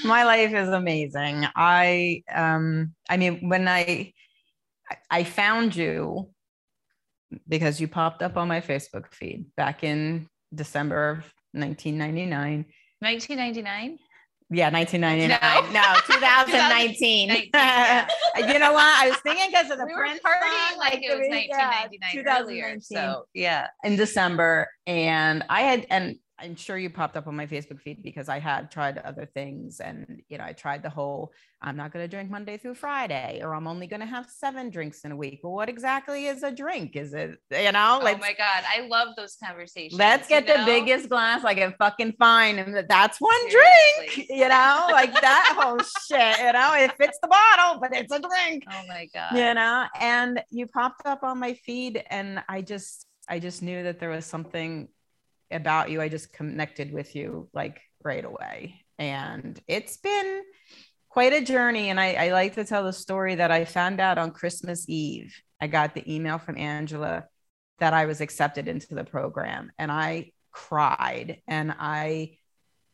My 0.04 0.24
life 0.24 0.54
is 0.54 0.68
amazing. 0.68 1.46
I 1.54 2.22
um 2.34 2.94
I 3.10 3.16
mean 3.18 3.48
when 3.48 3.68
I 3.68 4.12
I 5.10 5.24
found 5.24 5.76
you 5.76 6.30
because 7.48 7.80
you 7.80 7.88
popped 7.88 8.22
up 8.22 8.36
on 8.36 8.48
my 8.48 8.60
Facebook 8.60 9.12
feed 9.12 9.46
back 9.56 9.84
in 9.84 10.28
December 10.54 11.10
of 11.10 11.16
1999. 11.52 12.64
1999? 13.00 13.98
Yeah, 14.52 14.70
1999. 14.70 15.72
No. 15.72 15.80
No, 15.80 15.94
2019. 16.06 17.28
2019, 17.28 17.50
yeah. 17.54 18.08
you 18.52 18.58
know 18.58 18.72
what? 18.72 18.82
I 18.82 19.08
was 19.08 19.18
thinking 19.18 19.48
because 19.50 19.70
of 19.70 19.78
the 19.78 19.86
we 19.86 19.94
Prince 19.94 20.20
partying 20.20 20.70
song, 20.70 20.78
like 20.78 21.00
it 21.02 21.16
was 21.16 21.28
the- 21.28 21.46
yeah, 21.48 21.86
1999 21.86 22.26
earlier. 22.26 22.74
2019 22.74 22.80
So 22.80 23.26
yeah. 23.32 23.68
in 23.84 23.96
December, 23.96 24.68
and 24.86 25.44
I 25.48 25.62
had, 25.62 25.86
and 25.88 26.16
I'm 26.42 26.56
sure 26.56 26.78
you 26.78 26.90
popped 26.90 27.16
up 27.16 27.26
on 27.26 27.36
my 27.36 27.46
Facebook 27.46 27.80
feed 27.80 28.02
because 28.02 28.28
I 28.28 28.38
had 28.38 28.70
tried 28.70 28.98
other 28.98 29.26
things, 29.26 29.80
and 29.80 30.22
you 30.28 30.38
know, 30.38 30.44
I 30.44 30.52
tried 30.52 30.82
the 30.82 30.90
whole 30.90 31.32
I'm 31.62 31.76
not 31.76 31.92
going 31.92 32.02
to 32.02 32.08
drink 32.08 32.30
Monday 32.30 32.56
through 32.56 32.74
Friday, 32.76 33.40
or 33.42 33.54
I'm 33.54 33.66
only 33.66 33.86
going 33.86 34.00
to 34.00 34.06
have 34.06 34.26
seven 34.30 34.70
drinks 34.70 35.02
in 35.02 35.12
a 35.12 35.16
week. 35.16 35.40
Well, 35.42 35.52
what 35.52 35.68
exactly 35.68 36.26
is 36.26 36.42
a 36.42 36.50
drink? 36.50 36.96
Is 36.96 37.12
it, 37.12 37.38
you 37.50 37.72
know, 37.72 38.00
Like 38.02 38.16
Oh 38.16 38.20
my 38.20 38.32
God. 38.32 38.64
I 38.66 38.86
love 38.88 39.08
those 39.16 39.36
conversations. 39.44 39.98
let's 39.98 40.30
you 40.30 40.40
get 40.40 40.46
the 40.46 40.56
know? 40.56 40.64
biggest 40.64 41.10
glass 41.10 41.44
I 41.44 41.54
can 41.54 41.74
fucking 41.78 42.14
find, 42.18 42.58
and 42.58 42.88
that's 42.88 43.20
one 43.20 43.50
Seriously. 43.50 44.06
drink, 44.14 44.28
you 44.30 44.48
know, 44.48 44.88
like 44.90 45.12
that 45.20 45.54
whole 45.60 45.78
shit, 46.08 46.38
you 46.38 46.52
know, 46.54 46.74
it 46.76 46.96
fits 46.96 47.18
the 47.20 47.28
bottle, 47.28 47.78
but 47.80 47.94
it's 47.94 48.12
a 48.12 48.20
drink 48.20 48.64
Oh 48.70 48.82
my 48.88 49.06
God. 49.12 49.36
you 49.36 49.52
know 49.54 49.84
and 50.00 50.42
you 50.50 50.66
popped 50.66 51.06
up 51.06 51.22
on 51.22 51.38
my 51.38 51.54
feed 51.54 52.02
and 52.10 52.42
i 52.48 52.60
just 52.62 53.06
i 53.28 53.38
just 53.38 53.62
knew 53.62 53.82
that 53.82 53.98
there 54.00 54.10
was 54.10 54.24
something 54.24 54.88
about 55.50 55.90
you 55.90 56.00
i 56.00 56.08
just 56.08 56.32
connected 56.32 56.92
with 56.92 57.14
you 57.14 57.48
like 57.52 57.80
right 58.02 58.24
away. 58.24 58.84
And 58.98 59.60
it's 59.66 59.96
been 59.96 60.42
quite 61.08 61.32
a 61.32 61.40
journey. 61.40 61.88
And 61.90 61.98
I, 61.98 62.12
I 62.14 62.32
like 62.32 62.54
to 62.54 62.64
tell 62.64 62.84
the 62.84 62.92
story 62.92 63.36
that 63.36 63.50
i 63.50 63.64
found 63.64 64.00
out 64.00 64.18
on 64.18 64.30
christmas 64.30 64.88
eve. 64.88 65.34
I 65.60 65.66
got 65.66 65.94
the 65.94 66.12
email 66.12 66.38
from 66.38 66.56
angela 66.56 67.24
that 67.78 67.94
i 67.94 68.06
was 68.06 68.20
accepted 68.20 68.68
into 68.68 68.94
the 68.94 69.04
program 69.04 69.72
and 69.78 69.90
i 69.90 70.32
cried. 70.52 71.40
And 71.46 71.74
i 71.78 72.36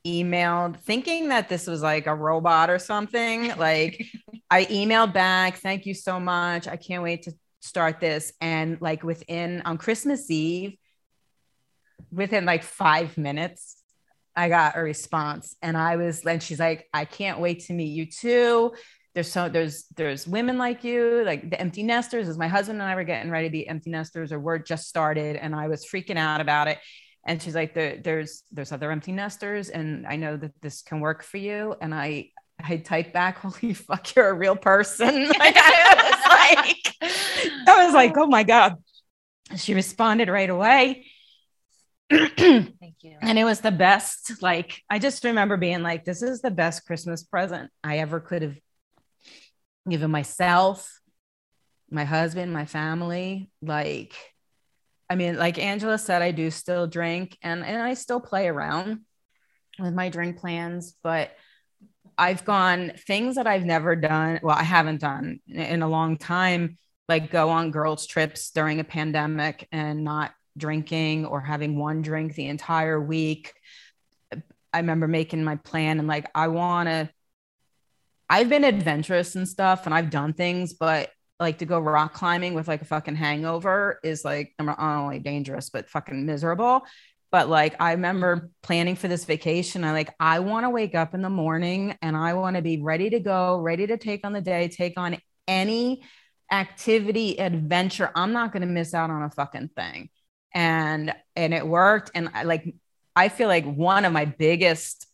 emailed 0.06 0.78
thinking 0.80 1.30
that 1.30 1.48
this 1.48 1.66
was 1.66 1.82
like 1.82 2.06
a 2.06 2.14
robot 2.14 2.70
or 2.70 2.78
something. 2.78 3.56
Like 3.56 4.06
I 4.50 4.64
emailed 4.66 5.12
back, 5.12 5.56
thank 5.56 5.84
you 5.84 5.94
so 5.94 6.20
much. 6.20 6.68
I 6.68 6.76
can't 6.76 7.02
wait 7.02 7.24
to 7.24 7.32
start 7.60 7.98
this. 7.98 8.32
And 8.40 8.80
like 8.80 9.02
within 9.02 9.62
on 9.62 9.78
Christmas 9.78 10.30
Eve, 10.30 10.76
within 12.12 12.44
like 12.44 12.62
five 12.62 13.16
minutes, 13.18 13.76
I 14.34 14.48
got 14.48 14.76
a 14.76 14.80
response. 14.80 15.56
And 15.62 15.76
I 15.76 15.96
was, 15.96 16.24
and 16.24 16.42
she's 16.42 16.60
like, 16.60 16.88
I 16.92 17.04
can't 17.04 17.40
wait 17.40 17.64
to 17.64 17.72
meet 17.72 17.92
you 17.92 18.06
too. 18.06 18.74
There's 19.14 19.32
so 19.32 19.48
there's 19.48 19.86
there's 19.96 20.26
women 20.26 20.58
like 20.58 20.84
you, 20.84 21.22
like 21.24 21.48
the 21.48 21.58
empty 21.58 21.82
nesters, 21.82 22.28
as 22.28 22.36
my 22.36 22.48
husband 22.48 22.82
and 22.82 22.88
I 22.90 22.94
were 22.94 23.02
getting 23.02 23.30
ready 23.30 23.48
to 23.48 23.52
be 23.52 23.66
empty 23.66 23.88
nesters, 23.88 24.30
or 24.30 24.38
we're 24.38 24.58
just 24.58 24.88
started, 24.88 25.36
and 25.36 25.54
I 25.54 25.68
was 25.68 25.86
freaking 25.86 26.18
out 26.18 26.42
about 26.42 26.68
it. 26.68 26.78
And 27.26 27.42
she's 27.42 27.54
like, 27.54 27.72
there, 27.72 27.96
there's 27.96 28.42
there's 28.52 28.72
other 28.72 28.90
empty 28.90 29.12
nesters, 29.12 29.70
and 29.70 30.06
I 30.06 30.16
know 30.16 30.36
that 30.36 30.52
this 30.60 30.82
can 30.82 31.00
work 31.00 31.22
for 31.22 31.38
you. 31.38 31.74
And 31.80 31.94
I 31.94 32.28
I 32.62 32.76
typed 32.76 33.12
back, 33.12 33.38
holy 33.42 33.72
fuck, 33.72 34.14
you're 34.14 34.28
a 34.28 34.34
real 34.34 34.56
person. 34.56 35.30
Like 35.38 35.56
I 35.56 35.94
was 35.96 37.00
like, 37.00 37.10
I 37.68 37.84
was 37.86 37.94
like, 37.94 38.16
oh 38.16 38.26
my 38.26 38.42
God. 38.42 38.76
She 39.56 39.74
responded 39.74 40.28
right 40.28 40.50
away. 40.50 41.06
Thank 42.10 42.96
you. 43.02 43.16
And 43.20 43.38
it 43.38 43.44
was 43.44 43.60
the 43.60 43.72
best. 43.72 44.42
Like, 44.42 44.82
I 44.88 44.98
just 44.98 45.24
remember 45.24 45.56
being 45.56 45.82
like, 45.82 46.04
this 46.04 46.22
is 46.22 46.40
the 46.40 46.50
best 46.50 46.86
Christmas 46.86 47.24
present 47.24 47.70
I 47.82 47.98
ever 47.98 48.20
could 48.20 48.42
have 48.42 48.56
given 49.88 50.10
myself, 50.10 51.00
my 51.90 52.04
husband, 52.04 52.52
my 52.52 52.64
family. 52.64 53.50
Like, 53.60 54.14
I 55.10 55.14
mean, 55.14 55.36
like 55.36 55.58
Angela 55.58 55.98
said, 55.98 56.22
I 56.22 56.30
do 56.30 56.50
still 56.50 56.86
drink 56.86 57.36
and, 57.42 57.64
and 57.64 57.82
I 57.82 57.94
still 57.94 58.20
play 58.20 58.48
around 58.48 59.00
with 59.78 59.94
my 59.94 60.08
drink 60.08 60.38
plans, 60.38 60.94
but 61.02 61.32
I've 62.18 62.44
gone 62.44 62.92
things 63.06 63.36
that 63.36 63.46
I've 63.46 63.64
never 63.64 63.94
done. 63.94 64.40
Well, 64.42 64.56
I 64.56 64.62
haven't 64.62 65.00
done 65.00 65.40
in 65.46 65.82
a 65.82 65.88
long 65.88 66.16
time, 66.16 66.78
like 67.08 67.30
go 67.30 67.50
on 67.50 67.70
girls' 67.70 68.06
trips 68.06 68.50
during 68.50 68.80
a 68.80 68.84
pandemic 68.84 69.68
and 69.70 70.02
not 70.02 70.32
drinking 70.56 71.26
or 71.26 71.40
having 71.40 71.78
one 71.78 72.02
drink 72.02 72.34
the 72.34 72.46
entire 72.46 73.00
week. 73.00 73.52
I 74.72 74.78
remember 74.78 75.08
making 75.08 75.44
my 75.44 75.56
plan 75.56 75.98
and 75.98 76.08
like, 76.08 76.30
I 76.34 76.48
want 76.48 76.88
to, 76.88 77.10
I've 78.28 78.48
been 78.48 78.64
adventurous 78.64 79.34
and 79.36 79.48
stuff 79.48 79.86
and 79.86 79.94
I've 79.94 80.10
done 80.10 80.32
things, 80.32 80.74
but 80.74 81.10
like 81.38 81.58
to 81.58 81.66
go 81.66 81.78
rock 81.78 82.14
climbing 82.14 82.54
with 82.54 82.68
like 82.68 82.82
a 82.82 82.86
fucking 82.86 83.14
hangover 83.14 84.00
is 84.02 84.24
like 84.24 84.54
not 84.58 84.78
only 84.78 85.18
dangerous, 85.18 85.70
but 85.70 85.88
fucking 85.88 86.26
miserable. 86.26 86.82
But 87.30 87.48
like, 87.48 87.74
I 87.80 87.92
remember 87.92 88.50
planning 88.62 88.96
for 88.96 89.08
this 89.08 89.24
vacation. 89.24 89.84
I 89.84 89.92
like, 89.92 90.14
I 90.18 90.38
want 90.40 90.64
to 90.64 90.70
wake 90.70 90.94
up 90.94 91.14
in 91.14 91.22
the 91.22 91.30
morning 91.30 91.96
and 92.00 92.16
I 92.16 92.34
want 92.34 92.56
to 92.56 92.62
be 92.62 92.80
ready 92.80 93.10
to 93.10 93.20
go, 93.20 93.58
ready 93.58 93.86
to 93.86 93.96
take 93.96 94.24
on 94.24 94.32
the 94.32 94.40
day, 94.40 94.68
take 94.68 94.98
on 94.98 95.18
any 95.46 96.02
activity, 96.50 97.38
adventure. 97.38 98.10
I'm 98.14 98.32
not 98.32 98.52
going 98.52 98.62
to 98.62 98.68
miss 98.68 98.94
out 98.94 99.10
on 99.10 99.22
a 99.22 99.30
fucking 99.30 99.70
thing. 99.76 100.08
And, 100.56 101.14
and 101.36 101.52
it 101.52 101.66
worked. 101.66 102.12
And 102.14 102.30
I 102.32 102.44
like, 102.44 102.74
I 103.14 103.28
feel 103.28 103.46
like 103.46 103.66
one 103.66 104.06
of 104.06 104.12
my 104.12 104.24
biggest 104.24 105.06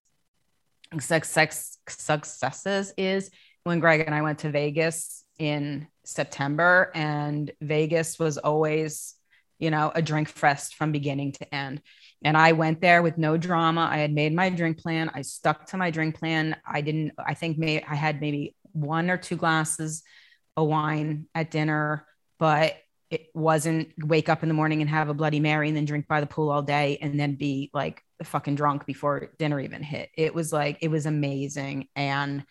success, 1.01 1.79
successes 1.89 2.95
is 2.97 3.31
when 3.65 3.81
Greg 3.81 4.05
and 4.07 4.15
I 4.15 4.23
went 4.23 4.39
to 4.41 4.51
Vegas 4.51 5.25
in 5.39 5.89
September, 6.05 6.91
and 6.95 7.51
Vegas 7.61 8.19
was 8.19 8.39
always, 8.39 9.15
you 9.59 9.71
know, 9.71 9.91
a 9.95 10.03
drink 10.03 10.29
fest 10.29 10.77
from 10.77 10.93
beginning 10.93 11.33
to 11.33 11.55
end. 11.55 11.83
And 12.25 12.37
I 12.37 12.53
went 12.53 12.81
there 12.81 13.03
with 13.03 13.19
no 13.19 13.37
drama. 13.37 13.89
I 13.91 13.99
had 13.99 14.13
made 14.13 14.35
my 14.35 14.49
drink 14.51 14.79
plan. 14.79 15.11
I 15.13 15.23
stuck 15.23 15.67
to 15.67 15.77
my 15.77 15.91
drink 15.91 16.19
plan. 16.19 16.57
I 16.65 16.81
didn't, 16.83 17.13
I 17.19 17.35
think 17.35 17.59
maybe 17.59 17.85
I 17.85 17.97
had 17.97 18.21
maybe 18.21 18.55
one 18.73 19.11
or 19.11 19.17
two 19.17 19.37
glasses 19.37 20.03
of 20.57 20.69
wine 20.69 21.27
at 21.35 21.51
dinner, 21.51 22.07
but 22.39 22.77
it 23.13 23.29
wasn't 23.35 23.93
wake 23.99 24.31
up 24.31 24.43
in 24.43 24.49
the 24.49 24.55
morning 24.55 24.81
and 24.81 24.89
have 24.89 25.11
a 25.11 25.15
bloody 25.15 25.39
mary 25.39 25.69
and 25.69 25.77
then 25.77 25.85
drink 25.85 26.09
by 26.09 26.23
the 26.23 26.27
pool 26.27 26.49
all 26.49 26.63
day 26.63 26.97
and 27.03 27.21
then 27.21 27.35
be 27.35 27.71
like 27.75 28.03
fucking 28.25 28.55
drunk 28.55 28.87
before 28.87 29.33
dinner 29.39 29.61
even 29.61 29.83
hit. 29.83 30.09
It 30.17 30.35
was 30.35 30.51
like 30.51 30.79
it 30.81 30.89
was 30.89 31.05
amazing. 31.05 31.89
And 31.95 32.43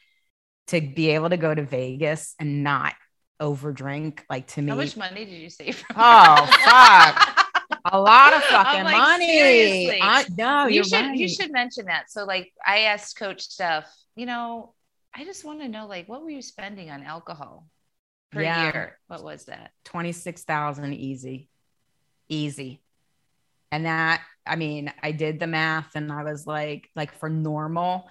to 0.68 0.80
be 0.80 1.10
able 1.10 1.32
to 1.32 1.38
go 1.38 1.54
to 1.54 1.64
vegas 1.64 2.36
and 2.40 2.64
not 2.64 2.94
overdrink 3.42 4.20
like 4.30 4.46
to 4.46 4.62
me 4.62 4.70
how 4.70 4.76
much 4.76 4.96
money 4.96 5.26
did 5.26 5.34
you 5.34 5.50
save 5.50 5.78
from 5.78 5.96
oh 5.98 6.46
fuck. 6.64 7.48
A 7.86 8.00
lot 8.00 8.34
of 8.34 8.44
fucking 8.44 8.84
like, 8.84 8.98
money. 8.98 10.00
I, 10.00 10.26
no 10.38 10.68
you 10.68 10.84
should 10.84 10.94
right. 10.94 11.18
you 11.18 11.28
should 11.28 11.52
mention 11.52 11.86
that. 11.86 12.12
So 12.12 12.26
like 12.26 12.52
i 12.64 12.82
asked 12.82 13.18
coach 13.18 13.42
steph 13.42 13.92
you 14.16 14.28
know 14.28 14.76
i 15.16 15.26
just 15.26 15.44
want 15.44 15.62
to 15.62 15.68
know 15.68 15.88
like 15.88 16.08
what 16.08 16.22
were 16.22 16.30
you 16.30 16.44
spending 16.44 16.92
on 16.92 17.02
alcohol 17.02 17.66
per 18.32 18.42
Yeah. 18.42 18.64
year 18.64 19.00
what 19.08 19.24
was 19.24 19.46
that 19.46 19.72
26,000 19.86 20.94
easy. 20.94 21.50
Easy. 22.30 22.82
And 23.72 23.86
that, 23.86 24.22
I 24.46 24.56
mean, 24.56 24.92
I 25.02 25.12
did 25.12 25.40
the 25.40 25.48
math 25.48 25.96
and 25.96 26.12
I 26.12 26.24
was 26.24 26.46
like, 26.48 26.90
like 26.96 27.14
for 27.14 27.30
normal, 27.30 28.10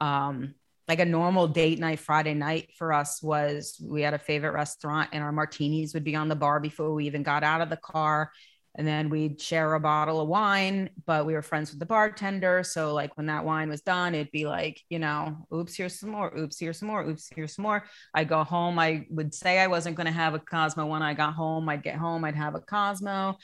um, 0.00 0.54
like 0.86 1.00
a 1.00 1.04
normal 1.04 1.48
date 1.48 1.78
night 1.78 1.98
Friday 2.00 2.34
night 2.34 2.70
for 2.78 2.92
us 2.92 3.22
was 3.22 3.78
we 3.82 4.02
had 4.02 4.14
a 4.14 4.18
favorite 4.18 4.52
restaurant 4.52 5.10
and 5.12 5.22
our 5.22 5.32
martinis 5.32 5.92
would 5.94 6.04
be 6.04 6.16
on 6.16 6.28
the 6.28 6.36
bar 6.36 6.60
before 6.60 6.94
we 6.94 7.06
even 7.06 7.22
got 7.22 7.44
out 7.44 7.60
of 7.60 7.68
the 7.68 7.76
car. 7.76 8.32
And 8.78 8.86
then 8.86 9.10
we'd 9.10 9.40
share 9.40 9.74
a 9.74 9.80
bottle 9.80 10.20
of 10.20 10.28
wine, 10.28 10.88
but 11.04 11.26
we 11.26 11.34
were 11.34 11.42
friends 11.42 11.70
with 11.70 11.80
the 11.80 11.86
bartender. 11.86 12.62
So, 12.62 12.94
like, 12.94 13.16
when 13.16 13.26
that 13.26 13.44
wine 13.44 13.68
was 13.68 13.80
done, 13.80 14.14
it'd 14.14 14.30
be 14.30 14.46
like, 14.46 14.80
you 14.88 15.00
know, 15.00 15.48
oops, 15.52 15.74
here's 15.74 15.98
some 15.98 16.10
more, 16.10 16.32
oops, 16.38 16.60
here's 16.60 16.78
some 16.78 16.86
more, 16.86 17.02
oops, 17.04 17.28
here's 17.34 17.56
some 17.56 17.64
more. 17.64 17.84
I 18.14 18.22
go 18.22 18.44
home. 18.44 18.78
I 18.78 19.04
would 19.10 19.34
say 19.34 19.58
I 19.58 19.66
wasn't 19.66 19.96
going 19.96 20.06
to 20.06 20.12
have 20.12 20.34
a 20.34 20.38
Cosmo 20.38 20.86
when 20.86 21.02
I 21.02 21.12
got 21.12 21.34
home. 21.34 21.68
I'd 21.68 21.82
get 21.82 21.96
home, 21.96 22.24
I'd 22.24 22.36
have 22.36 22.54
a 22.54 22.60
Cosmo. 22.60 23.36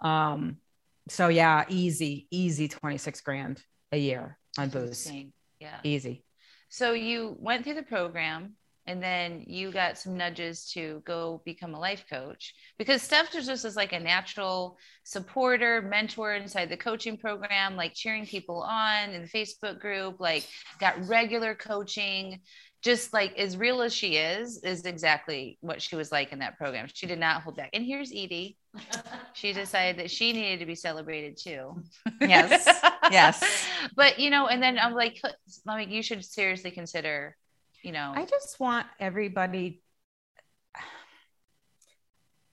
Um, 0.00 0.56
so 1.10 1.28
yeah, 1.28 1.66
easy, 1.68 2.26
easy 2.30 2.66
26 2.66 3.20
grand 3.20 3.62
a 3.92 3.98
year 3.98 4.38
on 4.58 4.70
booze. 4.70 5.10
Yeah 5.58 5.76
Easy. 5.84 6.24
so 6.70 6.92
you 6.94 7.36
went 7.38 7.64
through 7.64 7.74
the 7.74 7.82
program 7.82 8.54
and 8.86 9.02
then 9.02 9.44
you 9.46 9.70
got 9.70 9.98
some 9.98 10.16
nudges 10.16 10.70
to 10.72 11.02
go 11.06 11.42
become 11.44 11.74
a 11.74 11.78
life 11.78 12.04
coach 12.10 12.54
because 12.78 13.02
Steph 13.02 13.34
was 13.34 13.46
just 13.46 13.64
as 13.64 13.76
like 13.76 13.92
a 13.92 14.00
natural 14.00 14.78
supporter, 15.04 15.82
mentor 15.82 16.34
inside 16.34 16.68
the 16.68 16.76
coaching 16.76 17.16
program, 17.16 17.76
like 17.76 17.94
cheering 17.94 18.26
people 18.26 18.62
on 18.62 19.10
in 19.10 19.22
the 19.22 19.28
Facebook 19.28 19.80
group, 19.80 20.18
like 20.18 20.46
got 20.80 21.06
regular 21.06 21.54
coaching, 21.54 22.40
just 22.82 23.12
like 23.12 23.36
as 23.38 23.56
real 23.56 23.82
as 23.82 23.92
she 23.92 24.16
is, 24.16 24.62
is 24.64 24.84
exactly 24.84 25.58
what 25.60 25.82
she 25.82 25.96
was 25.96 26.10
like 26.10 26.32
in 26.32 26.38
that 26.38 26.56
program. 26.56 26.88
She 26.92 27.06
did 27.06 27.18
not 27.18 27.42
hold 27.42 27.56
back. 27.56 27.70
And 27.72 27.84
here's 27.84 28.10
Edie. 28.10 28.56
She 29.34 29.52
decided 29.52 29.98
that 29.98 30.10
she 30.10 30.32
needed 30.32 30.60
to 30.60 30.66
be 30.66 30.74
celebrated 30.74 31.36
too. 31.36 31.82
Yes. 32.20 32.68
Yes. 33.10 33.66
But 33.96 34.20
you 34.20 34.30
know, 34.30 34.46
and 34.46 34.62
then 34.62 34.78
I'm 34.78 34.94
like, 34.94 35.20
like 35.66 35.88
you 35.88 36.00
should 36.00 36.24
seriously 36.24 36.70
consider, 36.70 37.36
you 37.82 37.92
know, 37.92 38.12
I 38.14 38.24
just 38.24 38.60
want 38.60 38.86
everybody. 38.98 39.82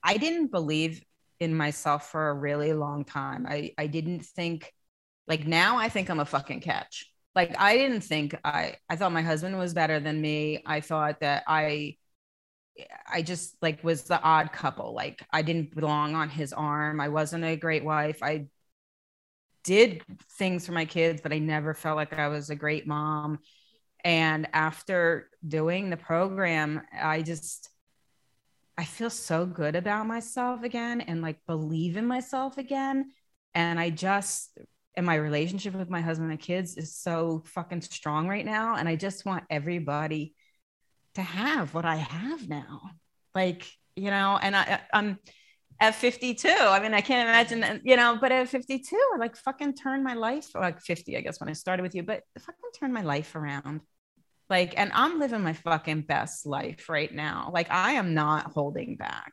I 0.02 0.16
didn't 0.16 0.50
believe 0.50 1.04
in 1.40 1.54
myself 1.54 2.10
for 2.10 2.30
a 2.30 2.34
really 2.34 2.72
long 2.72 3.04
time. 3.04 3.46
I, 3.48 3.72
I 3.76 3.86
didn't 3.86 4.24
think, 4.24 4.72
like, 5.26 5.46
now 5.46 5.76
I 5.76 5.88
think 5.88 6.08
I'm 6.08 6.20
a 6.20 6.24
fucking 6.24 6.60
catch. 6.60 7.10
Like, 7.34 7.58
I 7.60 7.76
didn't 7.76 8.00
think 8.00 8.34
I, 8.44 8.76
I 8.88 8.96
thought 8.96 9.12
my 9.12 9.22
husband 9.22 9.58
was 9.58 9.74
better 9.74 10.00
than 10.00 10.20
me. 10.20 10.62
I 10.64 10.80
thought 10.80 11.20
that 11.20 11.44
I, 11.46 11.96
I 13.12 13.22
just 13.22 13.56
like 13.60 13.84
was 13.84 14.04
the 14.04 14.20
odd 14.20 14.52
couple. 14.52 14.94
Like, 14.94 15.22
I 15.32 15.42
didn't 15.42 15.74
belong 15.74 16.14
on 16.14 16.28
his 16.30 16.52
arm. 16.52 17.00
I 17.00 17.08
wasn't 17.08 17.44
a 17.44 17.56
great 17.56 17.84
wife. 17.84 18.22
I 18.22 18.46
did 19.64 20.02
things 20.38 20.64
for 20.64 20.72
my 20.72 20.86
kids, 20.86 21.20
but 21.20 21.32
I 21.32 21.38
never 21.38 21.74
felt 21.74 21.96
like 21.96 22.18
I 22.18 22.28
was 22.28 22.50
a 22.50 22.56
great 22.56 22.86
mom. 22.86 23.40
And 24.04 24.48
after 24.52 25.30
doing 25.46 25.90
the 25.90 25.96
program, 25.96 26.82
I 26.92 27.22
just, 27.22 27.68
I 28.76 28.84
feel 28.84 29.10
so 29.10 29.44
good 29.44 29.76
about 29.76 30.06
myself 30.06 30.62
again 30.62 31.00
and 31.00 31.20
like 31.20 31.38
believe 31.46 31.96
in 31.96 32.06
myself 32.06 32.58
again. 32.58 33.10
And 33.54 33.78
I 33.80 33.90
just, 33.90 34.56
and 34.94 35.06
my 35.06 35.16
relationship 35.16 35.74
with 35.74 35.90
my 35.90 36.00
husband 36.00 36.30
and 36.30 36.40
kids 36.40 36.76
is 36.76 36.96
so 36.96 37.42
fucking 37.46 37.82
strong 37.82 38.28
right 38.28 38.44
now. 38.44 38.76
And 38.76 38.88
I 38.88 38.96
just 38.96 39.24
want 39.24 39.44
everybody 39.50 40.34
to 41.14 41.22
have 41.22 41.74
what 41.74 41.84
I 41.84 41.96
have 41.96 42.48
now. 42.48 42.82
Like, 43.34 43.64
you 43.96 44.10
know, 44.10 44.38
and 44.40 44.56
I, 44.56 44.80
I'm 44.92 45.18
at 45.80 45.94
52. 45.94 46.48
I 46.48 46.80
mean, 46.80 46.94
I 46.94 47.00
can't 47.00 47.28
imagine, 47.28 47.80
you 47.84 47.96
know, 47.96 48.18
but 48.20 48.32
at 48.32 48.48
52, 48.48 48.96
I 49.14 49.18
like 49.18 49.36
fucking 49.36 49.74
turned 49.74 50.02
my 50.04 50.14
life 50.14 50.48
like 50.54 50.80
50, 50.80 51.16
I 51.16 51.20
guess, 51.20 51.40
when 51.40 51.48
I 51.48 51.52
started 51.52 51.82
with 51.82 51.94
you, 51.94 52.02
but 52.02 52.22
fucking 52.38 52.70
turned 52.78 52.92
my 52.94 53.02
life 53.02 53.34
around. 53.36 53.80
Like, 54.50 54.74
and 54.78 54.90
I'm 54.94 55.18
living 55.18 55.42
my 55.42 55.52
fucking 55.52 56.02
best 56.02 56.46
life 56.46 56.88
right 56.88 57.12
now. 57.14 57.50
Like, 57.52 57.70
I 57.70 57.92
am 57.92 58.14
not 58.14 58.52
holding 58.52 58.96
back. 58.96 59.32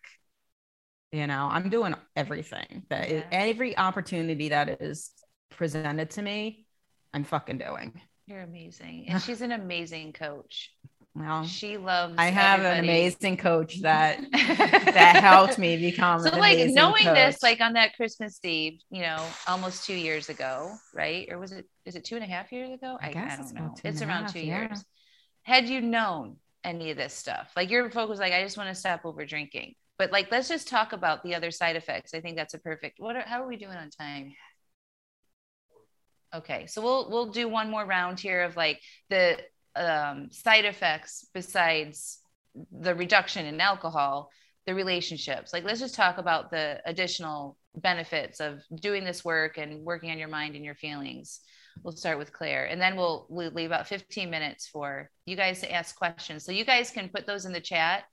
You 1.12 1.28
know, 1.28 1.48
I'm 1.50 1.70
doing 1.70 1.96
everything 2.16 2.84
that 2.90 3.10
is, 3.10 3.22
Yeah. 3.22 3.28
every 3.32 3.78
opportunity 3.78 4.50
that 4.50 4.82
is 4.82 5.12
presented 5.52 6.10
to 6.12 6.22
me, 6.22 6.66
I'm 7.14 7.24
fucking 7.24 7.58
doing. 7.60 8.00
you're 8.28 8.42
amazing. 8.42 9.06
And 9.08 9.22
she's 9.22 9.42
an 9.42 9.52
amazing 9.52 10.12
coach. 10.12 10.72
Well, 11.16 11.46
She 11.46 11.78
loves 11.78 12.16
I 12.18 12.26
have 12.26 12.60
an 12.60 12.84
amazing 12.84 13.38
coach 13.38 13.82
that 13.82 14.20
that 14.32 15.16
helped 15.22 15.58
me 15.58 15.78
become 15.78 16.20
so 16.20 16.36
like 16.38 16.60
knowing 16.70 17.06
this 17.06 17.42
like 17.42 17.62
on 17.62 17.74
that 17.74 17.96
christmas 17.96 18.38
eve 18.44 18.82
you 18.90 19.02
know 19.02 19.26
almost 19.48 19.86
two 19.86 19.94
years 19.94 20.28
ago 20.28 20.74
right? 20.94 21.28
Or 21.30 21.38
was 21.38 21.52
it 21.52 21.66
is 21.86 21.96
it 21.96 22.06
two 22.06 22.16
and 22.16 22.24
a 22.24 22.28
half 22.28 22.52
years 22.52 22.72
ago? 22.72 22.98
I 23.00 23.12
guess 23.12 23.40
it's 23.40 23.52
don't 23.52 23.66
know. 23.66 23.74
it's 23.84 24.02
around 24.02 24.24
half, 24.24 24.34
two 24.34 24.40
yeah. 24.40 24.62
years. 24.62 24.84
Had 25.44 25.68
you 25.70 25.82
known 25.82 26.38
any 26.64 26.92
of 26.92 26.98
this 26.98 27.14
stuff? 27.14 27.52
Like 27.56 27.70
your 27.70 27.90
focus 27.92 28.20
like 28.20 28.34
i 28.34 28.42
just 28.44 28.58
want 28.58 28.70
to 28.70 28.76
stop 28.76 29.02
over 29.06 29.26
drinking. 29.26 29.76
But 29.98 30.12
like 30.12 30.32
let's 30.32 30.50
just 30.50 30.68
talk 30.68 30.94
about 30.94 31.24
the 31.24 31.36
other 31.36 31.52
side 31.52 31.76
effects. 31.76 32.14
I 32.14 32.22
think 32.22 32.38
that's 32.38 32.54
a 32.54 32.60
perfect 32.60 33.00
what 33.00 33.16
are, 33.16 33.22
how 33.22 33.44
are 33.44 33.48
we 33.48 33.58
doing 33.58 33.78
on 33.78 33.90
time? 33.90 34.34
Okay 36.34 36.66
so 36.68 36.82
we'll 36.82 37.10
we'll 37.10 37.32
do 37.32 37.48
one 37.48 37.70
more 37.70 37.86
round 37.86 38.20
here 38.20 38.44
of 38.44 38.56
like 38.56 38.82
the 39.10 39.38
um, 39.76 40.30
side 40.32 40.66
effects 40.66 41.28
besides 41.34 42.20
the 42.72 42.96
reduction 42.96 43.46
in 43.46 43.60
alcohol 43.60 44.32
the 44.66 44.74
relationships. 44.74 45.54
Like 45.54 45.64
let's 45.64 45.80
just 45.80 45.96
talk 45.96 46.18
about 46.18 46.50
the 46.50 46.82
additional 46.86 47.58
benefits 47.76 48.40
of 48.40 48.64
doing 48.74 49.04
this 49.04 49.24
work 49.24 49.58
and 49.58 49.84
working 49.86 50.12
on 50.12 50.18
your 50.18 50.28
mind 50.28 50.56
and 50.56 50.66
your 50.66 50.76
feelings. 50.76 51.42
We'll 51.84 51.96
start 51.96 52.18
with 52.18 52.34
claire 52.34 52.66
and 52.66 52.82
then 52.82 52.96
we'll 52.96 53.28
we'll 53.30 53.52
leave 53.52 53.70
about 53.70 53.88
15 53.88 54.30
minutes 54.30 54.68
for 54.68 55.10
you 55.26 55.36
guys 55.36 55.60
to 55.62 55.72
ask 55.72 55.96
questions. 55.96 56.46
So 56.46 56.52
you 56.52 56.66
guys 56.66 56.90
can 56.90 57.10
put 57.10 57.28
those 57.28 57.46
in 57.46 57.54
the 57.54 57.62
chat 57.62 58.06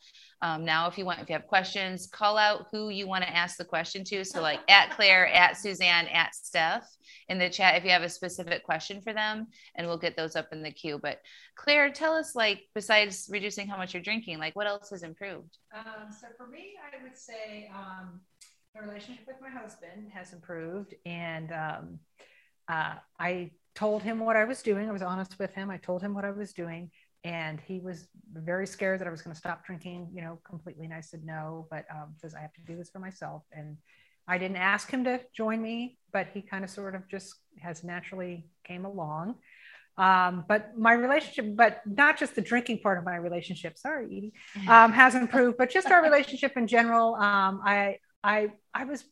um, 0.43 0.65
now 0.65 0.87
if 0.87 0.99
you 0.99 1.05
want 1.05 1.21
if 1.21 1.29
you 1.29 1.35
have 1.35 1.47
questions 1.47 2.07
call 2.07 2.37
out 2.37 2.67
who 2.71 2.91
you 2.91 3.07
want 3.07 3.25
to 3.25 3.37
ask 3.37 3.57
the 3.57 3.65
question 3.65 4.05
to 4.05 4.25
so 4.25 4.43
like 4.43 4.61
at 4.69 4.91
claire 4.91 5.27
at 5.29 5.57
suzanne 5.57 6.07
at 6.09 6.35
steph 6.35 6.87
in 7.29 7.39
the 7.39 7.49
chat 7.49 7.77
if 7.77 7.85
you 7.85 7.91
have 7.91 8.03
a 8.03 8.09
specific 8.09 8.65
question 8.65 9.01
for 9.01 9.13
them 9.13 9.47
and 9.77 9.87
we'll 9.87 9.97
get 9.97 10.17
those 10.17 10.37
up 10.37 10.49
in 10.53 10.63
the 10.63 10.71
queue 10.71 10.99
but 11.03 11.21
claire 11.55 11.91
tell 11.91 12.13
us 12.15 12.35
like 12.35 12.63
besides 12.75 13.29
reducing 13.31 13.67
how 13.67 13.77
much 13.77 13.95
you're 13.95 14.03
drinking 14.03 14.39
like 14.39 14.55
what 14.55 14.67
else 14.67 14.91
has 14.91 15.03
improved 15.03 15.59
Um, 15.75 16.13
so 16.13 16.27
for 16.37 16.47
me, 16.47 16.75
I 16.83 17.03
would 17.03 17.17
say 17.17 17.71
um, 17.75 18.21
the 18.75 18.83
relationship 18.83 19.27
with 19.27 19.37
my 19.41 19.49
husband 19.51 20.11
has 20.13 20.33
improved, 20.33 20.95
and 21.07 21.53
um, 21.53 21.99
uh, 22.69 22.95
I 23.19 23.51
told 23.75 24.03
him 24.03 24.21
what 24.21 24.37
I 24.37 24.45
was 24.45 24.63
doing. 24.63 24.89
I 24.89 24.93
was 24.93 25.03
honest 25.03 25.39
with 25.39 25.55
him. 25.55 25.71
I 25.71 25.79
told 25.79 26.03
him 26.03 26.15
what 26.15 26.25
I 26.25 26.31
was 26.31 26.53
doing, 26.53 26.91
and 27.25 27.61
he 27.61 27.81
was 27.81 28.09
very 28.33 28.67
scared 28.67 29.01
that 29.01 29.07
I 29.07 29.11
was 29.11 29.23
going 29.23 29.35
to 29.35 29.39
stop 29.39 29.65
drinking. 29.65 30.09
You 30.13 30.23
know, 30.23 30.39
completely. 30.45 30.85
And 30.85 30.95
I 30.95 31.01
said 31.01 31.25
no, 31.25 31.67
but 31.71 31.85
um, 31.91 32.15
says 32.17 32.35
I 32.35 32.41
have 32.41 32.53
to 32.55 32.61
do 32.67 32.77
this 32.77 32.91
for 32.91 32.99
myself, 32.99 33.43
and 33.53 33.77
I 34.27 34.39
didn't 34.39 34.57
ask 34.57 34.91
him 34.91 35.05
to 35.05 35.21
join 35.35 35.63
me, 35.63 35.99
but 36.13 36.29
he 36.33 36.43
kind 36.43 36.65
of 36.65 36.71
sort 36.71 36.95
of 36.95 37.09
just 37.09 37.35
has 37.61 37.85
naturally 37.85 38.47
came 38.65 38.85
along. 38.85 39.37
Um, 39.99 40.45
but 40.49 40.77
my 40.77 40.95
relationship, 40.95 41.55
but 41.55 41.83
not 41.87 42.19
just 42.19 42.35
the 42.35 42.41
drinking 42.41 42.81
part 42.81 42.99
of 42.99 43.05
my 43.05 43.17
relationship. 43.17 43.77
Sorry, 43.77 44.07
Edie 44.07 44.33
um, 44.69 44.93
has 44.93 45.15
improved, 45.15 45.59
but 45.59 45.71
just 45.71 45.91
our 45.91 46.03
relationship 46.03 46.57
in 46.57 46.67
general. 46.67 47.15
Um, 47.15 47.61
I 47.65 47.99
I 48.25 48.49
I 48.73 48.85
was 48.85 49.05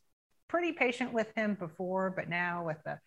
pretty 0.49 0.73
patient 0.73 1.13
with 1.13 1.29
him 1.37 1.55
before, 1.55 2.13
but 2.17 2.29
now 2.29 2.65
with 2.67 2.79
the 2.85 2.99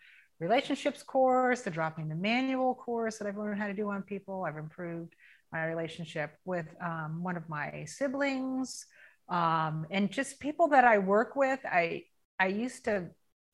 relationships 0.44 1.02
course, 1.02 1.62
the 1.62 1.72
dropping 1.72 2.10
the 2.10 2.16
manual 2.16 2.76
course 2.76 3.18
that 3.18 3.28
I've 3.28 3.38
learned 3.38 3.60
how 3.60 3.68
to 3.68 3.74
do 3.74 3.90
on 3.90 4.02
people, 4.04 4.44
I've 4.44 4.58
improved 4.58 5.14
my 5.52 5.66
relationship 5.66 6.36
with 6.46 6.68
um, 6.82 7.24
one 7.24 7.38
of 7.38 7.48
my 7.48 7.86
siblings 7.86 8.86
um, 9.30 9.86
and 9.90 10.12
just 10.12 10.40
people 10.40 10.68
that 10.70 10.84
I 10.84 10.98
work 11.00 11.36
with. 11.36 11.60
I 11.66 12.04
I 12.40 12.48
used 12.48 12.86
to 12.86 13.10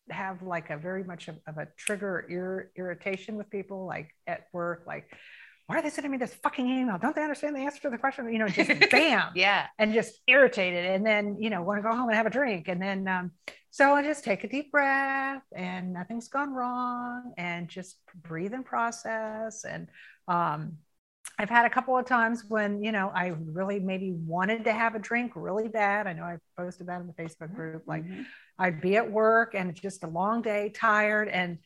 have 0.10 0.42
like 0.42 0.72
a 0.72 0.78
very 0.78 1.04
much 1.04 1.28
of, 1.28 1.38
of 1.48 1.58
a 1.58 1.68
trigger 1.78 2.26
ir- 2.30 2.72
irritation 2.76 3.36
with 3.36 3.50
people 3.50 3.86
like 3.86 4.10
at 4.26 4.48
work 4.52 4.84
like 4.88 5.06
why 5.70 5.78
are 5.78 5.82
they 5.84 5.92
sending 5.92 6.12
me 6.12 6.18
this 6.18 6.34
fucking 6.34 6.68
email? 6.68 6.98
Don't 6.98 7.16
they 7.16 7.22
understand 7.22 7.56
the 7.56 7.60
answer 7.60 7.80
to 7.82 7.92
the 7.92 7.98
question? 8.00 8.28
You 8.34 8.40
know, 8.40 8.48
just 8.48 8.72
bam. 8.92 9.34
yeah. 9.36 9.68
And 9.78 9.94
just 9.94 10.20
irritated. 10.26 10.84
And 10.84 11.06
then, 11.06 11.38
you 11.40 11.52
know, 11.52 11.62
want 11.62 11.78
to 11.78 11.84
go 11.84 11.96
home 11.96 12.10
and 12.10 12.18
have 12.18 12.26
a 12.26 12.32
drink. 12.32 12.68
And 12.68 12.82
then, 12.82 13.08
um, 13.08 13.32
so 13.72 13.94
I 13.94 14.04
just 14.04 14.24
take 14.24 14.44
a 14.44 14.48
deep 14.48 14.72
breath 14.72 15.44
and 15.56 15.94
nothing's 15.94 16.28
gone 16.28 16.54
wrong 16.54 17.34
and 17.38 17.68
just 17.68 17.98
breathe 18.24 18.54
and 18.54 18.66
process. 18.66 19.64
And, 19.64 19.88
um, 20.28 20.78
I've 21.38 21.50
had 21.50 21.66
a 21.66 21.70
couple 21.70 21.98
of 21.98 22.06
times 22.06 22.44
when, 22.50 22.84
you 22.84 22.92
know, 22.92 23.10
I 23.16 23.28
really 23.28 23.80
maybe 23.80 24.12
wanted 24.12 24.66
to 24.66 24.74
have 24.74 24.96
a 24.96 25.00
drink 25.00 25.32
really 25.36 25.70
bad. 25.70 26.06
I 26.06 26.12
know 26.12 26.24
I 26.24 26.38
posted 26.58 26.88
that 26.88 27.00
in 27.00 27.08
the 27.08 27.14
Facebook 27.14 27.56
group. 27.56 27.84
Like 27.88 28.04
mm-hmm. 28.04 28.24
I'd 28.58 28.82
be 28.82 28.98
at 28.98 29.10
work 29.10 29.56
and 29.56 29.70
it's 29.70 29.80
just 29.80 30.04
a 30.04 30.08
long 30.08 30.42
day, 30.42 30.70
tired. 30.76 31.30
And 31.30 31.60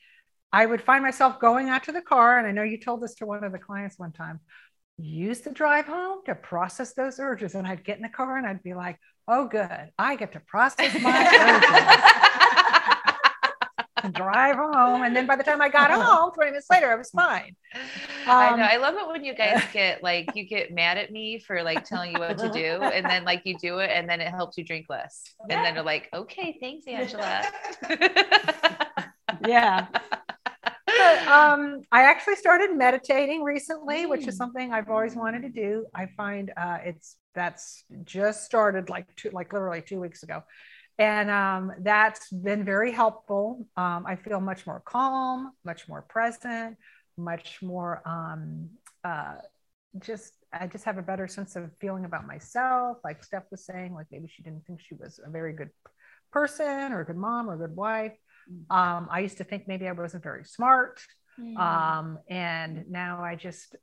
I 0.51 0.67
would 0.67 0.81
find 0.81 1.03
myself 1.03 1.39
going 1.39 1.69
out 1.69 1.85
to 1.85 1.91
the 1.91 2.03
car. 2.03 2.37
And 2.37 2.45
I 2.45 2.51
know 2.51 2.61
you 2.61 2.79
told 2.79 3.01
this 3.01 3.15
to 3.15 3.25
one 3.25 3.43
of 3.43 3.51
the 3.51 3.57
clients 3.57 3.97
one 3.97 4.11
time 4.11 4.41
use 4.97 5.41
the 5.41 5.51
drive 5.51 5.85
home 5.85 6.19
to 6.25 6.35
process 6.35 6.93
those 6.93 7.19
urges. 7.19 7.55
And 7.55 7.67
I'd 7.67 7.83
get 7.83 7.97
in 7.97 8.03
the 8.03 8.09
car 8.09 8.37
and 8.37 8.45
I'd 8.45 8.63
be 8.63 8.73
like, 8.73 8.99
oh, 9.27 9.47
good. 9.47 9.89
I 9.97 10.15
get 10.15 10.33
to 10.33 10.39
process 10.39 10.93
my 11.01 11.27
urges. 11.29 12.19
drive 14.11 14.55
home. 14.55 15.03
And 15.03 15.15
then 15.15 15.25
by 15.25 15.35
the 15.35 15.43
time 15.43 15.61
I 15.61 15.69
got 15.69 15.91
home, 15.91 16.31
20 16.33 16.51
minutes 16.51 16.67
later, 16.69 16.91
I 16.91 16.95
was 16.95 17.09
fine. 17.09 17.55
Um, 17.73 17.81
I 18.27 18.55
know. 18.55 18.63
I 18.63 18.77
love 18.77 18.95
it 18.95 19.07
when 19.07 19.23
you 19.23 19.33
guys 19.33 19.63
get 19.73 20.03
like, 20.03 20.29
you 20.35 20.45
get 20.45 20.73
mad 20.73 20.97
at 20.97 21.11
me 21.11 21.39
for 21.39 21.63
like 21.63 21.85
telling 21.85 22.13
you 22.13 22.19
what 22.19 22.37
to 22.39 22.49
do. 22.49 22.81
And 22.83 23.05
then 23.05 23.23
like 23.23 23.41
you 23.45 23.57
do 23.57 23.79
it 23.79 23.89
and 23.91 24.07
then 24.07 24.21
it 24.21 24.29
helps 24.29 24.57
you 24.57 24.63
drink 24.63 24.87
less. 24.89 25.23
And 25.41 25.51
then 25.51 25.73
they're 25.73 25.83
like, 25.83 26.09
okay, 26.13 26.57
thanks, 26.59 26.85
Angela. 26.87 27.43
yeah. 29.47 29.87
Um, 31.27 31.81
I 31.91 32.03
actually 32.03 32.35
started 32.35 32.75
meditating 32.75 33.43
recently, 33.43 34.05
which 34.05 34.27
is 34.27 34.35
mm. 34.35 34.37
something 34.37 34.73
I've 34.73 34.89
always 34.89 35.15
wanted 35.15 35.41
to 35.43 35.49
do. 35.49 35.85
I 35.93 36.07
find 36.17 36.51
uh, 36.57 36.79
it's 36.83 37.17
that's 37.35 37.83
just 38.03 38.45
started 38.45 38.89
like 38.89 39.13
two, 39.15 39.29
like 39.31 39.53
literally 39.53 39.81
two 39.81 39.99
weeks 39.99 40.23
ago, 40.23 40.43
and 40.97 41.29
um, 41.29 41.71
that's 41.79 42.29
been 42.31 42.63
very 42.63 42.91
helpful. 42.91 43.65
Um, 43.77 44.05
I 44.07 44.15
feel 44.15 44.39
much 44.39 44.65
more 44.65 44.81
calm, 44.85 45.51
much 45.63 45.87
more 45.87 46.03
present, 46.03 46.77
much 47.17 47.61
more 47.61 48.01
um, 48.07 48.69
uh, 49.03 49.35
just. 49.99 50.33
I 50.55 50.67
just 50.67 50.85
have 50.85 50.99
a 50.99 51.01
better 51.01 51.27
sense 51.27 51.55
of 51.55 51.71
feeling 51.81 52.05
about 52.05 52.27
myself. 52.27 52.99
Like 53.03 53.23
Steph 53.23 53.49
was 53.49 53.65
saying, 53.65 53.95
like 53.95 54.05
maybe 54.11 54.27
she 54.27 54.43
didn't 54.43 54.65
think 54.67 54.81
she 54.81 54.93
was 54.93 55.19
a 55.25 55.29
very 55.29 55.53
good 55.53 55.71
person 56.31 56.91
or 56.91 57.01
a 57.01 57.05
good 57.05 57.17
mom 57.17 57.49
or 57.49 57.55
a 57.55 57.67
good 57.67 57.75
wife. 57.75 58.13
Mm. 58.51 58.75
Um, 58.75 59.07
I 59.11 59.19
used 59.19 59.37
to 59.37 59.43
think 59.43 59.67
maybe 59.67 59.87
I 59.87 59.91
wasn't 59.91 60.23
very 60.23 60.45
smart. 60.45 61.01
Mm. 61.39 61.57
Um, 61.57 62.19
and 62.29 62.85
now 62.89 63.23
I 63.23 63.35
just 63.35 63.75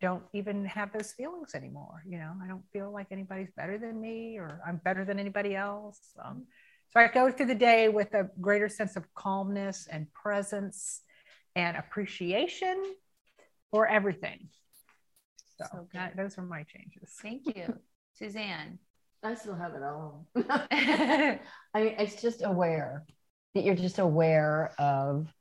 don't 0.00 0.24
even 0.32 0.64
have 0.66 0.92
those 0.92 1.12
feelings 1.12 1.54
anymore. 1.54 2.02
You 2.06 2.18
know, 2.18 2.32
I 2.42 2.48
don't 2.48 2.64
feel 2.72 2.92
like 2.92 3.06
anybody's 3.10 3.52
better 3.56 3.78
than 3.78 4.00
me 4.00 4.36
or 4.36 4.60
I'm 4.66 4.80
better 4.84 5.04
than 5.04 5.18
anybody 5.18 5.54
else. 5.54 6.00
Um, 6.22 6.46
so 6.92 7.00
I 7.00 7.08
go 7.08 7.30
through 7.30 7.46
the 7.46 7.54
day 7.54 7.88
with 7.88 8.12
a 8.14 8.28
greater 8.40 8.68
sense 8.68 8.96
of 8.96 9.04
calmness 9.14 9.86
and 9.90 10.12
presence 10.12 11.02
and 11.54 11.76
appreciation 11.76 12.82
for 13.70 13.86
everything. 13.86 14.48
So, 15.58 15.66
so 15.70 15.88
that, 15.94 16.16
those 16.16 16.36
are 16.36 16.42
my 16.42 16.64
changes. 16.64 17.14
Thank 17.22 17.46
you, 17.54 17.78
Suzanne. 18.14 18.78
I 19.22 19.34
still 19.34 19.54
have 19.54 19.74
it 19.74 19.82
all. 19.82 20.26
I 20.36 21.38
mean, 21.74 21.94
it's 21.98 22.20
just 22.20 22.42
aware 22.44 23.04
that 23.54 23.64
you're 23.64 23.74
just 23.74 23.98
aware 23.98 24.72
of 24.78 25.32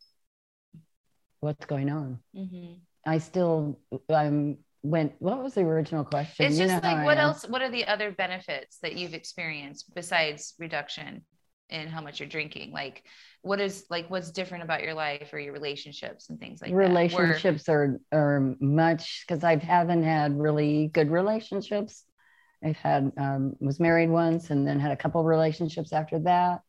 what's 1.39 1.66
going 1.66 1.89
on. 1.89 2.20
Mm-hmm. 2.36 2.74
I 3.05 3.18
still 3.18 3.80
um 4.09 4.57
went 4.84 5.14
what 5.20 5.43
was 5.43 5.55
the 5.55 5.62
original 5.62 6.03
question? 6.03 6.45
It's 6.45 6.57
you 6.57 6.68
just 6.68 6.84
like 6.84 7.05
what 7.05 7.18
else 7.18 7.47
what 7.47 7.62
are 7.62 7.70
the 7.70 7.86
other 7.86 8.12
benefits 8.12 8.78
that 8.82 8.95
you've 8.95 9.14
experienced 9.14 9.93
besides 9.93 10.53
reduction 10.59 11.24
in 11.70 11.88
how 11.88 12.01
much 12.01 12.20
you're 12.20 12.30
drinking? 12.30 12.72
Like 12.72 13.03
what 13.41 13.59
is 13.59 13.86
like 13.89 14.09
what's 14.09 14.32
different 14.32 14.64
about 14.64 14.84
your 14.84 14.93
life 14.93 15.30
or 15.34 15.39
your 15.39 15.53
relationships 15.53 16.30
and 16.30 16.39
things 16.39 16.62
like 16.62 16.72
relationships 16.74 17.64
that? 17.64 17.74
Relationships 17.74 18.07
are 18.14 18.20
are 18.20 18.55
much 18.59 19.26
because 19.28 19.43
I 19.43 19.55
haven't 19.57 20.03
had 20.03 20.38
really 20.38 20.89
good 20.93 21.09
relationships. 21.09 22.03
I've 22.64 22.78
had 22.78 23.12
um, 23.18 23.55
was 23.59 23.80
married 23.80 24.09
once 24.09 24.51
and 24.51 24.68
then 24.68 24.80
had 24.80 24.91
a 24.91 24.95
couple 24.95 25.24
relationships 25.24 25.91
after 25.93 26.20
that 26.20 26.62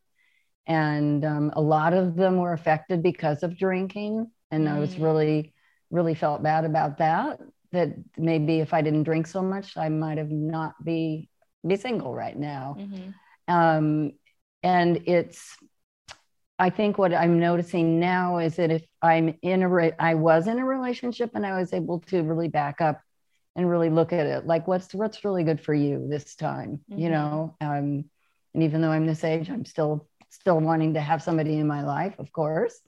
and 0.66 1.24
um, 1.24 1.52
a 1.54 1.60
lot 1.60 1.92
of 1.92 2.14
them 2.14 2.36
were 2.36 2.52
affected 2.52 3.02
because 3.02 3.42
of 3.42 3.58
drinking 3.58 4.30
and 4.50 4.66
mm. 4.66 4.72
i 4.72 4.78
was 4.78 4.94
mm. 4.94 5.02
really 5.02 5.52
really 5.90 6.14
felt 6.14 6.42
bad 6.42 6.64
about 6.64 6.98
that 6.98 7.40
that 7.72 7.88
maybe 8.16 8.60
if 8.60 8.72
i 8.72 8.80
didn't 8.80 9.02
drink 9.02 9.26
so 9.26 9.42
much 9.42 9.76
i 9.76 9.88
might 9.88 10.18
have 10.18 10.30
not 10.30 10.72
be 10.84 11.28
be 11.66 11.76
single 11.76 12.14
right 12.14 12.36
now 12.36 12.76
mm-hmm. 12.78 13.54
um, 13.54 14.12
and 14.62 15.02
it's 15.06 15.56
i 16.58 16.70
think 16.70 16.98
what 16.98 17.12
i'm 17.12 17.40
noticing 17.40 17.98
now 17.98 18.38
is 18.38 18.56
that 18.56 18.70
if 18.70 18.84
i'm 19.00 19.36
in 19.42 19.62
a 19.62 19.68
re- 19.68 19.92
i 19.98 20.14
was 20.14 20.46
in 20.46 20.58
a 20.58 20.64
relationship 20.64 21.30
and 21.34 21.46
i 21.46 21.58
was 21.58 21.72
able 21.72 22.00
to 22.00 22.22
really 22.22 22.48
back 22.48 22.80
up 22.80 23.00
and 23.54 23.68
really 23.68 23.90
look 23.90 24.12
at 24.12 24.26
it 24.26 24.46
like 24.46 24.66
what's 24.66 24.94
what's 24.94 25.24
really 25.24 25.44
good 25.44 25.60
for 25.60 25.74
you 25.74 26.06
this 26.08 26.34
time 26.34 26.80
mm-hmm. 26.90 27.00
you 27.00 27.10
know 27.10 27.54
um, 27.60 28.04
and 28.54 28.62
even 28.62 28.80
though 28.80 28.90
i'm 28.90 29.06
this 29.06 29.24
age 29.24 29.50
i'm 29.50 29.64
still 29.64 30.08
still 30.32 30.58
wanting 30.60 30.94
to 30.94 31.00
have 31.00 31.22
somebody 31.22 31.58
in 31.58 31.66
my 31.66 31.82
life, 31.82 32.18
of 32.18 32.32
course. 32.32 32.78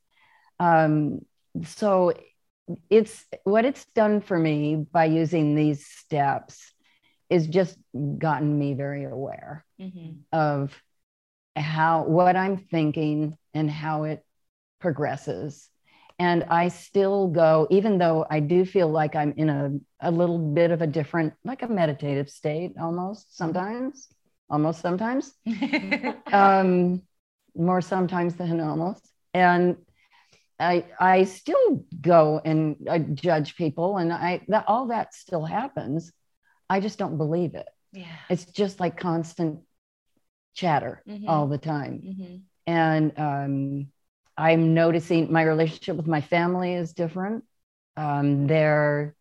Um, 0.58 1.20
so 1.64 2.14
it's 2.88 3.24
what 3.44 3.64
it's 3.64 3.84
done 3.94 4.20
for 4.20 4.38
me 4.38 4.76
by 4.90 5.04
using 5.04 5.54
these 5.54 5.86
steps 5.86 6.72
is 7.28 7.46
just 7.46 7.76
gotten 8.18 8.58
me 8.58 8.74
very 8.74 9.04
aware 9.04 9.64
mm-hmm. 9.80 10.12
of 10.32 10.72
how 11.56 12.04
what 12.04 12.36
I'm 12.36 12.56
thinking 12.56 13.36
and 13.52 13.70
how 13.70 14.04
it 14.04 14.24
progresses. 14.80 15.68
And 16.18 16.44
I 16.44 16.68
still 16.68 17.28
go, 17.28 17.66
even 17.70 17.98
though 17.98 18.24
I 18.28 18.40
do 18.40 18.64
feel 18.64 18.88
like 18.88 19.16
I'm 19.16 19.34
in 19.36 19.50
a, 19.50 19.72
a 20.00 20.10
little 20.10 20.38
bit 20.38 20.70
of 20.70 20.80
a 20.80 20.86
different, 20.86 21.34
like 21.44 21.62
a 21.62 21.68
meditative 21.68 22.30
state 22.30 22.74
almost 22.80 23.36
sometimes, 23.36 24.08
almost 24.48 24.80
sometimes. 24.80 25.32
um, 26.32 27.02
more 27.56 27.80
sometimes 27.80 28.34
than 28.36 28.60
almost. 28.60 29.08
And 29.32 29.76
I 30.58 30.84
I 31.00 31.24
still 31.24 31.84
go 32.00 32.40
and 32.44 32.76
I 32.88 32.98
judge 32.98 33.56
people, 33.56 33.96
and 33.96 34.12
I 34.12 34.42
that 34.48 34.64
all 34.68 34.88
that 34.88 35.14
still 35.14 35.44
happens. 35.44 36.12
I 36.70 36.80
just 36.80 36.98
don't 36.98 37.18
believe 37.18 37.54
it. 37.54 37.66
Yeah, 37.92 38.16
it's 38.30 38.44
just 38.44 38.80
like 38.80 38.96
constant 38.96 39.60
chatter 40.54 41.02
mm-hmm. 41.08 41.28
all 41.28 41.48
the 41.48 41.58
time, 41.58 42.02
mm-hmm. 42.04 42.36
and 42.66 43.18
um, 43.18 43.86
I'm 44.36 44.74
noticing 44.74 45.32
my 45.32 45.42
relationship 45.42 45.96
with 45.96 46.06
my 46.06 46.20
family 46.20 46.74
is 46.74 46.92
different. 46.92 47.44
Um, 47.96 48.46
they're 48.46 49.14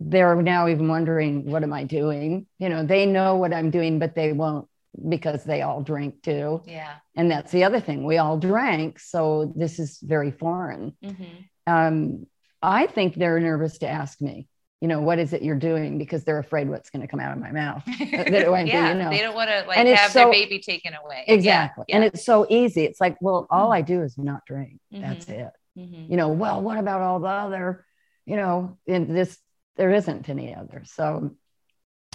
they're 0.00 0.40
now 0.42 0.68
even 0.68 0.88
wondering 0.88 1.44
what 1.44 1.62
am 1.62 1.72
I 1.72 1.84
doing. 1.84 2.46
You 2.58 2.68
know, 2.68 2.84
they 2.84 3.06
know 3.06 3.36
what 3.36 3.52
I'm 3.52 3.70
doing, 3.70 3.98
but 3.98 4.14
they 4.14 4.32
won't 4.32 4.68
because 5.08 5.44
they 5.44 5.62
all 5.62 5.82
drink 5.82 6.22
too. 6.22 6.62
Yeah. 6.66 6.94
And 7.16 7.30
that's 7.30 7.52
the 7.52 7.64
other 7.64 7.80
thing. 7.80 8.04
We 8.04 8.18
all 8.18 8.38
drank. 8.38 8.98
So 8.98 9.52
this 9.56 9.78
is 9.78 9.98
very 10.02 10.30
foreign. 10.30 10.96
Mm-hmm. 11.04 11.24
Um, 11.66 12.26
I 12.62 12.86
think 12.86 13.14
they're 13.14 13.40
nervous 13.40 13.78
to 13.78 13.88
ask 13.88 14.20
me, 14.20 14.48
you 14.80 14.88
know, 14.88 15.00
what 15.00 15.18
is 15.18 15.32
it 15.32 15.42
you're 15.42 15.58
doing? 15.58 15.98
Because 15.98 16.24
they're 16.24 16.38
afraid 16.38 16.68
what's 16.68 16.90
going 16.90 17.02
to 17.02 17.08
come 17.08 17.20
out 17.20 17.32
of 17.32 17.38
my 17.38 17.52
mouth. 17.52 17.82
that 17.86 18.66
yeah, 18.66 18.92
you 18.92 18.98
know. 18.98 19.10
They 19.10 19.20
don't 19.20 19.34
want 19.34 19.50
to 19.50 19.64
like 19.66 19.78
have 19.86 20.12
so, 20.12 20.20
their 20.20 20.30
baby 20.30 20.58
taken 20.58 20.94
away. 20.94 21.24
Exactly. 21.26 21.84
Yeah, 21.88 21.96
yeah. 21.96 21.96
And 21.96 22.04
it's 22.04 22.24
so 22.24 22.46
easy. 22.48 22.84
It's 22.84 23.00
like, 23.00 23.16
well, 23.20 23.46
all 23.50 23.66
mm-hmm. 23.66 23.72
I 23.72 23.82
do 23.82 24.02
is 24.02 24.18
not 24.18 24.44
drink. 24.46 24.80
Mm-hmm. 24.92 25.02
That's 25.02 25.28
it. 25.28 25.50
Mm-hmm. 25.78 26.10
You 26.10 26.16
know, 26.16 26.28
well, 26.28 26.60
what 26.60 26.78
about 26.78 27.00
all 27.00 27.20
the 27.20 27.28
other, 27.28 27.84
you 28.26 28.36
know, 28.36 28.78
in 28.86 29.12
this, 29.12 29.38
there 29.76 29.90
isn't 29.90 30.28
any 30.28 30.54
other. 30.54 30.82
So 30.84 31.34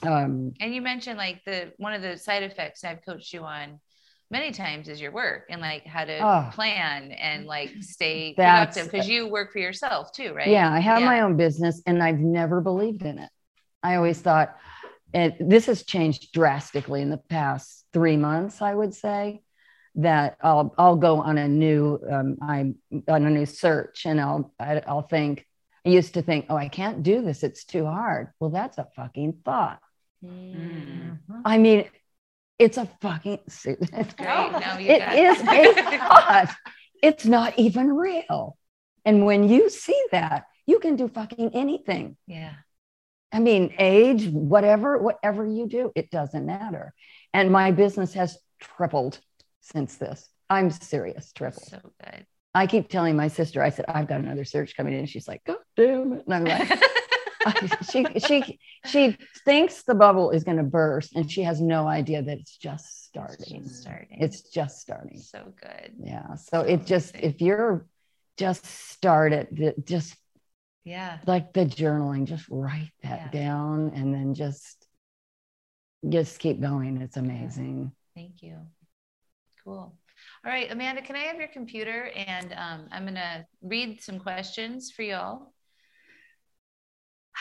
um, 0.03 0.53
and 0.59 0.73
you 0.73 0.81
mentioned 0.81 1.17
like 1.17 1.43
the 1.45 1.73
one 1.77 1.93
of 1.93 2.01
the 2.01 2.17
side 2.17 2.43
effects 2.43 2.83
I've 2.83 3.03
coached 3.05 3.33
you 3.33 3.41
on 3.41 3.79
many 4.31 4.51
times 4.51 4.87
is 4.87 5.01
your 5.01 5.11
work 5.11 5.45
and 5.49 5.61
like 5.61 5.85
how 5.85 6.05
to 6.05 6.19
oh, 6.19 6.49
plan 6.51 7.11
and 7.11 7.45
like 7.45 7.71
stay 7.81 8.33
productive 8.35 8.91
because 8.91 9.09
you 9.09 9.27
work 9.27 9.51
for 9.51 9.59
yourself 9.59 10.11
too, 10.11 10.33
right? 10.33 10.47
Yeah, 10.47 10.71
I 10.71 10.79
have 10.79 10.99
yeah. 10.99 11.05
my 11.05 11.21
own 11.21 11.35
business 11.35 11.81
and 11.85 12.01
I've 12.01 12.19
never 12.19 12.61
believed 12.61 13.03
in 13.03 13.17
it. 13.19 13.29
I 13.81 13.95
always 13.95 14.19
thought, 14.19 14.55
and 15.13 15.33
this 15.39 15.65
has 15.65 15.83
changed 15.83 16.31
drastically 16.31 17.01
in 17.01 17.09
the 17.09 17.17
past 17.17 17.85
three 17.93 18.17
months, 18.17 18.61
I 18.61 18.73
would 18.73 18.93
say. 18.93 19.41
That 19.95 20.37
I'll 20.41 20.73
I'll 20.77 20.95
go 20.95 21.19
on 21.19 21.39
a 21.39 21.47
new 21.47 21.99
um, 22.09 22.37
I'm 22.41 22.75
on 23.07 23.25
a 23.25 23.29
new 23.29 23.47
search 23.47 24.05
and 24.05 24.21
I'll 24.21 24.53
I, 24.59 24.75
will 24.75 24.81
i 24.87 24.93
will 24.93 25.01
think 25.01 25.45
I 25.83 25.89
used 25.89 26.13
to 26.13 26.21
think 26.21 26.45
oh 26.47 26.55
I 26.55 26.69
can't 26.69 27.01
do 27.01 27.23
this 27.23 27.41
it's 27.41 27.65
too 27.65 27.85
hard 27.85 28.29
well 28.39 28.51
that's 28.51 28.77
a 28.77 28.87
fucking 28.95 29.39
thought 29.43 29.79
Mm-hmm. 30.23 31.41
I 31.45 31.57
mean, 31.57 31.85
it's 32.57 32.77
a 32.77 32.85
fucking 33.01 33.39
suit. 33.47 33.77
It's 33.81 34.13
great. 34.15 34.51
No, 34.51 34.77
it 34.79 35.01
is 35.17 35.39
a 35.41 35.97
thought. 35.97 36.55
It's 37.01 37.25
not 37.25 37.57
even 37.57 37.93
real. 37.93 38.57
And 39.05 39.25
when 39.25 39.47
you 39.47 39.69
see 39.69 39.99
that, 40.11 40.45
you 40.65 40.79
can 40.79 40.95
do 40.95 41.07
fucking 41.07 41.51
anything. 41.55 42.17
Yeah. 42.27 42.53
I 43.31 43.39
mean, 43.39 43.73
age, 43.79 44.27
whatever, 44.27 44.97
whatever 44.97 45.45
you 45.45 45.67
do, 45.67 45.91
it 45.95 46.11
doesn't 46.11 46.45
matter. 46.45 46.93
And 47.33 47.51
my 47.51 47.71
business 47.71 48.13
has 48.13 48.37
tripled 48.59 49.19
since 49.61 49.95
this. 49.95 50.27
I'm 50.49 50.71
serious, 50.71 51.31
tripled. 51.31 51.69
So 51.69 51.79
good. 52.03 52.25
I 52.55 52.65
keep 52.65 52.89
telling 52.89 53.15
my 53.15 53.27
sister, 53.27 53.61
I 53.61 53.69
said, 53.69 53.85
I've 53.87 54.07
got 54.07 54.21
another 54.21 54.43
search 54.43 54.75
coming 54.75 54.93
in. 54.93 55.05
She's 55.05 55.27
like, 55.27 55.43
God 55.43 55.57
damn 55.77 56.13
it. 56.13 56.25
And 56.25 56.33
I'm 56.33 56.43
like, 56.43 56.69
she 57.91 58.05
she 58.19 58.59
she 58.85 59.17
thinks 59.45 59.83
the 59.83 59.95
bubble 59.95 60.31
is 60.31 60.43
going 60.43 60.57
to 60.57 60.63
burst 60.63 61.15
and 61.15 61.29
she 61.31 61.43
has 61.43 61.61
no 61.61 61.87
idea 61.87 62.21
that 62.21 62.37
it's 62.39 62.57
just 62.57 63.05
starting. 63.05 63.63
It's 63.65 63.81
starting. 63.81 64.17
It's 64.21 64.41
just 64.49 64.79
starting. 64.79 65.17
so 65.19 65.53
good. 65.61 65.93
Yeah. 66.03 66.35
So 66.35 66.61
it 66.61 66.85
just 66.85 67.15
if 67.15 67.41
you're 67.41 67.85
just 68.37 68.65
start 68.65 69.33
it, 69.33 69.85
just 69.85 70.15
Yeah. 70.83 71.19
like 71.27 71.53
the 71.53 71.65
journaling, 71.65 72.25
just 72.25 72.47
write 72.49 72.91
that 73.03 73.31
Yeah. 73.33 73.41
down 73.47 73.91
and 73.95 74.13
then 74.13 74.33
just 74.33 74.87
just 76.07 76.39
keep 76.39 76.61
going. 76.61 77.01
It's 77.01 77.17
amazing. 77.17 77.91
Thank 78.15 78.41
you. 78.41 78.57
Cool. 79.63 79.93
All 80.45 80.51
right, 80.51 80.71
Amanda, 80.71 81.01
can 81.01 81.15
I 81.15 81.19
have 81.23 81.37
your 81.37 81.47
computer? 81.49 82.09
And 82.15 82.53
um, 82.53 82.87
I'm 82.91 83.03
going 83.03 83.15
to 83.15 83.45
read 83.61 84.01
some 84.01 84.19
questions 84.19 84.91
for 84.91 85.03
y'all. 85.03 85.53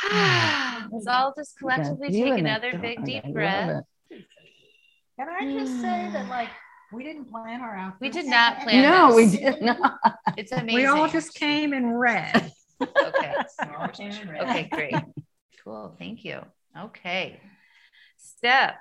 Let's 0.90 1.07
all 1.07 1.34
just 1.36 1.59
collectively 1.59 2.11
take 2.11 2.38
another 2.38 2.72
dog, 2.72 2.82
big, 2.82 3.05
deep 3.05 3.32
breath. 3.32 3.84
Can 4.11 5.28
I 5.28 5.53
just 5.53 5.80
say 5.80 6.11
that, 6.12 6.28
like, 6.30 6.51
we 6.92 7.05
didn't 7.05 7.26
plan 7.26 7.61
our 7.61 7.76
outfits? 7.76 8.01
We 8.01 8.09
did 8.11 8.26
not 8.26 8.61
plan 8.62 8.82
No, 8.82 9.14
we 9.14 9.28
did 9.30 9.61
not. 9.61 9.99
It's 10.36 10.53
amazing. 10.53 10.74
We 10.74 10.86
all 10.86 11.09
just 11.09 11.34
came 11.34 11.72
in 11.72 11.90
red. 11.92 12.53
Okay. 12.80 13.34
Okay, 14.40 14.68
great. 14.72 15.03
Cool. 15.64 15.96
Thank 15.99 16.24
you. 16.24 16.40
Okay. 16.78 17.40
Steph, 18.16 18.76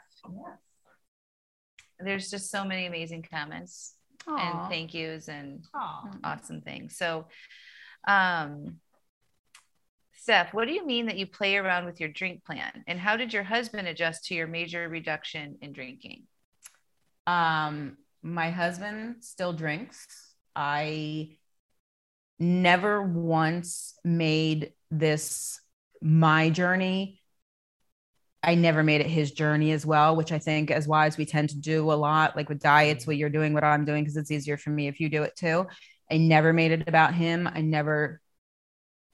there's 2.00 2.30
just 2.30 2.52
so 2.52 2.64
many 2.64 2.86
amazing 2.86 3.26
comments 3.32 3.96
and 4.28 4.70
thank 4.70 4.94
yous 4.94 5.30
and 5.30 5.64
Aw. 5.74 6.10
awesome 6.24 6.62
things. 6.62 6.96
So, 6.96 7.26
um, 8.08 8.78
Steph, 10.28 10.54
what 10.54 10.68
do 10.68 10.74
you 10.74 10.86
mean 10.86 11.06
that 11.06 11.18
you 11.18 11.26
play 11.26 11.56
around 11.56 11.86
with 11.86 12.02
your 12.02 12.10
drink 12.10 12.44
plan? 12.44 12.84
And 12.86 13.00
how 13.00 13.16
did 13.16 13.32
your 13.32 13.44
husband 13.44 13.88
adjust 13.88 14.26
to 14.26 14.36
your 14.36 14.46
major 14.46 14.90
reduction 14.90 15.58
in 15.62 15.72
drinking? 15.72 16.24
Um, 17.26 17.96
my 18.22 18.50
husband 18.50 19.24
still 19.24 19.54
drinks. 19.54 20.06
I 20.54 21.38
never 22.40 23.02
once 23.02 23.98
made 24.04 24.74
this 24.92 25.62
my 26.02 26.50
journey. 26.50 27.22
I 28.44 28.56
never 28.56 28.84
made 28.84 29.00
it 29.00 29.08
his 29.08 29.32
journey 29.32 29.72
as 29.72 29.86
well, 29.86 30.18
which 30.18 30.34
I 30.34 30.40
think 30.40 30.72
as 30.72 30.90
wise 30.90 31.18
we 31.18 31.26
tend 31.26 31.52
to 31.52 31.58
do 31.58 31.90
a 31.90 31.94
lot, 31.94 32.36
like 32.36 32.50
with 32.50 32.60
diets, 32.60 33.08
what 33.08 33.16
you're 33.16 33.30
doing, 33.30 33.54
what 33.54 33.64
I'm 33.64 33.86
doing, 33.86 34.04
because 34.04 34.18
it's 34.18 34.30
easier 34.30 34.58
for 34.58 34.72
me 34.72 34.90
if 34.90 35.00
you 35.00 35.08
do 35.08 35.24
it 35.24 35.38
too. 35.38 35.68
I 36.12 36.18
never 36.18 36.52
made 36.52 36.74
it 36.74 36.90
about 36.90 37.14
him. 37.14 37.50
I 37.50 37.62
never, 37.62 38.20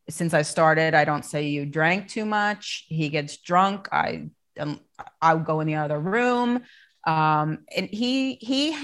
since 0.09 0.33
I 0.33 0.41
started, 0.41 0.93
I 0.93 1.05
don't 1.05 1.25
say 1.25 1.47
you 1.47 1.65
drank 1.65 2.09
too 2.09 2.25
much. 2.25 2.85
He 2.87 3.09
gets 3.09 3.37
drunk. 3.37 3.87
I 3.91 4.29
um, 4.59 4.79
I'll 5.21 5.39
go 5.39 5.59
in 5.61 5.67
the 5.67 5.75
other 5.75 5.99
room. 5.99 6.63
Um, 7.05 7.59
and 7.75 7.87
he 7.87 8.35
he 8.35 8.77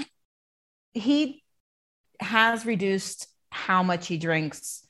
he 0.92 1.42
has 2.20 2.66
reduced 2.66 3.28
how 3.50 3.82
much 3.82 4.06
he 4.06 4.18
drinks 4.18 4.86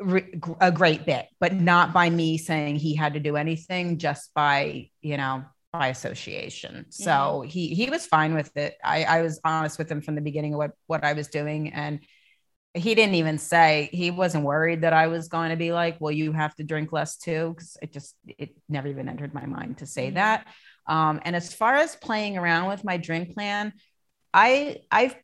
re- 0.00 0.40
a 0.60 0.72
great 0.72 1.06
bit, 1.06 1.26
but 1.40 1.54
not 1.54 1.92
by 1.92 2.10
me 2.10 2.38
saying 2.38 2.76
he 2.76 2.94
had 2.94 3.14
to 3.14 3.20
do 3.20 3.36
anything, 3.36 3.98
just 3.98 4.32
by 4.34 4.88
you 5.00 5.16
know 5.16 5.44
by 5.72 5.88
association. 5.88 6.86
So 6.90 7.44
he 7.46 7.68
he 7.68 7.88
was 7.90 8.06
fine 8.06 8.34
with 8.34 8.56
it. 8.56 8.76
I 8.84 9.04
I 9.04 9.22
was 9.22 9.40
honest 9.44 9.78
with 9.78 9.90
him 9.90 10.00
from 10.00 10.14
the 10.14 10.20
beginning 10.20 10.54
of 10.54 10.58
what 10.58 10.72
what 10.86 11.04
I 11.04 11.12
was 11.12 11.28
doing, 11.28 11.72
and 11.72 12.00
he 12.74 12.94
didn't 12.94 13.16
even 13.16 13.38
say 13.38 13.90
he 13.92 14.10
wasn't 14.10 14.44
worried 14.44 14.80
that 14.82 14.92
I 14.92 15.08
was 15.08 15.28
going 15.28 15.50
to 15.50 15.56
be 15.56 15.72
like, 15.72 15.96
well, 16.00 16.12
you 16.12 16.32
have 16.32 16.54
to 16.56 16.64
drink 16.64 16.92
less 16.92 17.16
too, 17.16 17.52
because 17.54 17.76
it 17.82 17.92
just 17.92 18.14
it 18.26 18.56
never 18.68 18.88
even 18.88 19.08
entered 19.08 19.34
my 19.34 19.44
mind 19.46 19.78
to 19.78 19.86
say 19.86 20.10
Mhm. 20.10 20.14
that. 20.14 20.46
Um, 20.86 21.20
and 21.24 21.36
as 21.36 21.52
far 21.52 21.74
as 21.74 21.96
playing 21.96 22.38
around 22.38 22.68
with 22.68 22.84
my 22.84 22.96
drink 22.96 23.34
plan, 23.34 23.72
I 24.32 24.78
I've 24.90 25.14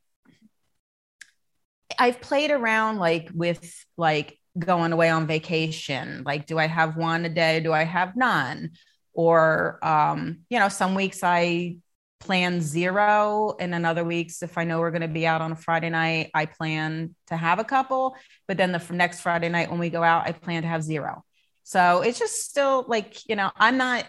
I've 1.99 2.20
played 2.20 2.51
around 2.51 2.99
like 2.99 3.30
with 3.34 3.84
like 3.96 4.38
going 4.59 4.92
away 4.92 5.09
on 5.09 5.26
vacation. 5.26 6.22
Like, 6.24 6.46
do 6.46 6.59
I 6.59 6.66
have 6.66 6.96
one 6.96 7.24
a 7.24 7.28
day? 7.28 7.61
Do 7.61 7.72
I 7.72 7.84
have 7.84 8.16
none? 8.16 8.70
Or 9.14 9.78
um, 9.84 10.40
you 10.51 10.59
know, 10.59 10.68
some 10.68 10.94
weeks 10.94 11.20
I 11.22 11.78
plan 12.20 12.60
zero, 12.60 13.56
in 13.58 13.74
another 13.74 13.98
other 13.98 14.04
weeks, 14.04 14.42
if 14.42 14.56
I 14.56 14.64
know 14.64 14.78
we're 14.78 14.90
going 14.90 15.02
to 15.02 15.08
be 15.08 15.26
out 15.26 15.40
on 15.40 15.52
a 15.52 15.56
Friday 15.56 15.90
night, 15.90 16.30
I 16.34 16.46
plan 16.46 17.14
to 17.28 17.36
have 17.36 17.58
a 17.58 17.64
couple. 17.64 18.16
But 18.46 18.56
then 18.56 18.70
the 18.72 18.84
next 18.90 19.20
Friday 19.20 19.48
night 19.48 19.70
when 19.70 19.80
we 19.80 19.90
go 19.90 20.02
out, 20.02 20.26
I 20.26 20.32
plan 20.32 20.62
to 20.62 20.68
have 20.68 20.82
zero. 20.82 21.24
So 21.64 22.02
it's 22.02 22.18
just 22.18 22.36
still 22.44 22.84
like 22.88 23.28
you 23.28 23.36
know, 23.36 23.50
I'm 23.56 23.76
not 23.76 24.06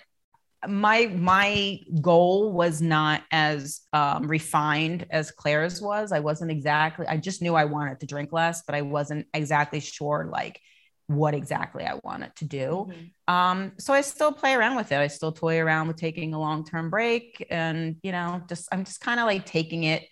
my 0.68 1.08
my 1.08 1.80
goal 2.02 2.52
was 2.52 2.82
not 2.82 3.24
as 3.32 3.82
um, 3.94 4.28
refined 4.28 5.08
as 5.10 5.32
Claire's 5.32 5.82
was. 5.82 6.12
I 6.12 6.20
wasn't 6.20 6.52
exactly. 6.52 7.08
I 7.08 7.18
just 7.18 7.42
knew 7.42 7.56
I 7.56 7.66
wanted 7.66 8.00
to 8.02 8.06
drink 8.06 8.32
less, 8.32 8.64
but 8.64 8.76
I 8.76 8.82
wasn't 8.82 9.28
exactly 9.34 9.80
sure 9.80 10.30
like 10.32 10.62
what 11.10 11.34
exactly 11.34 11.86
I 11.86 11.96
want 12.04 12.24
it 12.24 12.36
to 12.38 12.46
do. 12.46 12.88
Um, 13.28 13.74
so 13.80 13.94
I 13.94 14.02
still 14.02 14.32
play 14.32 14.54
around 14.54 14.76
with 14.76 14.92
it. 14.92 14.98
I 14.98 15.08
still 15.08 15.32
toy 15.32 15.60
around 15.60 15.88
with 15.88 15.98
taking 15.98 16.34
a 16.34 16.40
long 16.40 16.66
term 16.66 16.90
break, 16.90 17.46
and 17.50 17.98
you 18.04 18.12
know, 18.12 18.42
just 18.48 18.68
I'm 18.72 18.86
just 18.86 19.02
kind 19.02 19.20
of 19.20 19.26
like 19.26 19.46
taking 19.46 19.84
it 19.84 20.04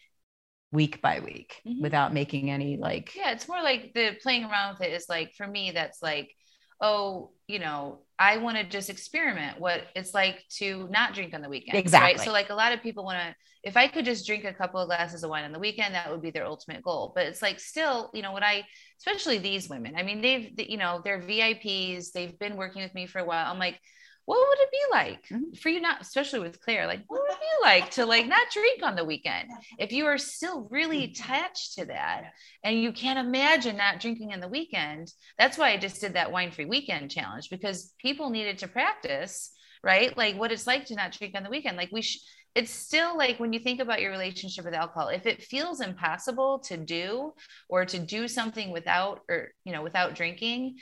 week 0.71 1.01
by 1.01 1.19
week 1.21 1.61
Mhm. 1.65 1.81
without 1.81 2.13
making 2.13 2.49
any 2.51 2.77
like 2.77 3.13
Yeah, 3.15 3.31
it's 3.31 3.47
more 3.47 3.61
like 3.61 3.93
the 3.93 4.17
playing 4.21 4.43
around 4.45 4.73
with 4.73 4.87
it 4.87 4.93
is 4.93 5.05
like 5.07 5.33
for 5.37 5.47
me, 5.47 5.71
that's 5.71 6.01
like, 6.01 6.33
oh, 6.81 7.31
you 7.47 7.59
know, 7.59 7.99
I 8.19 8.37
want 8.37 8.57
to 8.57 8.63
just 8.63 8.89
experiment 8.89 9.59
what 9.59 9.83
it's 9.95 10.13
like 10.13 10.43
to 10.57 10.87
not 10.91 11.13
drink 11.13 11.33
on 11.33 11.41
the 11.41 11.49
weekend. 11.49 11.75
Right. 11.75 11.83
Exactly. 11.83 12.25
So 12.25 12.31
like 12.31 12.49
a 12.49 12.55
lot 12.55 12.73
of 12.73 12.81
people 12.81 13.03
want 13.03 13.19
to, 13.19 13.35
if 13.63 13.77
I 13.77 13.87
could 13.87 14.05
just 14.05 14.25
drink 14.25 14.43
a 14.43 14.53
couple 14.53 14.79
of 14.79 14.87
glasses 14.87 15.23
of 15.23 15.29
wine 15.29 15.43
on 15.43 15.51
the 15.51 15.59
weekend, 15.59 15.93
that 15.93 16.09
would 16.09 16.21
be 16.21 16.31
their 16.31 16.45
ultimate 16.45 16.81
goal. 16.83 17.11
But 17.15 17.27
it's 17.27 17.41
like 17.41 17.59
still, 17.59 18.09
you 18.13 18.21
know, 18.21 18.31
what 18.31 18.43
I, 18.43 18.65
especially 18.99 19.37
these 19.37 19.69
women, 19.69 19.95
I 19.95 20.03
mean, 20.03 20.21
they've, 20.21 20.51
you 20.69 20.77
know, 20.77 21.01
they're 21.03 21.21
VIPs, 21.21 22.11
they've 22.11 22.37
been 22.39 22.57
working 22.57 22.81
with 22.81 22.93
me 22.95 23.07
for 23.07 23.19
a 23.19 23.25
while. 23.25 23.51
I'm 23.51 23.59
like, 23.59 23.79
what 24.27 24.37
would 24.47 24.59
it 24.59 24.71
be 24.71 24.83
like 24.91 25.27
Mhm. 25.29 25.57
for 25.57 25.69
you 25.69 25.79
not 25.81 26.01
especially 26.01 26.39
with 26.39 26.61
claire 26.61 26.85
like 26.85 27.01
what 27.07 27.21
would 27.21 27.31
it 27.31 27.39
be 27.39 27.63
like 27.63 27.89
to 27.91 28.05
like 28.05 28.27
not 28.27 28.51
drink 28.51 28.83
on 28.83 28.95
the 28.95 29.05
weekend 29.05 29.49
if 29.79 29.91
you 29.91 30.05
are 30.05 30.17
still 30.17 30.67
really 30.69 31.03
attached 31.05 31.73
to 31.75 31.85
that 31.85 32.33
and 32.63 32.81
you 32.81 32.91
can't 32.91 33.17
imagine 33.27 33.77
not 33.77 33.99
drinking 33.99 34.33
on 34.33 34.39
the 34.41 34.47
weekend? 34.47 35.11
That's 35.39 35.57
why 35.57 35.71
i 35.71 35.77
just 35.77 36.01
did 36.01 36.13
that 36.13 36.31
wine 36.31 36.51
free 36.51 36.65
weekend 36.65 37.09
challenge 37.09 37.49
because 37.49 37.93
people 37.99 38.29
needed 38.29 38.59
to 38.59 38.67
practice 38.67 39.51
right? 39.83 40.17
Like 40.17 40.35
what 40.37 40.51
it's 40.51 40.67
like 40.67 40.85
to 40.85 40.95
not 40.95 41.11
drink 41.11 41.35
on 41.35 41.43
the 41.43 41.51
weekend. 41.51 41.77
Like 41.77 41.91
we 41.91 42.01
sh- 42.01 42.19
it's 42.55 42.71
still 42.71 43.15
like 43.15 43.39
when 43.39 43.53
you 43.53 43.59
think 43.59 43.79
about 43.79 44.01
your 44.01 44.11
relationship 44.11 44.65
with 44.65 44.73
alcohol 44.73 45.09
if 45.09 45.27
it 45.27 45.43
feels 45.43 45.79
impossible 45.79 46.59
to 46.67 46.75
do 46.77 47.33
or 47.69 47.85
to 47.85 47.99
do 47.99 48.27
something 48.27 48.71
without 48.71 49.21
or 49.29 49.51
you 49.63 49.71
know 49.73 49.83
without 49.83 50.15
drinking 50.15 50.77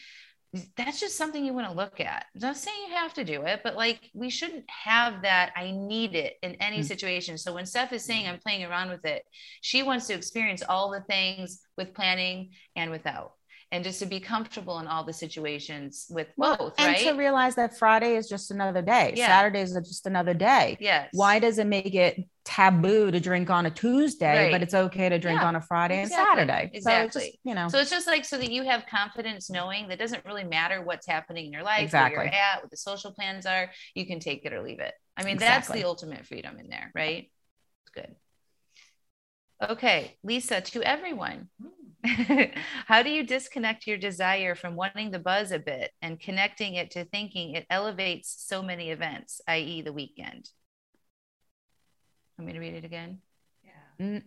that's 0.77 0.99
just 0.99 1.17
something 1.17 1.43
you 1.45 1.53
want 1.53 1.67
to 1.69 1.73
look 1.75 1.99
at. 1.99 2.25
I'm 2.35 2.41
not 2.41 2.57
saying 2.57 2.77
you 2.87 2.95
have 2.95 3.13
to 3.15 3.23
do 3.23 3.41
it, 3.43 3.61
but 3.63 3.75
like 3.75 4.09
we 4.13 4.29
shouldn't 4.29 4.65
have 4.69 5.21
that. 5.23 5.51
I 5.55 5.71
need 5.71 6.15
it 6.15 6.35
in 6.43 6.55
any 6.55 6.79
Mm. 6.79 6.85
situation. 6.85 7.37
So 7.37 7.53
when 7.53 7.65
Steph 7.65 7.93
is 7.93 8.03
saying 8.05 8.27
I'm 8.27 8.39
playing 8.39 8.63
around 8.63 8.89
with 8.89 9.05
it, 9.05 9.23
she 9.61 9.83
wants 9.83 10.07
to 10.07 10.13
experience 10.13 10.63
all 10.67 10.91
the 10.91 11.01
things 11.01 11.61
with 11.77 11.93
planning 11.93 12.51
and 12.75 12.91
without, 12.91 13.33
and 13.75 13.83
just 13.83 13.99
to 13.99 14.05
be 14.05 14.21
comfortable 14.21 14.79
in 14.79 14.87
all 14.87 15.03
the 15.03 15.11
situations 15.11 16.07
with 16.09 16.27
both, 16.37 16.75
and 16.77 16.93
right? 16.93 16.99
to 16.99 17.11
realize 17.11 17.55
that 17.55 17.77
Friday 17.77 18.15
is 18.15 18.29
just 18.29 18.49
another 18.49 18.81
day. 18.81 19.13
Yeah. 19.17 19.27
Saturdays 19.27 19.75
are 19.75 19.81
just 19.81 20.07
another 20.07 20.33
day. 20.33 20.77
yes. 20.79 21.09
Why 21.11 21.39
does 21.39 21.57
it 21.59 21.67
make 21.67 21.93
it 21.93 22.23
taboo 22.45 23.11
to 23.11 23.19
drink 23.19 23.49
on 23.49 23.65
a 23.65 23.69
Tuesday, 23.69 24.43
Right. 24.43 24.51
but 24.53 24.61
it's 24.61 24.73
okay 24.73 25.09
to 25.09 25.19
drink 25.19 25.41
Yeah, 25.41 25.47
on 25.47 25.57
a 25.57 25.61
Friday 25.61 26.01
exactly, 26.03 26.41
and 26.41 26.49
Saturday? 26.49 26.69
So 26.71 26.77
exactly. 26.77 27.21
just, 27.25 27.37
you 27.43 27.53
know, 27.53 27.67
So 27.67 27.79
it's 27.79 27.89
just 27.89 28.07
like 28.07 28.23
so 28.23 28.37
that 28.37 28.49
you 28.49 28.63
have 28.63 28.85
confidence 28.85 29.49
knowing 29.49 29.89
that 29.89 29.99
doesn't 29.99 30.23
really 30.23 30.45
matter 30.45 30.81
what's 30.81 31.05
happening 31.05 31.47
in 31.47 31.51
your 31.51 31.63
life, 31.63 31.83
exactly. 31.83 32.15
where 32.15 32.25
you're 32.27 32.33
at, 32.33 32.61
what 32.61 32.71
the 32.71 32.77
social 32.77 33.11
plans 33.11 33.45
are. 33.45 33.69
You 33.93 34.05
can 34.05 34.21
take 34.21 34.45
it 34.45 34.53
or 34.53 34.61
leave 34.63 34.79
it. 34.79 34.93
I 35.17 35.25
mean, 35.25 35.37
that's 35.37 35.67
the 35.67 35.83
ultimate 35.83 36.25
freedom 36.25 36.57
in 36.59 36.69
there, 36.69 36.91
right? 36.95 37.29
It's 37.83 37.91
good. 37.93 38.15
Okay, 39.69 40.15
Lisa, 40.23 40.61
to 40.61 40.81
everyone. 40.83 41.49
How 42.85 43.01
do 43.03 43.09
you 43.09 43.25
disconnect 43.25 43.87
your 43.87 43.97
desire 43.97 44.55
from 44.55 44.75
wanting 44.75 45.11
the 45.11 45.19
buzz 45.19 45.51
a 45.51 45.59
bit 45.59 45.91
and 46.01 46.19
connecting 46.19 46.75
it 46.75 46.91
to 46.91 47.05
thinking 47.05 47.55
it 47.55 47.65
elevates 47.69 48.35
so 48.47 48.61
many 48.61 48.91
events, 48.91 49.41
i.e., 49.47 49.81
the 49.81 49.93
weekend? 49.93 50.49
Want 52.37 52.47
me 52.47 52.53
to 52.53 52.59
read 52.59 52.75
it 52.75 52.85
again? 52.85 53.19
Mm, 53.99 54.23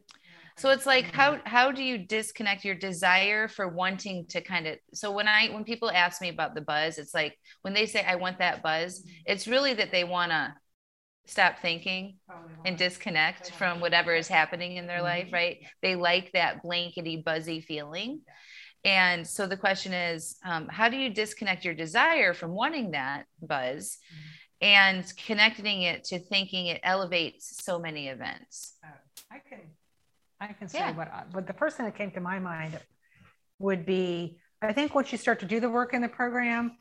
So 0.56 0.70
it's 0.70 0.86
like 0.86 1.12
how 1.12 1.38
how 1.44 1.70
do 1.72 1.82
you 1.82 1.98
disconnect 1.98 2.64
your 2.64 2.74
desire 2.74 3.48
for 3.48 3.68
wanting 3.68 4.26
to 4.28 4.40
kind 4.40 4.66
of 4.66 4.78
so 4.94 5.12
when 5.12 5.28
I 5.28 5.48
when 5.48 5.64
people 5.64 5.90
ask 5.90 6.20
me 6.20 6.30
about 6.30 6.54
the 6.54 6.62
buzz, 6.62 6.98
it's 6.98 7.14
like 7.14 7.38
when 7.62 7.74
they 7.74 7.86
say 7.86 8.02
I 8.04 8.16
want 8.16 8.38
that 8.38 8.62
buzz, 8.62 9.04
it's 9.26 9.46
really 9.46 9.74
that 9.74 9.92
they 9.92 10.04
want 10.04 10.32
to 10.32 10.54
stop 11.28 11.58
thinking 11.60 12.16
and 12.64 12.76
disconnect 12.76 13.52
from 13.52 13.80
whatever 13.80 14.14
is 14.14 14.28
happening 14.28 14.76
in 14.76 14.86
their 14.86 15.02
life, 15.02 15.28
right? 15.32 15.58
They 15.82 15.94
like 15.94 16.32
that 16.32 16.62
blankety 16.62 17.18
buzzy 17.18 17.60
feeling. 17.60 18.22
And 18.84 19.26
so 19.26 19.46
the 19.46 19.56
question 19.56 19.92
is, 19.92 20.36
um, 20.44 20.68
how 20.68 20.88
do 20.88 20.96
you 20.96 21.10
disconnect 21.10 21.64
your 21.64 21.74
desire 21.74 22.32
from 22.32 22.52
wanting 22.52 22.92
that 22.92 23.26
buzz 23.42 23.98
and 24.60 25.04
connecting 25.26 25.82
it 25.82 26.04
to 26.04 26.18
thinking 26.18 26.66
it 26.68 26.80
elevates 26.82 27.62
so 27.62 27.78
many 27.78 28.08
events? 28.08 28.74
I 29.30 29.38
can 29.46 29.58
I 30.40 30.52
can 30.52 30.68
say 30.68 30.78
yeah. 30.78 30.92
what, 30.92 31.32
but 31.32 31.46
the 31.46 31.52
first 31.52 31.76
thing 31.76 31.86
that 31.86 31.96
came 31.96 32.12
to 32.12 32.20
my 32.20 32.38
mind 32.38 32.78
would 33.58 33.84
be 33.84 34.38
I 34.62 34.72
think 34.72 34.94
once 34.94 35.12
you 35.12 35.18
start 35.18 35.40
to 35.40 35.46
do 35.46 35.60
the 35.60 35.68
work 35.68 35.92
in 35.92 36.00
the 36.00 36.08
program, 36.08 36.76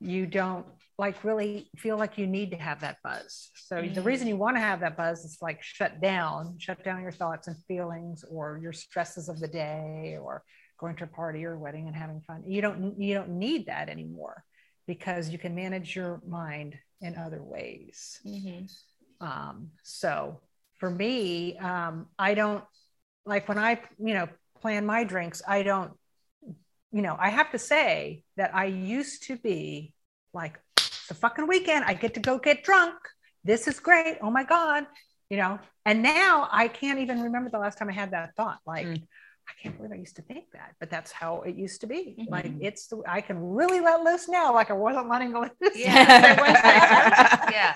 you 0.00 0.26
don't 0.26 0.66
like 0.96 1.24
really 1.24 1.68
feel 1.76 1.96
like 1.96 2.18
you 2.18 2.26
need 2.26 2.52
to 2.52 2.56
have 2.56 2.80
that 2.80 2.98
buzz. 3.02 3.50
So 3.54 3.76
mm-hmm. 3.76 3.94
the 3.94 4.02
reason 4.02 4.28
you 4.28 4.36
want 4.36 4.56
to 4.56 4.60
have 4.60 4.80
that 4.80 4.96
buzz 4.96 5.24
is 5.24 5.38
like 5.40 5.62
shut 5.62 6.00
down, 6.00 6.56
shut 6.58 6.84
down 6.84 7.02
your 7.02 7.12
thoughts 7.12 7.48
and 7.48 7.56
feelings 7.66 8.24
or 8.30 8.58
your 8.62 8.72
stresses 8.72 9.28
of 9.28 9.40
the 9.40 9.48
day 9.48 10.16
or 10.20 10.44
going 10.78 10.96
to 10.96 11.04
a 11.04 11.08
party 11.08 11.44
or 11.44 11.54
a 11.54 11.58
wedding 11.58 11.86
and 11.86 11.96
having 11.96 12.20
fun. 12.20 12.44
You 12.46 12.60
don't 12.60 13.00
you 13.00 13.14
don't 13.14 13.30
need 13.30 13.66
that 13.66 13.88
anymore 13.88 14.44
because 14.86 15.30
you 15.30 15.38
can 15.38 15.54
manage 15.54 15.96
your 15.96 16.20
mind 16.26 16.76
in 17.00 17.16
other 17.16 17.42
ways. 17.42 18.20
Mm-hmm. 18.26 19.26
Um, 19.26 19.70
so 19.82 20.40
for 20.78 20.90
me, 20.90 21.56
um, 21.58 22.06
I 22.18 22.34
don't 22.34 22.64
like 23.26 23.48
when 23.48 23.58
I, 23.58 23.80
you 23.98 24.14
know, 24.14 24.28
plan 24.60 24.86
my 24.86 25.04
drinks, 25.04 25.42
I 25.46 25.62
don't, 25.62 25.92
you 26.92 27.02
know, 27.02 27.16
I 27.18 27.30
have 27.30 27.50
to 27.52 27.58
say 27.58 28.22
that 28.36 28.54
I 28.54 28.66
used 28.66 29.24
to 29.24 29.36
be 29.36 29.92
like, 30.32 30.58
the 31.08 31.14
fucking 31.14 31.46
weekend, 31.46 31.84
I 31.84 31.94
get 31.94 32.14
to 32.14 32.20
go 32.20 32.38
get 32.38 32.64
drunk. 32.64 32.94
This 33.44 33.68
is 33.68 33.80
great. 33.80 34.18
Oh 34.22 34.30
my 34.30 34.44
God. 34.44 34.86
You 35.30 35.38
know, 35.38 35.58
and 35.84 36.02
now 36.02 36.48
I 36.50 36.68
can't 36.68 36.98
even 36.98 37.22
remember 37.22 37.50
the 37.50 37.58
last 37.58 37.78
time 37.78 37.88
I 37.88 37.92
had 37.92 38.10
that 38.12 38.36
thought. 38.36 38.58
Like, 38.66 38.86
mm. 38.86 39.02
I 39.48 39.52
can't 39.62 39.76
believe 39.76 39.92
I 39.92 39.96
used 39.96 40.16
to 40.16 40.22
think 40.22 40.44
that, 40.52 40.74
but 40.80 40.90
that's 40.90 41.12
how 41.12 41.42
it 41.42 41.56
used 41.56 41.80
to 41.82 41.86
be. 41.86 42.16
Mm-hmm. 42.18 42.32
Like 42.32 42.52
it's 42.60 42.86
the 42.86 43.02
I 43.06 43.20
can 43.20 43.38
really 43.38 43.80
let 43.80 44.02
loose 44.02 44.28
now, 44.28 44.54
like 44.54 44.70
I 44.70 44.74
wasn't 44.74 45.08
letting 45.08 45.32
go 45.32 45.40
loose. 45.40 45.76
Yeah. 45.76 47.50
yeah. 47.50 47.74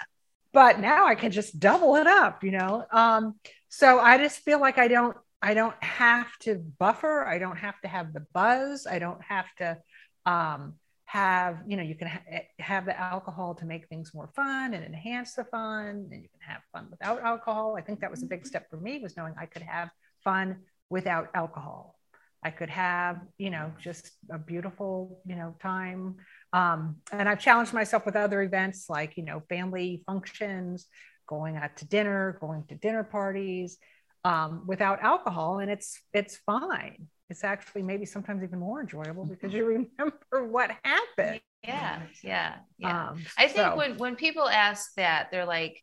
But 0.52 0.80
now 0.80 1.06
I 1.06 1.14
can 1.14 1.30
just 1.30 1.60
double 1.60 1.96
it 1.96 2.06
up, 2.06 2.42
you 2.42 2.52
know. 2.52 2.86
Um, 2.90 3.34
so 3.68 3.98
I 4.00 4.16
just 4.18 4.38
feel 4.40 4.60
like 4.60 4.78
I 4.78 4.88
don't 4.88 5.16
I 5.42 5.54
don't 5.54 5.74
have 5.82 6.26
to 6.40 6.56
buffer. 6.56 7.24
I 7.24 7.38
don't 7.38 7.58
have 7.58 7.80
to 7.82 7.88
have 7.88 8.12
the 8.12 8.26
buzz. 8.32 8.86
I 8.86 8.98
don't 8.98 9.22
have 9.22 9.46
to 9.58 9.78
um, 10.26 10.74
have, 11.08 11.62
you 11.66 11.74
know, 11.74 11.82
you 11.82 11.94
can 11.94 12.06
ha- 12.06 12.22
eh, 12.30 12.42
have 12.58 12.84
the 12.84 12.98
alcohol 13.00 13.54
to 13.54 13.64
make 13.64 13.88
things 13.88 14.12
more 14.12 14.28
fun 14.36 14.74
and 14.74 14.84
enhance 14.84 15.32
the 15.32 15.44
fun. 15.44 16.06
And 16.12 16.22
you 16.22 16.28
can 16.28 16.40
have 16.46 16.60
fun 16.70 16.88
without 16.90 17.22
alcohol. 17.22 17.76
I 17.78 17.80
think 17.80 18.00
that 18.00 18.10
was 18.10 18.22
a 18.22 18.26
big 18.26 18.46
step 18.46 18.68
for 18.68 18.76
me 18.76 18.98
was 18.98 19.16
knowing 19.16 19.32
I 19.40 19.46
could 19.46 19.62
have 19.62 19.90
fun 20.22 20.58
without 20.90 21.30
alcohol. 21.34 21.98
I 22.44 22.50
could 22.50 22.68
have, 22.68 23.22
you 23.38 23.48
know, 23.48 23.72
just 23.80 24.10
a 24.30 24.38
beautiful, 24.38 25.22
you 25.24 25.34
know, 25.34 25.56
time. 25.62 26.16
Um, 26.52 26.96
and 27.10 27.26
I've 27.26 27.40
challenged 27.40 27.72
myself 27.72 28.04
with 28.04 28.14
other 28.14 28.42
events 28.42 28.90
like, 28.90 29.16
you 29.16 29.24
know, 29.24 29.42
family 29.48 30.02
functions, 30.04 30.88
going 31.26 31.56
out 31.56 31.78
to 31.78 31.86
dinner, 31.86 32.36
going 32.38 32.64
to 32.68 32.74
dinner 32.74 33.02
parties, 33.02 33.78
um, 34.24 34.64
without 34.66 35.00
alcohol 35.02 35.60
and 35.60 35.70
it's 35.70 36.00
it's 36.12 36.36
fine 36.44 37.06
it's 37.30 37.44
actually 37.44 37.82
maybe 37.82 38.04
sometimes 38.04 38.42
even 38.42 38.58
more 38.58 38.80
enjoyable 38.80 39.24
because 39.24 39.52
you 39.52 39.64
remember 39.64 40.46
what 40.46 40.70
happened 40.84 41.40
yeah 41.64 42.00
yeah 42.22 42.54
yeah 42.78 43.10
um, 43.10 43.20
i 43.36 43.46
think 43.48 43.72
so. 43.72 43.76
when 43.76 43.96
when 43.98 44.16
people 44.16 44.48
ask 44.48 44.94
that 44.94 45.30
they're 45.30 45.44
like 45.44 45.82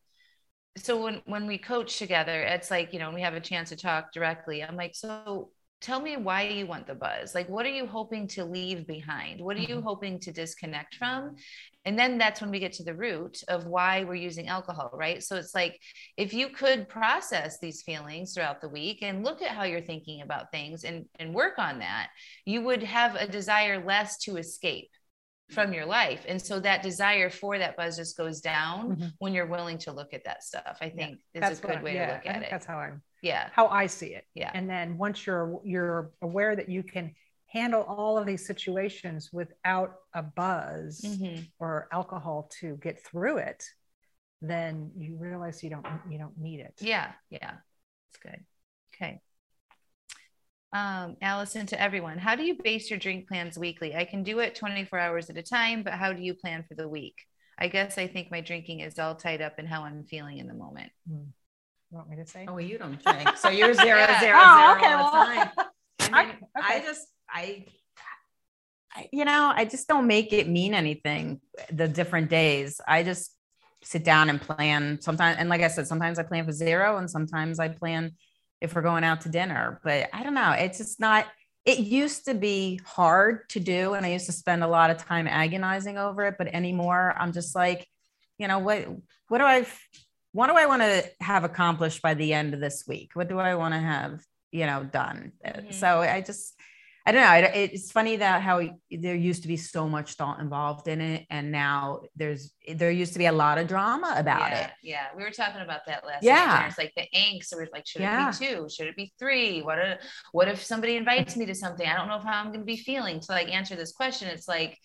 so 0.78 1.02
when 1.04 1.22
when 1.26 1.48
we 1.48 1.58
coach 1.58 1.98
together 1.98 2.42
it's 2.42 2.72
like 2.72 2.94
you 2.94 3.00
know 3.00 3.12
we 3.12 3.22
have 3.22 3.34
a 3.34 3.40
chance 3.40 3.70
to 3.70 3.76
talk 3.76 4.12
directly 4.12 4.64
i'm 4.64 4.76
like 4.76 4.96
so 4.96 5.50
tell 5.86 6.02
me 6.02 6.18
why 6.18 6.42
you 6.42 6.66
want 6.66 6.88
the 6.88 6.96
buzz. 6.96 7.36
Like 7.36 7.48
what 7.48 7.64
are 7.64 7.70
you 7.70 7.86
hoping 7.86 8.28
to 8.30 8.44
leave 8.44 8.88
behind? 8.88 9.40
What 9.40 9.56
are 9.56 9.62
you 9.62 9.76
mm-hmm. 9.76 9.86
hoping 9.86 10.20
to 10.22 10.32
disconnect 10.32 10.96
from? 10.96 11.36
And 11.86 11.98
then 11.98 12.18
that's 12.18 12.42
when 12.42 12.50
we 12.50 12.60
get 12.60 12.74
to 12.74 12.84
the 12.84 12.96
root 12.96 13.44
of 13.48 13.68
why 13.68 14.04
we're 14.04 14.16
using 14.16 14.48
alcohol 14.48 14.90
right? 14.94 15.24
So 15.24 15.36
it's 15.36 15.54
like 15.54 15.80
if 16.18 16.34
you 16.34 16.50
could 16.50 16.90
process 16.90 17.60
these 17.60 17.84
feelings 17.84 18.34
throughout 18.34 18.62
the 18.62 18.70
week 18.70 19.04
and 19.04 19.24
look 19.24 19.44
at 19.44 19.52
how 19.52 19.64
you're 19.64 19.80
thinking 19.80 20.22
about 20.22 20.52
things 20.52 20.86
and 20.86 21.06
and 21.20 21.36
work 21.36 21.60
on 21.60 21.80
that 21.80 22.08
you 22.46 22.62
would 22.64 22.82
have 22.82 23.14
a 23.14 23.28
desire 23.28 23.86
less 23.86 24.18
to 24.24 24.38
escape 24.38 24.90
from 25.52 25.72
your 25.72 25.86
life. 25.86 26.26
And 26.28 26.42
so 26.42 26.60
that 26.62 26.82
desire 26.82 27.30
for 27.30 27.60
that 27.60 27.78
buzz 27.78 27.98
just 27.98 28.18
goes 28.18 28.42
down 28.42 28.96
mm-hmm. 28.96 29.08
when 29.20 29.34
you're 29.36 29.46
willing 29.46 29.78
to 29.80 29.92
look 29.92 30.16
at 30.16 30.24
that 30.26 30.44
stuff 30.44 30.78
i 30.82 30.90
think 30.90 31.20
yeah, 31.34 31.50
is 31.50 31.60
a 31.60 31.62
good 31.62 31.84
way 31.84 31.94
yeah, 31.94 32.08
to 32.08 32.14
look 32.14 32.26
at 32.26 32.42
it. 32.42 32.48
that's 32.50 32.66
how 32.66 32.78
i'm 32.78 33.02
yeah 33.26 33.50
how 33.52 33.68
i 33.68 33.88
see 33.88 34.14
it 34.14 34.26
yeah 34.36 34.52
and 34.54 34.70
then 34.70 34.98
once 34.98 35.26
you're 35.26 35.60
you're 35.64 36.12
aware 36.22 36.56
that 36.56 36.70
you 36.70 36.84
can 36.84 37.12
handle 37.48 37.82
all 37.84 38.18
of 38.18 38.26
these 38.26 38.46
situations 38.46 39.30
without 39.34 39.96
a 40.14 40.22
buzz 40.22 41.02
mm-hmm. 41.04 41.42
or 41.60 41.88
alcohol 41.92 42.50
to 42.60 42.78
get 42.78 43.04
through 43.04 43.38
it 43.38 43.64
then 44.42 44.92
you 44.96 45.18
realize 45.18 45.64
you 45.64 45.72
don't 45.72 45.88
you 46.10 46.20
don't 46.20 46.38
need 46.38 46.60
it 46.60 46.74
yeah 46.80 47.12
yeah 47.30 47.54
it's 48.10 48.20
good 48.22 48.44
okay 48.94 49.20
um, 50.74 51.16
Allison, 51.22 51.66
to 51.68 51.82
everyone, 51.82 52.18
how 52.18 52.36
do 52.36 52.44
you 52.44 52.58
base 52.62 52.90
your 52.90 53.00
drink 53.00 53.30
plans 53.30 53.58
weekly? 53.58 53.96
I 53.96 54.04
can 54.04 54.24
do 54.24 54.40
it 54.40 54.56
24 54.56 55.00
hours 55.00 55.30
at 55.30 55.38
a 55.38 55.42
time, 55.42 55.84
but 55.84 55.94
how 55.94 56.12
do 56.12 56.22
you 56.22 56.34
plan 56.34 56.66
for 56.68 56.76
the 56.76 56.90
week? 56.90 57.16
I 57.58 57.70
guess 57.70 57.98
I 57.98 58.08
think 58.08 58.30
my 58.30 58.42
drinking 58.42 58.82
is 58.82 59.00
all 59.00 59.16
tied 59.16 59.42
up 59.42 59.58
in 59.58 59.68
how 59.68 59.84
I'm 59.84 60.04
feeling 60.04 60.40
in 60.40 60.48
the 60.48 60.54
moment. 60.54 60.92
Hmm. 61.10 61.30
You 61.96 62.00
want 62.00 62.10
me 62.10 62.18
to 62.18 62.28
say? 62.30 62.46
Oh, 62.46 62.56
well, 62.56 62.62
you 62.62 62.78
don't 62.78 63.02
drink. 63.02 63.38
So 63.38 63.48
you're 63.48 63.74
zero, 63.74 64.00
yeah. 64.00 64.20
zero, 64.20 64.38
oh, 64.38 64.58
zero 64.60 64.76
okay, 64.76 64.94
all 64.96 65.14
well. 65.14 65.28
the 65.28 65.34
time. 65.34 65.50
I, 66.14 66.26
mean, 66.26 66.36
I, 66.54 66.60
okay. 66.60 66.80
I 66.80 66.80
just, 66.82 67.08
I, 67.30 67.66
I, 68.94 69.10
you 69.14 69.24
know, 69.24 69.54
I 69.56 69.64
just 69.64 69.88
don't 69.88 70.06
make 70.06 70.34
it 70.34 70.50
mean 70.50 70.74
anything 70.74 71.40
the 71.72 71.88
different 71.88 72.30
days. 72.30 72.82
I 72.86 73.04
just 73.04 73.32
sit 73.82 74.04
down 74.04 74.30
and 74.30 74.42
plan 74.42 75.00
sometimes. 75.00 75.38
And 75.40 75.48
like 75.48 75.62
I 75.62 75.70
said, 75.70 75.88
sometimes 75.88 76.20
I 76.20 76.24
plan 76.24 76.46
for 76.46 76.52
zero 76.52 76.98
and 76.98 77.10
sometimes 77.10 77.60
I 77.60 77.70
plan 77.70 78.12
if 78.60 78.76
we're 78.76 78.82
going 78.82 79.06
out 79.06 79.22
to 79.22 79.30
dinner. 79.30 79.80
But 79.82 80.10
I 80.12 80.24
don't 80.24 80.34
know. 80.34 80.52
It's 80.52 80.80
just 80.80 81.00
not, 81.00 81.28
it 81.64 81.80
used 81.80 82.26
to 82.26 82.34
be 82.34 82.82
hard 82.84 83.48
to 83.52 83.62
do. 83.62 83.94
And 83.94 84.06
I 84.06 84.12
used 84.12 84.26
to 84.26 84.34
spend 84.34 84.66
a 84.66 84.68
lot 84.68 84.90
of 84.90 84.98
time 84.98 85.30
agonizing 85.30 85.98
over 85.98 86.26
it. 86.26 86.36
But 86.38 86.48
anymore, 86.48 87.16
I'm 87.18 87.32
just 87.32 87.56
like, 87.56 87.88
you 88.38 88.50
know, 88.50 88.60
what, 88.60 88.86
what 89.30 89.38
do 89.38 89.46
I, 89.46 89.66
what 90.36 90.48
do 90.48 90.56
I 90.58 90.66
want 90.66 90.82
to 90.82 91.10
have 91.22 91.46
accomplished 91.46 92.02
by 92.02 92.14
the 92.14 92.34
end 92.34 92.54
of 92.54 92.60
this 92.60 92.84
week? 92.86 93.12
What 93.14 93.30
do 93.30 93.40
I 93.40 93.56
want 93.56 93.74
to 93.74 93.80
have, 93.80 94.22
you 94.52 94.66
know, 94.66 94.84
done? 94.84 95.32
Mm-hmm. 95.48 95.72
So 95.72 96.02
I 96.02 96.20
just, 96.20 96.60
I 97.06 97.14
don't 97.14 97.22
know. 97.22 97.52
It's 97.54 97.90
funny 97.90 98.18
that 98.18 98.42
how 98.42 98.62
there 98.92 99.16
used 99.16 99.44
to 99.44 99.48
be 99.48 99.56
so 99.56 99.88
much 99.88 100.16
thought 100.16 100.42
involved 100.42 100.90
in 100.90 101.00
it, 101.00 101.26
and 101.30 101.54
now 101.54 102.02
there's 102.18 102.52
there 102.68 102.92
used 102.92 103.14
to 103.14 103.20
be 103.20 103.28
a 103.28 103.32
lot 103.32 103.60
of 103.60 103.70
drama 103.70 104.14
about 104.18 104.52
yeah, 104.52 104.66
it. 104.66 104.72
Yeah, 104.84 105.06
we 105.16 105.24
were 105.24 105.32
talking 105.32 105.62
about 105.62 105.86
that 105.86 106.06
last. 106.06 106.24
Yeah, 106.24 106.68
it's 106.68 106.78
like 106.78 106.92
the 106.98 107.08
angst. 107.16 107.46
So 107.46 107.56
we're 107.56 107.70
like, 107.72 107.88
should 107.88 108.02
yeah. 108.02 108.28
it 108.28 108.38
be 108.38 108.46
two? 108.46 108.68
Should 108.68 108.88
it 108.88 108.98
be 108.98 109.14
three? 109.18 109.62
What 109.62 109.80
a, 109.80 110.00
what 110.34 110.50
if 110.50 110.62
somebody 110.62 110.98
invites 110.98 111.38
me 111.38 111.46
to 111.46 111.56
something? 111.56 111.88
I 111.88 111.96
don't 111.96 112.10
know 112.10 112.20
how 112.20 112.42
I'm 112.42 112.48
going 112.48 112.60
to 112.60 112.66
be 112.66 112.76
feeling 112.76 113.22
to 113.22 113.32
like 113.32 113.54
answer 113.54 113.78
this 113.78 113.94
question. 113.94 114.28
It's 114.28 114.50
like 114.50 114.80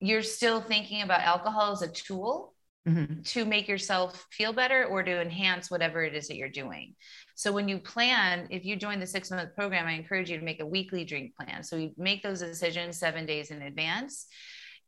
you're 0.00 0.22
still 0.22 0.60
thinking 0.60 1.02
about 1.02 1.20
alcohol 1.20 1.70
as 1.70 1.82
a 1.82 1.88
tool 1.88 2.51
mm-hmm. 2.88 3.22
to 3.22 3.44
make 3.44 3.68
yourself 3.68 4.26
feel 4.30 4.52
better 4.52 4.84
or 4.84 5.02
to 5.02 5.20
enhance 5.20 5.70
whatever 5.70 6.02
it 6.02 6.14
is 6.14 6.28
that 6.28 6.36
you're 6.36 6.48
doing. 6.48 6.94
So 7.34 7.52
when 7.52 7.68
you 7.68 7.78
plan, 7.78 8.48
if 8.50 8.64
you 8.64 8.76
join 8.76 9.00
the 9.00 9.06
six 9.06 9.30
month 9.30 9.54
program, 9.54 9.86
I 9.86 9.92
encourage 9.92 10.30
you 10.30 10.38
to 10.38 10.44
make 10.44 10.60
a 10.60 10.66
weekly 10.66 11.04
drink 11.04 11.34
plan. 11.36 11.62
So 11.62 11.76
we 11.76 11.94
make 11.96 12.22
those 12.22 12.40
decisions 12.40 12.98
seven 12.98 13.26
days 13.26 13.50
in 13.50 13.62
advance 13.62 14.26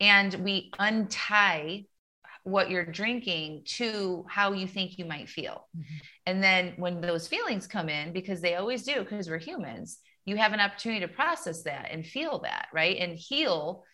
and 0.01 0.35
we 0.35 0.71
untie 0.79 1.85
what 2.45 2.71
you're 2.71 2.85
drinking 2.85 3.63
to 3.65 4.27
how 4.29 4.53
you 4.53 4.69
think 4.69 4.99
you 4.99 5.07
might 5.07 5.31
feel. 5.31 5.67
Mm-hmm. 5.77 5.97
And 6.27 6.43
then 6.43 6.75
when 6.77 7.01
those 7.01 7.27
feelings 7.27 7.67
come 7.67 7.89
in, 7.89 8.13
because 8.13 8.43
they 8.43 8.57
always 8.57 8.83
do, 8.83 9.01
because 9.01 9.31
we're 9.31 9.39
humans, 9.39 9.99
you 10.27 10.37
have 10.37 10.53
an 10.53 10.61
opportunity 10.61 11.01
to 11.01 11.13
process 11.13 11.63
that 11.63 11.89
and 11.91 12.05
feel 12.05 12.41
that, 12.41 12.69
right? 12.73 12.99
And 12.99 13.17
heal 13.17 13.85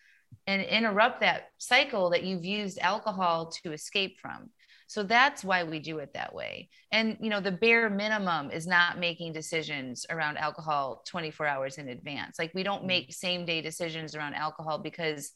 and 0.47 0.61
interrupt 0.61 1.19
that 1.21 1.49
cycle 1.57 2.09
that 2.11 2.23
you've 2.23 2.45
used 2.45 2.79
alcohol 2.79 3.51
to 3.63 3.71
escape 3.73 4.17
from. 4.19 4.49
So 4.87 5.03
that's 5.03 5.41
why 5.43 5.63
we 5.63 5.79
do 5.79 5.99
it 5.99 6.13
that 6.15 6.35
way. 6.35 6.67
And 6.91 7.17
you 7.21 7.29
know, 7.29 7.39
the 7.39 7.51
bare 7.51 7.89
minimum 7.89 8.51
is 8.51 8.67
not 8.67 8.99
making 8.99 9.31
decisions 9.31 10.05
around 10.09 10.37
alcohol 10.37 11.03
24 11.07 11.47
hours 11.47 11.77
in 11.77 11.87
advance. 11.87 12.37
Like 12.37 12.51
we 12.53 12.63
don't 12.63 12.79
mm-hmm. 12.79 12.87
make 12.87 13.13
same 13.13 13.45
day 13.45 13.61
decisions 13.61 14.15
around 14.15 14.33
alcohol 14.33 14.79
because 14.79 15.31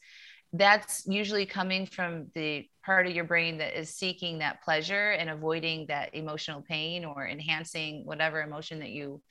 that's 0.52 1.06
usually 1.06 1.46
coming 1.46 1.86
from 1.86 2.26
the 2.34 2.68
part 2.84 3.06
of 3.06 3.14
your 3.14 3.24
brain 3.24 3.58
that 3.58 3.78
is 3.78 3.94
seeking 3.94 4.38
that 4.38 4.62
pleasure 4.62 5.12
and 5.12 5.30
avoiding 5.30 5.86
that 5.86 6.14
emotional 6.14 6.62
pain 6.62 7.04
or 7.04 7.26
enhancing 7.26 8.04
whatever 8.04 8.42
emotion 8.42 8.80
that 8.80 8.90
you 8.90 9.22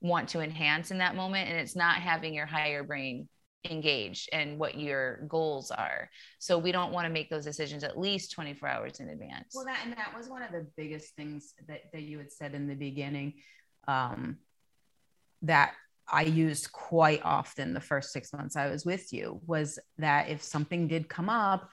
want 0.00 0.28
to 0.28 0.40
enhance 0.40 0.90
in 0.90 0.98
that 0.98 1.16
moment 1.16 1.48
and 1.48 1.58
it's 1.58 1.76
not 1.76 1.96
having 1.96 2.32
your 2.32 2.46
higher 2.46 2.82
brain 2.82 3.28
engaged 3.68 4.28
and 4.32 4.58
what 4.58 4.78
your 4.78 5.18
goals 5.28 5.70
are. 5.70 6.08
So 6.38 6.58
we 6.58 6.72
don't 6.72 6.92
want 6.92 7.06
to 7.06 7.12
make 7.12 7.28
those 7.28 7.44
decisions 7.44 7.84
at 7.84 7.98
least 7.98 8.32
24 8.32 8.68
hours 8.68 9.00
in 9.00 9.08
advance. 9.08 9.52
Well, 9.54 9.66
that 9.66 9.80
and 9.84 9.92
that 9.92 10.14
was 10.16 10.28
one 10.28 10.42
of 10.42 10.52
the 10.52 10.66
biggest 10.76 11.14
things 11.14 11.54
that, 11.68 11.82
that 11.92 12.02
you 12.02 12.18
had 12.18 12.32
said 12.32 12.54
in 12.54 12.66
the 12.66 12.74
beginning. 12.74 13.34
Um, 13.86 14.38
that 15.42 15.72
I 16.06 16.22
used 16.22 16.72
quite 16.72 17.22
often 17.24 17.72
the 17.72 17.80
first 17.80 18.12
six 18.12 18.32
months 18.32 18.56
I 18.56 18.68
was 18.68 18.84
with 18.84 19.12
you 19.12 19.40
was 19.46 19.78
that 19.98 20.28
if 20.28 20.42
something 20.42 20.88
did 20.88 21.08
come 21.08 21.28
up, 21.28 21.70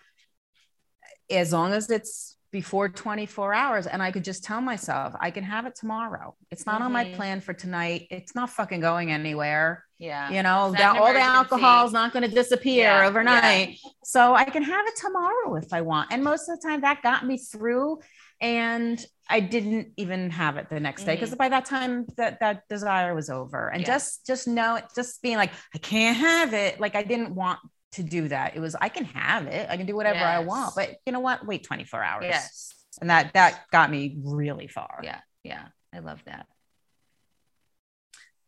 as 1.29 1.51
long 1.51 1.73
as 1.73 1.89
it's 1.89 2.37
before 2.51 2.87
24 2.87 3.53
hours 3.53 3.87
and 3.87 4.01
I 4.01 4.11
could 4.11 4.23
just 4.23 4.43
tell 4.43 4.61
myself 4.61 5.13
I 5.19 5.31
can 5.31 5.43
have 5.43 5.65
it 5.65 5.75
tomorrow. 5.75 6.35
It's 6.49 6.65
not 6.65 6.75
mm-hmm. 6.75 6.83
on 6.83 6.91
my 6.91 7.05
mm-hmm. 7.05 7.15
plan 7.15 7.41
for 7.41 7.53
tonight. 7.53 8.07
It's 8.09 8.35
not 8.35 8.49
fucking 8.49 8.79
going 8.79 9.11
anywhere. 9.11 9.83
Yeah. 9.99 10.29
You 10.29 10.43
know, 10.43 10.71
that, 10.77 10.97
all 10.97 11.11
the 11.11 11.19
alcohol 11.19 11.85
is 11.85 11.91
not 11.91 12.13
going 12.13 12.27
to 12.27 12.33
disappear 12.33 12.83
yeah. 12.83 13.07
overnight. 13.07 13.69
Yeah. 13.69 13.91
So 14.03 14.35
I 14.35 14.45
can 14.45 14.63
have 14.63 14.85
it 14.87 14.95
tomorrow 14.95 15.55
if 15.55 15.73
I 15.73 15.81
want. 15.81 16.11
And 16.11 16.23
most 16.23 16.47
of 16.49 16.59
the 16.59 16.67
time 16.67 16.81
that 16.81 17.01
got 17.01 17.25
me 17.25 17.37
through 17.37 17.99
and 18.39 19.03
I 19.29 19.39
didn't 19.39 19.93
even 19.97 20.29
have 20.29 20.57
it 20.57 20.69
the 20.69 20.79
next 20.79 21.03
day 21.03 21.15
because 21.15 21.29
mm-hmm. 21.29 21.37
by 21.37 21.49
that 21.49 21.65
time 21.65 22.05
that 22.17 22.39
that 22.39 22.63
desire 22.69 23.15
was 23.15 23.29
over. 23.29 23.69
And 23.69 23.81
yeah. 23.81 23.87
just 23.87 24.25
just 24.25 24.47
know 24.47 24.75
it, 24.75 24.85
just 24.95 25.21
being 25.21 25.37
like, 25.37 25.51
I 25.73 25.79
can't 25.79 26.17
have 26.17 26.53
it. 26.53 26.79
Like 26.79 26.95
I 26.95 27.03
didn't 27.03 27.33
want 27.33 27.59
to 27.93 28.03
do 28.03 28.27
that. 28.27 28.55
It 28.55 28.59
was 28.59 28.75
I 28.79 28.89
can 28.89 29.05
have 29.05 29.47
it. 29.47 29.67
I 29.69 29.77
can 29.77 29.87
do 29.87 29.95
whatever 29.95 30.19
yes. 30.19 30.27
I 30.27 30.39
want. 30.39 30.75
But 30.75 30.97
you 31.05 31.11
know 31.11 31.19
what? 31.19 31.45
Wait 31.45 31.63
24 31.63 32.03
hours. 32.03 32.25
Yes. 32.25 32.75
And 33.01 33.09
that 33.09 33.33
that 33.33 33.63
got 33.71 33.89
me 33.89 34.17
really 34.23 34.67
far. 34.67 35.01
Yeah. 35.03 35.19
Yeah. 35.43 35.65
I 35.93 35.99
love 35.99 36.23
that. 36.25 36.45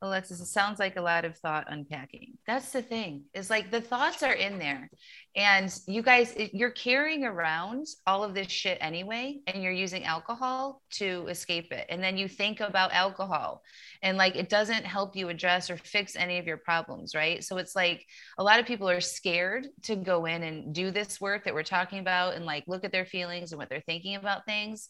Alexis, 0.02 0.40
it 0.40 0.46
sounds 0.46 0.80
like 0.80 0.96
a 0.96 1.02
lot 1.02 1.26
of 1.26 1.38
thought 1.38 1.66
unpacking. 1.68 2.38
That's 2.48 2.72
the 2.72 2.82
thing. 2.82 3.24
It's 3.34 3.50
like 3.50 3.70
the 3.70 3.82
thoughts 3.82 4.24
are 4.24 4.34
in 4.34 4.58
there. 4.58 4.90
And 5.36 5.74
you 5.88 6.02
guys, 6.02 6.34
you're 6.54 6.72
carrying 6.72 7.26
around 7.26 7.86
all 8.08 8.24
of 8.24 8.34
this 8.34 8.50
shit 8.50 8.78
anyway, 8.82 9.40
and 9.48 9.62
you're 9.62 9.72
using 9.72 10.06
alcohol 10.06 10.82
to 10.94 11.28
escape 11.28 11.72
it. 11.72 11.86
And 11.90 12.02
then 12.02 12.18
you 12.18 12.28
think 12.28 12.62
about 12.62 12.94
alcohol 12.94 13.62
and 14.02 14.18
like 14.18 14.36
it 14.36 14.50
doesn't 14.50 14.86
help 14.86 15.16
you 15.16 15.30
address 15.30 15.70
or 15.70 15.78
fix 15.78 16.16
any 16.16 16.38
of 16.38 16.48
your 16.48 16.58
problems, 16.58 17.14
right? 17.14 17.44
So 17.44 17.58
it's 17.58 17.76
like 17.76 18.06
a 18.38 18.44
lot 18.44 18.60
of 18.60 18.66
people 18.66 18.90
are 18.90 19.02
scared 19.02 19.68
to 19.84 19.96
go 19.96 20.26
in 20.26 20.44
and 20.44 20.74
do 20.74 20.92
this 20.92 21.20
work 21.20 21.44
that 21.44 21.54
we're 21.54 21.64
talking 21.64 22.00
about 22.00 22.36
and 22.36 22.46
like 22.46 22.64
look 22.68 22.86
at 22.86 22.92
their 22.92 23.06
feelings 23.06 23.52
and 23.52 23.60
what 23.60 23.70
they're 23.70 23.82
thinking 23.82 24.16
about 24.16 24.46
things 24.46 24.90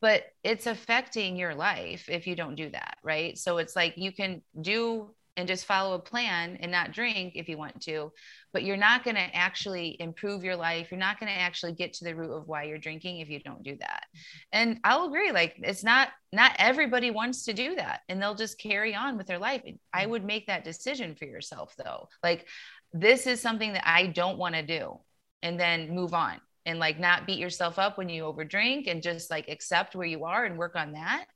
but 0.00 0.24
it's 0.42 0.66
affecting 0.66 1.36
your 1.36 1.54
life 1.54 2.08
if 2.08 2.26
you 2.26 2.36
don't 2.36 2.54
do 2.54 2.70
that 2.70 2.98
right? 3.02 3.36
So 3.38 3.58
it's 3.58 3.76
like 3.76 3.94
you 3.96 4.12
can 4.12 4.42
do 4.60 5.10
and 5.36 5.48
just 5.48 5.66
follow 5.66 5.94
a 5.96 5.98
plan 5.98 6.58
and 6.60 6.70
not 6.70 6.92
drink 6.92 7.32
if 7.34 7.48
you 7.48 7.58
want 7.58 7.80
to 7.82 8.12
but 8.52 8.62
you're 8.62 8.76
not 8.76 9.02
going 9.02 9.16
to 9.16 9.34
actually 9.34 9.96
improve 9.98 10.44
your 10.44 10.54
life. 10.54 10.92
You're 10.92 11.00
not 11.00 11.18
going 11.18 11.32
to 11.32 11.40
actually 11.40 11.72
get 11.72 11.92
to 11.94 12.04
the 12.04 12.14
root 12.14 12.30
of 12.30 12.46
why 12.46 12.64
you're 12.64 12.78
drinking 12.78 13.18
if 13.18 13.28
you 13.28 13.40
don't 13.40 13.64
do 13.64 13.76
that. 13.80 14.04
And 14.52 14.78
i'll 14.84 15.06
agree 15.06 15.32
like 15.32 15.56
it's 15.58 15.84
not 15.84 16.08
not 16.32 16.54
everybody 16.58 17.10
wants 17.10 17.44
to 17.44 17.52
do 17.52 17.74
that 17.76 18.00
and 18.08 18.22
they'll 18.22 18.34
just 18.34 18.58
carry 18.58 18.94
on 18.94 19.16
with 19.16 19.26
their 19.26 19.38
life. 19.38 19.62
I 19.92 20.06
mm. 20.06 20.10
would 20.10 20.24
make 20.24 20.46
that 20.46 20.64
decision 20.64 21.16
for 21.16 21.24
yourself 21.24 21.74
though. 21.76 22.08
Like 22.22 22.46
this 22.94 23.26
is 23.26 23.40
something 23.40 23.72
that 23.72 23.86
i 23.86 24.06
don't 24.06 24.38
want 24.38 24.54
to 24.54 24.62
do 24.62 24.98
and 25.42 25.58
then 25.58 25.90
move 25.90 26.14
on 26.14 26.40
and 26.66 26.78
like 26.78 26.98
not 26.98 27.26
beat 27.26 27.38
yourself 27.38 27.78
up 27.78 27.98
when 27.98 28.08
you 28.08 28.24
overdrink 28.24 28.90
and 28.90 29.02
just 29.02 29.30
like 29.30 29.48
accept 29.48 29.94
where 29.94 30.06
you 30.06 30.24
are 30.24 30.44
and 30.44 30.58
work 30.58 30.76
on 30.76 30.92
that. 30.92 31.26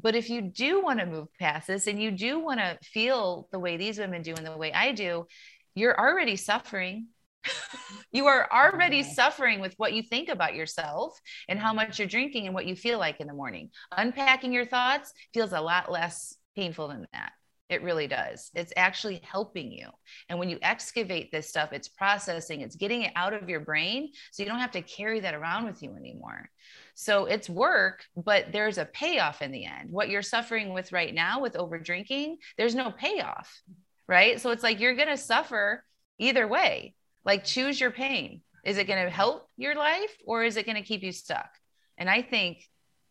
But 0.00 0.14
if 0.14 0.28
you 0.28 0.42
do 0.42 0.82
want 0.82 1.00
to 1.00 1.06
move 1.06 1.28
past 1.38 1.68
this 1.68 1.86
and 1.86 2.00
you 2.00 2.10
do 2.10 2.38
want 2.38 2.60
to 2.60 2.78
feel 2.82 3.48
the 3.50 3.58
way 3.58 3.76
these 3.76 3.98
women 3.98 4.22
do 4.22 4.34
and 4.34 4.46
the 4.46 4.56
way 4.56 4.72
I 4.72 4.92
do, 4.92 5.26
you're 5.74 5.98
already 5.98 6.36
suffering. 6.36 7.08
you 8.12 8.26
are 8.26 8.48
already 8.52 9.02
suffering 9.02 9.60
with 9.60 9.74
what 9.76 9.92
you 9.92 10.02
think 10.02 10.28
about 10.28 10.54
yourself 10.54 11.18
and 11.48 11.58
how 11.58 11.72
much 11.72 11.98
you're 11.98 12.08
drinking 12.08 12.46
and 12.46 12.54
what 12.54 12.66
you 12.66 12.76
feel 12.76 12.98
like 12.98 13.20
in 13.20 13.26
the 13.26 13.32
morning. 13.32 13.70
Unpacking 13.92 14.52
your 14.52 14.66
thoughts 14.66 15.12
feels 15.32 15.52
a 15.52 15.60
lot 15.60 15.90
less 15.90 16.36
painful 16.56 16.88
than 16.88 17.06
that. 17.12 17.32
It 17.68 17.82
really 17.82 18.06
does. 18.06 18.50
It's 18.54 18.72
actually 18.76 19.20
helping 19.24 19.72
you. 19.72 19.88
And 20.28 20.38
when 20.38 20.48
you 20.48 20.58
excavate 20.62 21.32
this 21.32 21.48
stuff, 21.48 21.72
it's 21.72 21.88
processing, 21.88 22.60
it's 22.60 22.76
getting 22.76 23.02
it 23.02 23.12
out 23.16 23.32
of 23.32 23.48
your 23.48 23.58
brain. 23.58 24.12
So 24.30 24.42
you 24.42 24.48
don't 24.48 24.60
have 24.60 24.70
to 24.72 24.82
carry 24.82 25.18
that 25.20 25.34
around 25.34 25.64
with 25.64 25.82
you 25.82 25.96
anymore. 25.96 26.48
So 26.94 27.26
it's 27.26 27.50
work, 27.50 28.04
but 28.16 28.52
there's 28.52 28.78
a 28.78 28.84
payoff 28.84 29.42
in 29.42 29.50
the 29.50 29.64
end. 29.64 29.90
What 29.90 30.08
you're 30.08 30.22
suffering 30.22 30.72
with 30.72 30.92
right 30.92 31.12
now 31.12 31.40
with 31.40 31.56
over 31.56 31.78
drinking, 31.78 32.38
there's 32.56 32.74
no 32.74 32.92
payoff, 32.92 33.60
right? 34.06 34.40
So 34.40 34.50
it's 34.50 34.62
like 34.62 34.78
you're 34.78 34.94
going 34.94 35.08
to 35.08 35.16
suffer 35.16 35.84
either 36.18 36.46
way. 36.46 36.94
Like 37.24 37.44
choose 37.44 37.80
your 37.80 37.90
pain. 37.90 38.42
Is 38.64 38.78
it 38.78 38.86
going 38.86 39.04
to 39.04 39.10
help 39.10 39.48
your 39.56 39.74
life 39.74 40.16
or 40.24 40.44
is 40.44 40.56
it 40.56 40.66
going 40.66 40.76
to 40.76 40.82
keep 40.82 41.02
you 41.02 41.12
stuck? 41.12 41.50
And 41.98 42.08
I 42.08 42.22
think 42.22 42.62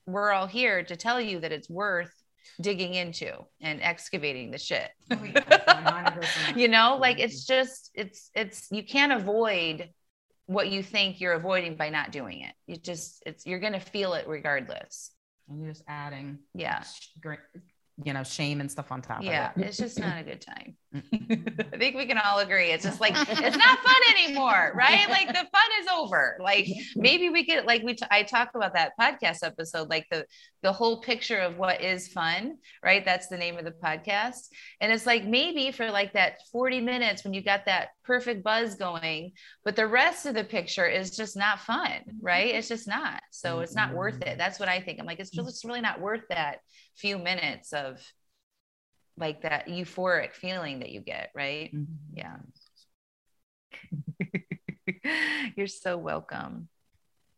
we're 0.05 0.31
all 0.31 0.47
here 0.47 0.83
to 0.83 0.95
tell 0.95 1.19
you 1.19 1.41
that 1.41 1.51
it's 1.51 1.69
worth 1.69 2.13
digging 2.61 2.93
into 2.93 3.33
and 3.61 3.81
excavating 3.81 4.51
the 4.51 4.57
shit. 4.57 4.89
Oh, 5.11 5.23
you 6.55 6.67
know, 6.67 6.97
like 6.99 7.19
it's 7.19 7.45
just 7.45 7.91
it's 7.93 8.29
it's 8.33 8.67
you 8.71 8.83
can't 8.83 9.11
avoid 9.11 9.89
what 10.47 10.69
you 10.69 10.83
think 10.83 11.19
you're 11.19 11.33
avoiding 11.33 11.75
by 11.75 11.89
not 11.89 12.11
doing 12.11 12.41
it. 12.41 12.53
You 12.67 12.77
just 12.77 13.23
it's 13.25 13.45
you're 13.45 13.59
gonna 13.59 13.79
feel 13.79 14.13
it 14.13 14.27
regardless. 14.27 15.11
And 15.49 15.61
you're 15.61 15.71
just 15.71 15.83
adding 15.87 16.39
yeah 16.53 16.83
you 18.03 18.13
know, 18.13 18.23
shame 18.23 18.59
and 18.59 18.69
stuff 18.69 18.91
on 18.91 19.01
top 19.01 19.23
yeah, 19.23 19.51
of 19.51 19.61
it. 19.61 19.67
it's 19.67 19.77
just 19.77 19.99
not 19.99 20.19
a 20.19 20.23
good 20.23 20.41
time. 20.41 20.75
I 21.73 21.77
think 21.77 21.95
we 21.95 22.05
can 22.05 22.17
all 22.17 22.39
agree. 22.39 22.71
It's 22.71 22.83
just 22.83 23.01
like 23.01 23.13
it's 23.15 23.57
not 23.57 23.79
fun 23.79 23.95
anymore, 24.17 24.71
right? 24.75 25.09
Like 25.09 25.27
the 25.27 25.33
fun 25.33 25.69
is 25.81 25.87
over. 25.93 26.37
Like 26.41 26.67
maybe 26.95 27.29
we 27.29 27.45
could 27.45 27.65
like 27.65 27.83
we 27.83 27.95
t- 27.95 28.05
I 28.09 28.23
talk 28.23 28.51
about 28.55 28.73
that 28.73 28.93
podcast 28.99 29.39
episode, 29.43 29.89
like 29.89 30.05
the 30.09 30.25
the 30.61 30.71
whole 30.71 31.01
picture 31.01 31.39
of 31.39 31.57
what 31.57 31.81
is 31.81 32.07
fun, 32.07 32.57
right? 32.83 33.03
That's 33.03 33.27
the 33.27 33.37
name 33.37 33.57
of 33.57 33.65
the 33.65 33.71
podcast. 33.71 34.47
And 34.81 34.91
it's 34.91 35.05
like 35.05 35.25
maybe 35.25 35.71
for 35.71 35.91
like 35.91 36.13
that 36.13 36.37
40 36.51 36.81
minutes 36.81 37.23
when 37.23 37.33
you 37.33 37.43
got 37.43 37.65
that 37.65 37.89
perfect 38.03 38.43
buzz 38.43 38.75
going, 38.75 39.33
but 39.63 39.75
the 39.75 39.87
rest 39.87 40.25
of 40.25 40.33
the 40.33 40.43
picture 40.43 40.87
is 40.87 41.15
just 41.15 41.35
not 41.35 41.59
fun, 41.59 42.01
right? 42.21 42.55
It's 42.55 42.67
just 42.67 42.87
not. 42.87 43.21
So 43.31 43.59
it's 43.59 43.75
not 43.75 43.93
worth 43.93 44.21
it. 44.21 44.25
Mm-hmm. 44.25 44.37
That's 44.37 44.59
what 44.59 44.69
I 44.69 44.79
think. 44.79 44.99
I'm 44.99 45.05
like, 45.05 45.19
it's 45.19 45.29
just 45.29 45.65
really 45.65 45.81
not 45.81 46.01
worth 46.01 46.23
that 46.29 46.59
few 46.95 47.17
minutes 47.17 47.73
of 47.73 48.01
like 49.17 49.41
that 49.41 49.67
euphoric 49.67 50.33
feeling 50.33 50.79
that 50.79 50.89
you 50.91 51.01
get, 51.01 51.31
right? 51.35 51.73
Mm-hmm. 51.73 52.17
Yeah. 52.17 52.37
You're 55.55 55.67
so 55.67 55.97
welcome. 55.97 56.67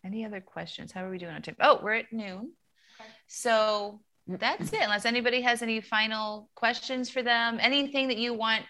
Any 0.03 0.25
other 0.25 0.41
questions? 0.41 0.91
How 0.91 1.05
are 1.05 1.09
we 1.09 1.17
doing 1.17 1.33
on 1.33 1.41
time? 1.41 1.55
Oh, 1.59 1.79
we're 1.81 1.93
at 1.93 2.11
noon. 2.11 2.51
Okay. 2.99 3.09
So 3.27 4.01
that's 4.27 4.73
it. 4.73 4.81
Unless 4.81 5.05
anybody 5.05 5.41
has 5.41 5.61
any 5.61 5.81
final 5.81 6.49
questions 6.55 7.09
for 7.09 7.21
them, 7.21 7.57
anything 7.61 8.07
that 8.09 8.17
you 8.17 8.33
want 8.33 8.63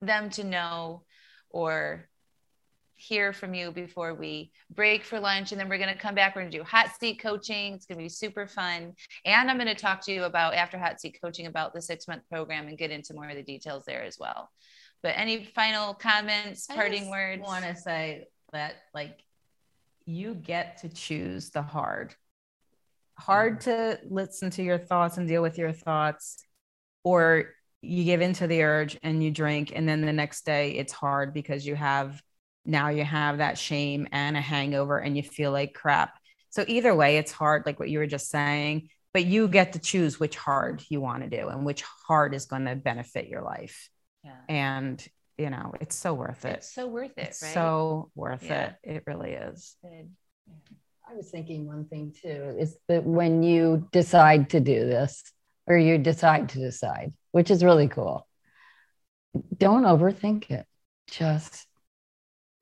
them 0.00 0.30
to 0.30 0.44
know 0.44 1.04
or 1.50 2.08
hear 3.02 3.32
from 3.32 3.52
you 3.52 3.72
before 3.72 4.14
we 4.14 4.52
break 4.70 5.04
for 5.04 5.18
lunch. 5.18 5.50
And 5.50 5.60
then 5.60 5.68
we're 5.68 5.78
going 5.78 5.92
to 5.92 5.98
come 5.98 6.14
back. 6.14 6.36
We're 6.36 6.42
going 6.42 6.52
to 6.52 6.58
do 6.58 6.64
hot 6.64 6.90
seat 6.98 7.20
coaching. 7.20 7.74
It's 7.74 7.86
going 7.86 7.98
to 7.98 8.04
be 8.04 8.08
super 8.08 8.46
fun. 8.46 8.94
And 9.24 9.50
I'm 9.50 9.56
going 9.56 9.68
to 9.68 9.74
talk 9.74 10.00
to 10.02 10.12
you 10.12 10.24
about 10.24 10.54
after 10.54 10.78
hot 10.78 11.00
seat 11.00 11.18
coaching 11.22 11.46
about 11.46 11.74
the 11.74 11.82
six 11.82 12.06
month 12.06 12.22
program 12.30 12.68
and 12.68 12.78
get 12.78 12.90
into 12.90 13.14
more 13.14 13.28
of 13.28 13.34
the 13.34 13.42
details 13.42 13.84
there 13.84 14.02
as 14.02 14.18
well. 14.20 14.50
But 15.02 15.14
any 15.16 15.44
final 15.44 15.94
comments, 15.94 16.66
parting 16.66 17.10
words? 17.10 17.42
I 17.44 17.46
want 17.46 17.64
to 17.64 17.74
say 17.74 18.28
that 18.52 18.76
like 18.94 19.18
you 20.06 20.34
get 20.34 20.78
to 20.78 20.88
choose 20.88 21.50
the 21.50 21.62
hard. 21.62 22.14
Hard 23.18 23.60
mm-hmm. 23.60 24.04
to 24.04 24.14
listen 24.14 24.50
to 24.50 24.62
your 24.62 24.78
thoughts 24.78 25.16
and 25.18 25.26
deal 25.26 25.42
with 25.42 25.58
your 25.58 25.72
thoughts, 25.72 26.44
or 27.02 27.46
you 27.80 28.04
give 28.04 28.20
into 28.20 28.46
the 28.46 28.62
urge 28.62 28.96
and 29.02 29.24
you 29.24 29.32
drink, 29.32 29.72
and 29.74 29.88
then 29.88 30.02
the 30.02 30.12
next 30.12 30.46
day 30.46 30.72
it's 30.72 30.92
hard 30.92 31.34
because 31.34 31.66
you 31.66 31.74
have 31.74 32.22
now 32.64 32.88
you 32.88 33.04
have 33.04 33.38
that 33.38 33.58
shame 33.58 34.06
and 34.12 34.36
a 34.36 34.40
hangover 34.40 34.98
and 34.98 35.16
you 35.16 35.22
feel 35.22 35.50
like 35.50 35.74
crap. 35.74 36.18
So 36.50 36.64
either 36.66 36.94
way, 36.94 37.16
it's 37.16 37.32
hard, 37.32 37.64
like 37.66 37.78
what 37.78 37.90
you 37.90 37.98
were 37.98 38.06
just 38.06 38.30
saying, 38.30 38.88
but 39.12 39.24
you 39.24 39.48
get 39.48 39.72
to 39.72 39.78
choose 39.78 40.20
which 40.20 40.36
hard 40.36 40.82
you 40.88 41.00
want 41.00 41.22
to 41.22 41.30
do 41.30 41.48
and 41.48 41.64
which 41.64 41.82
hard 42.06 42.34
is 42.34 42.46
going 42.46 42.66
to 42.66 42.76
benefit 42.76 43.28
your 43.28 43.42
life. 43.42 43.88
Yeah. 44.24 44.36
And 44.48 45.08
you 45.38 45.50
know, 45.50 45.72
it's 45.80 45.96
so 45.96 46.14
worth 46.14 46.44
it. 46.44 46.56
It's 46.58 46.72
so 46.72 46.86
worth 46.86 47.16
it, 47.16 47.34
right? 47.42 47.54
So 47.54 48.10
worth 48.14 48.44
yeah. 48.44 48.72
it. 48.84 48.96
It 48.96 49.02
really 49.06 49.32
is. 49.32 49.76
I 49.84 51.14
was 51.14 51.30
thinking 51.30 51.66
one 51.66 51.86
thing 51.86 52.14
too 52.22 52.56
is 52.58 52.76
that 52.88 53.04
when 53.04 53.42
you 53.42 53.88
decide 53.92 54.50
to 54.50 54.60
do 54.60 54.80
this, 54.86 55.22
or 55.66 55.76
you 55.76 55.98
decide 55.98 56.50
to 56.50 56.58
decide, 56.58 57.12
which 57.30 57.50
is 57.50 57.64
really 57.64 57.88
cool, 57.88 58.26
don't 59.56 59.84
overthink 59.84 60.50
it. 60.50 60.66
Just 61.10 61.66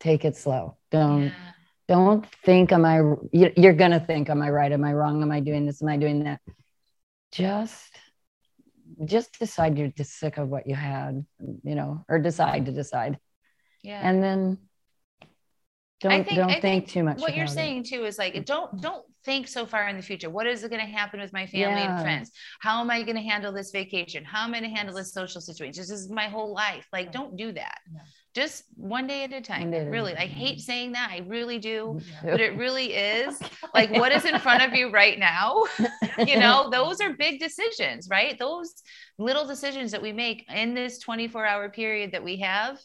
take 0.00 0.24
it 0.24 0.36
slow. 0.36 0.76
Don't 0.90 1.24
yeah. 1.24 1.32
don't 1.88 2.26
think 2.44 2.72
am 2.72 2.84
I 2.84 3.00
you're 3.32 3.74
going 3.74 3.92
to 3.92 4.00
think 4.00 4.28
am 4.30 4.42
I 4.42 4.50
right? 4.50 4.72
Am 4.72 4.84
I 4.84 4.92
wrong? 4.92 5.22
Am 5.22 5.30
I 5.30 5.40
doing 5.40 5.66
this? 5.66 5.82
Am 5.82 5.88
I 5.88 5.96
doing 5.96 6.24
that? 6.24 6.40
Just 7.32 7.96
just 9.04 9.38
decide 9.38 9.78
you're 9.78 9.88
just 9.88 10.18
sick 10.18 10.36
of 10.36 10.48
what 10.48 10.66
you 10.66 10.74
had, 10.74 11.24
you 11.62 11.74
know, 11.74 12.04
or 12.08 12.18
decide 12.18 12.66
to 12.66 12.72
decide. 12.72 13.18
Yeah. 13.82 14.00
And 14.02 14.22
then 14.22 14.58
don't 16.00 16.12
I 16.12 16.22
think, 16.22 16.36
don't 16.36 16.50
I 16.50 16.60
think, 16.60 16.88
too 16.88 17.02
much. 17.02 17.20
What 17.20 17.36
you're 17.36 17.44
about 17.44 17.52
it. 17.52 17.54
saying 17.54 17.84
too 17.84 18.04
is 18.04 18.18
like 18.18 18.44
don't 18.46 18.80
don't 18.80 19.04
think 19.24 19.48
so 19.48 19.66
far 19.66 19.86
in 19.88 19.96
the 19.96 20.02
future. 20.02 20.30
What 20.30 20.46
is 20.46 20.60
going 20.62 20.80
to 20.80 20.86
happen 20.86 21.20
with 21.20 21.32
my 21.32 21.46
family 21.46 21.82
Yeah. 21.82 21.94
and 21.94 22.02
friends? 22.02 22.30
How 22.60 22.80
am 22.80 22.90
I 22.90 23.02
going 23.02 23.16
to 23.16 23.22
handle 23.22 23.52
this 23.52 23.70
vacation? 23.70 24.24
How 24.24 24.44
am 24.44 24.54
I 24.54 24.60
going 24.60 24.70
to 24.70 24.76
handle 24.76 24.94
this 24.94 25.12
social 25.12 25.42
situation? 25.42 25.80
This 25.80 25.90
is 25.90 26.10
my 26.10 26.28
whole 26.28 26.54
life. 26.54 26.86
Like, 26.92 27.12
don't 27.12 27.36
do 27.36 27.52
that. 27.52 27.78
Yeah. 27.92 28.00
Just 28.34 28.64
one 28.76 29.06
day 29.06 29.24
at 29.24 29.32
a 29.32 29.40
time. 29.40 29.62
One 29.62 29.70
day 29.72 29.80
at 29.80 29.86
a 29.88 29.90
really, 29.90 30.14
I 30.14 30.26
hate 30.26 30.60
saying 30.60 30.92
that. 30.92 31.10
I 31.10 31.24
really 31.26 31.58
do, 31.58 32.00
but 32.22 32.40
it 32.40 32.56
really 32.56 32.94
is. 32.94 33.40
Like, 33.72 33.92
what 33.92 34.10
is 34.10 34.24
in 34.24 34.36
front 34.40 34.64
of 34.64 34.74
you 34.74 34.90
right 34.90 35.16
now? 35.16 35.62
you 36.26 36.40
know, 36.40 36.70
those 36.70 37.00
are 37.00 37.12
big 37.12 37.38
decisions, 37.38 38.08
right? 38.10 38.36
Those 38.36 38.74
little 39.16 39.46
decisions 39.46 39.92
that 39.92 40.02
we 40.02 40.12
make 40.12 40.44
in 40.52 40.74
this 40.74 40.98
24 40.98 41.46
hour 41.46 41.68
period 41.68 42.10
that 42.10 42.24
we 42.24 42.38
have 42.40 42.80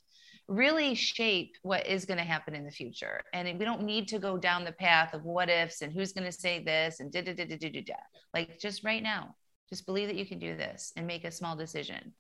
really 0.47 0.93
shape 0.93 1.55
what 1.63 1.87
is 1.87 2.05
going 2.05 2.17
to 2.17 2.23
happen 2.23 2.53
in 2.53 2.65
the 2.65 2.71
future. 2.71 3.21
And 3.33 3.57
we 3.57 3.65
don't 3.65 3.83
need 3.83 4.07
to 4.09 4.19
go 4.19 4.37
down 4.37 4.63
the 4.63 4.71
path 4.71 5.13
of 5.13 5.23
what 5.23 5.49
ifs 5.49 5.81
and 5.81 5.91
who's 5.91 6.13
going 6.13 6.25
to 6.25 6.31
say 6.31 6.63
this 6.63 6.99
and 6.99 7.11
da 7.11 7.21
da 7.21 7.33
da 7.33 7.45
da 7.45 7.57
da 7.57 7.69
da 7.69 7.81
da. 7.81 7.93
Like 8.33 8.59
just 8.59 8.83
right 8.83 9.01
now, 9.01 9.35
just 9.69 9.85
believe 9.85 10.07
that 10.07 10.17
you 10.17 10.25
can 10.25 10.39
do 10.39 10.55
this 10.55 10.93
and 10.95 11.07
make 11.07 11.23
a 11.23 11.31
small 11.31 11.55
decision. 11.55 12.13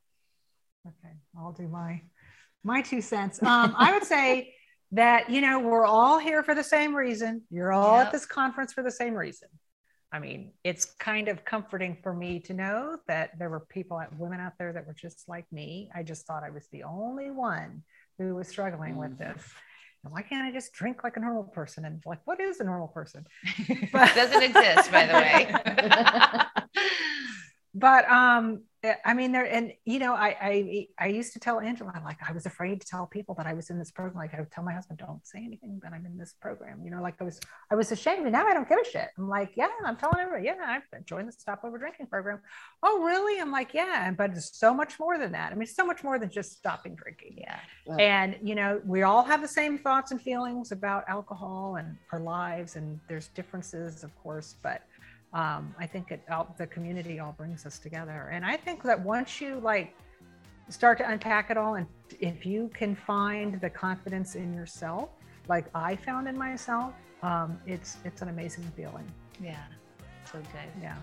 Okay, 0.87 1.13
I'll 1.37 1.51
do 1.51 1.67
my 1.67 2.01
my 2.65 2.81
two 2.81 2.99
cents. 3.01 3.41
Um, 3.41 3.73
I 3.77 3.93
would 3.93 4.03
say 4.03 4.53
that 4.91 5.29
you 5.29 5.39
know 5.41 5.59
we're 5.59 5.85
all 5.85 6.19
here 6.19 6.43
for 6.43 6.53
the 6.55 6.63
same 6.63 6.93
reason. 6.95 7.43
You're 7.49 7.71
all 7.71 7.97
Yep. 7.97 8.07
at 8.07 8.11
this 8.11 8.25
conference 8.25 8.73
for 8.73 8.83
the 8.83 8.91
same 8.91 9.13
reason. 9.13 9.47
I 10.11 10.19
mean, 10.19 10.53
it's 10.63 10.85
kind 10.99 11.27
of 11.27 11.43
comforting 11.43 11.97
for 12.01 12.13
me 12.13 12.39
to 12.41 12.53
know 12.53 12.97
that 13.07 13.37
there 13.37 13.49
were 13.49 13.59
people, 13.59 14.01
women 14.17 14.39
out 14.39 14.53
there 14.57 14.71
that 14.71 14.87
were 14.87 14.93
just 14.93 15.27
like 15.27 15.45
me. 15.51 15.89
I 15.93 16.03
just 16.03 16.25
thought 16.25 16.43
I 16.43 16.51
was 16.51 16.67
the 16.71 16.83
only 16.83 17.31
one 17.31 17.83
who 18.17 18.35
was 18.35 18.47
struggling 18.47 18.95
with 18.95 19.17
this. 19.17 19.43
And 20.03 20.13
why 20.13 20.21
can't 20.21 20.45
I 20.45 20.51
just 20.53 20.71
drink 20.71 21.03
like 21.03 21.17
a 21.17 21.19
normal 21.19 21.43
person? 21.43 21.83
And 21.83 22.01
like, 22.05 22.19
what 22.25 22.39
is 22.39 22.61
a 22.61 22.63
normal 22.63 22.87
person? 22.87 23.25
Doesn't 23.91 24.43
exist, 24.43 24.91
by 24.91 25.05
the 25.07 25.13
way. 25.13 25.53
but 27.73 28.09
um 28.09 28.63
Eh, 28.85 28.95
i 29.03 29.13
mean 29.13 29.31
there 29.31 29.45
and 29.45 29.73
you 29.85 29.97
know 29.97 30.13
I, 30.13 30.35
I 30.41 30.87
i 30.99 31.07
used 31.07 31.33
to 31.33 31.39
tell 31.39 31.59
angela 31.59 31.93
like 32.03 32.17
i 32.27 32.31
was 32.31 32.45
afraid 32.45 32.81
to 32.81 32.87
tell 32.87 33.07
people 33.07 33.33
that 33.35 33.47
i 33.47 33.53
was 33.53 33.69
in 33.71 33.79
this 33.79 33.89
program. 33.89 34.17
Like 34.17 34.33
i 34.35 34.39
would 34.39 34.51
tell 34.51 34.63
my 34.63 34.73
husband 34.73 34.99
don't 34.99 35.25
say 35.25 35.39
anything 35.43 35.79
that 35.83 35.91
i'm 35.91 36.05
in 36.05 36.17
this 36.17 36.33
program. 36.39 36.81
You 36.83 36.91
know 36.91 37.01
like 37.01 37.15
i 37.19 37.23
was 37.23 37.39
i 37.71 37.75
was 37.75 37.91
ashamed 37.91 38.23
and 38.23 38.33
now 38.33 38.45
i 38.45 38.53
don't 38.53 38.69
give 38.69 38.77
a 38.79 38.85
shit. 38.85 39.09
I'm 39.17 39.27
like 39.27 39.51
yeah 39.55 39.69
i'm 39.85 39.97
telling 39.97 40.19
everybody 40.19 40.45
yeah 40.45 40.79
i've 40.93 41.05
joined 41.05 41.27
the 41.27 41.31
stop 41.31 41.61
over 41.63 41.77
drinking 41.77 42.07
program. 42.07 42.39
Oh 42.83 43.01
really? 43.03 43.41
I'm 43.41 43.51
like 43.51 43.73
yeah 43.73 44.11
but 44.11 44.31
it's 44.31 44.57
so 44.57 44.73
much 44.73 44.99
more 44.99 45.17
than 45.17 45.31
that. 45.31 45.51
I 45.51 45.55
mean 45.55 45.67
so 45.67 45.85
much 45.85 46.03
more 46.03 46.19
than 46.19 46.29
just 46.29 46.57
stopping 46.57 46.95
drinking. 46.95 47.37
Yeah. 47.37 47.59
and 47.99 48.35
you 48.43 48.55
know 48.55 48.81
we 48.85 49.01
all 49.01 49.23
have 49.23 49.41
the 49.41 49.47
same 49.47 49.77
thoughts 49.79 50.11
and 50.11 50.21
feelings 50.21 50.71
about 50.71 51.03
alcohol 51.07 51.77
and 51.77 51.97
our 52.11 52.19
lives 52.19 52.75
and 52.75 52.99
there's 53.07 53.29
differences 53.29 54.03
of 54.03 54.11
course 54.21 54.55
but 54.61 54.83
um, 55.41 55.73
i 55.79 55.85
think 55.85 56.05
it 56.11 56.21
all, 56.31 56.47
the 56.57 56.65
community 56.75 57.19
all 57.19 57.33
brings 57.37 57.65
us 57.65 57.77
together 57.77 58.29
and 58.33 58.43
i 58.45 58.55
think 58.65 58.81
that 58.89 58.99
once 58.99 59.39
you 59.41 59.59
like 59.71 59.93
start 60.69 60.97
to 60.97 61.07
unpack 61.09 61.51
it 61.51 61.57
all 61.57 61.75
and 61.75 61.85
if 62.19 62.45
you 62.45 62.69
can 62.73 62.95
find 62.95 63.59
the 63.61 63.69
confidence 63.69 64.33
in 64.35 64.53
yourself 64.53 65.09
like 65.47 65.65
i 65.75 65.95
found 65.95 66.27
in 66.27 66.37
myself 66.37 66.93
um, 67.21 67.57
it's 67.65 67.97
it's 68.03 68.21
an 68.21 68.29
amazing 68.29 68.63
feeling 68.75 69.07
Yeah. 69.41 69.57
So 70.31 70.39
good. 70.39 70.69
yeah 70.81 70.95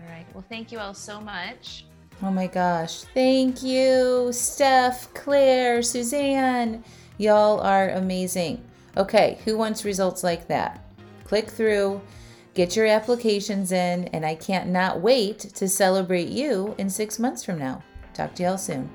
All 0.00 0.08
right. 0.10 0.26
Well, 0.34 0.44
thank 0.48 0.72
you 0.72 0.78
all 0.80 0.94
so 0.94 1.20
much. 1.20 1.86
Oh 2.22 2.30
my 2.30 2.46
gosh. 2.48 2.94
Thank 3.14 3.62
you, 3.62 4.30
Steph, 4.32 5.12
Claire, 5.14 5.82
Suzanne. 5.82 6.82
Y'all 7.18 7.60
are 7.60 7.90
amazing. 7.90 8.54
Okay, 8.96 9.38
who 9.44 9.56
wants 9.56 9.84
results 9.84 10.22
like 10.24 10.46
that? 10.48 10.72
Click 11.24 11.48
through, 11.50 12.00
get 12.54 12.76
your 12.76 12.86
applications 12.86 13.72
in, 13.72 14.04
and 14.08 14.24
I 14.24 14.34
can't 14.34 14.70
not 14.70 15.00
wait 15.00 15.40
to 15.40 15.68
celebrate 15.68 16.28
you 16.28 16.74
in 16.78 16.88
six 16.88 17.18
months 17.18 17.44
from 17.44 17.58
now. 17.58 17.82
Talk 18.14 18.34
to 18.36 18.42
y'all 18.44 18.58
soon. 18.58 18.90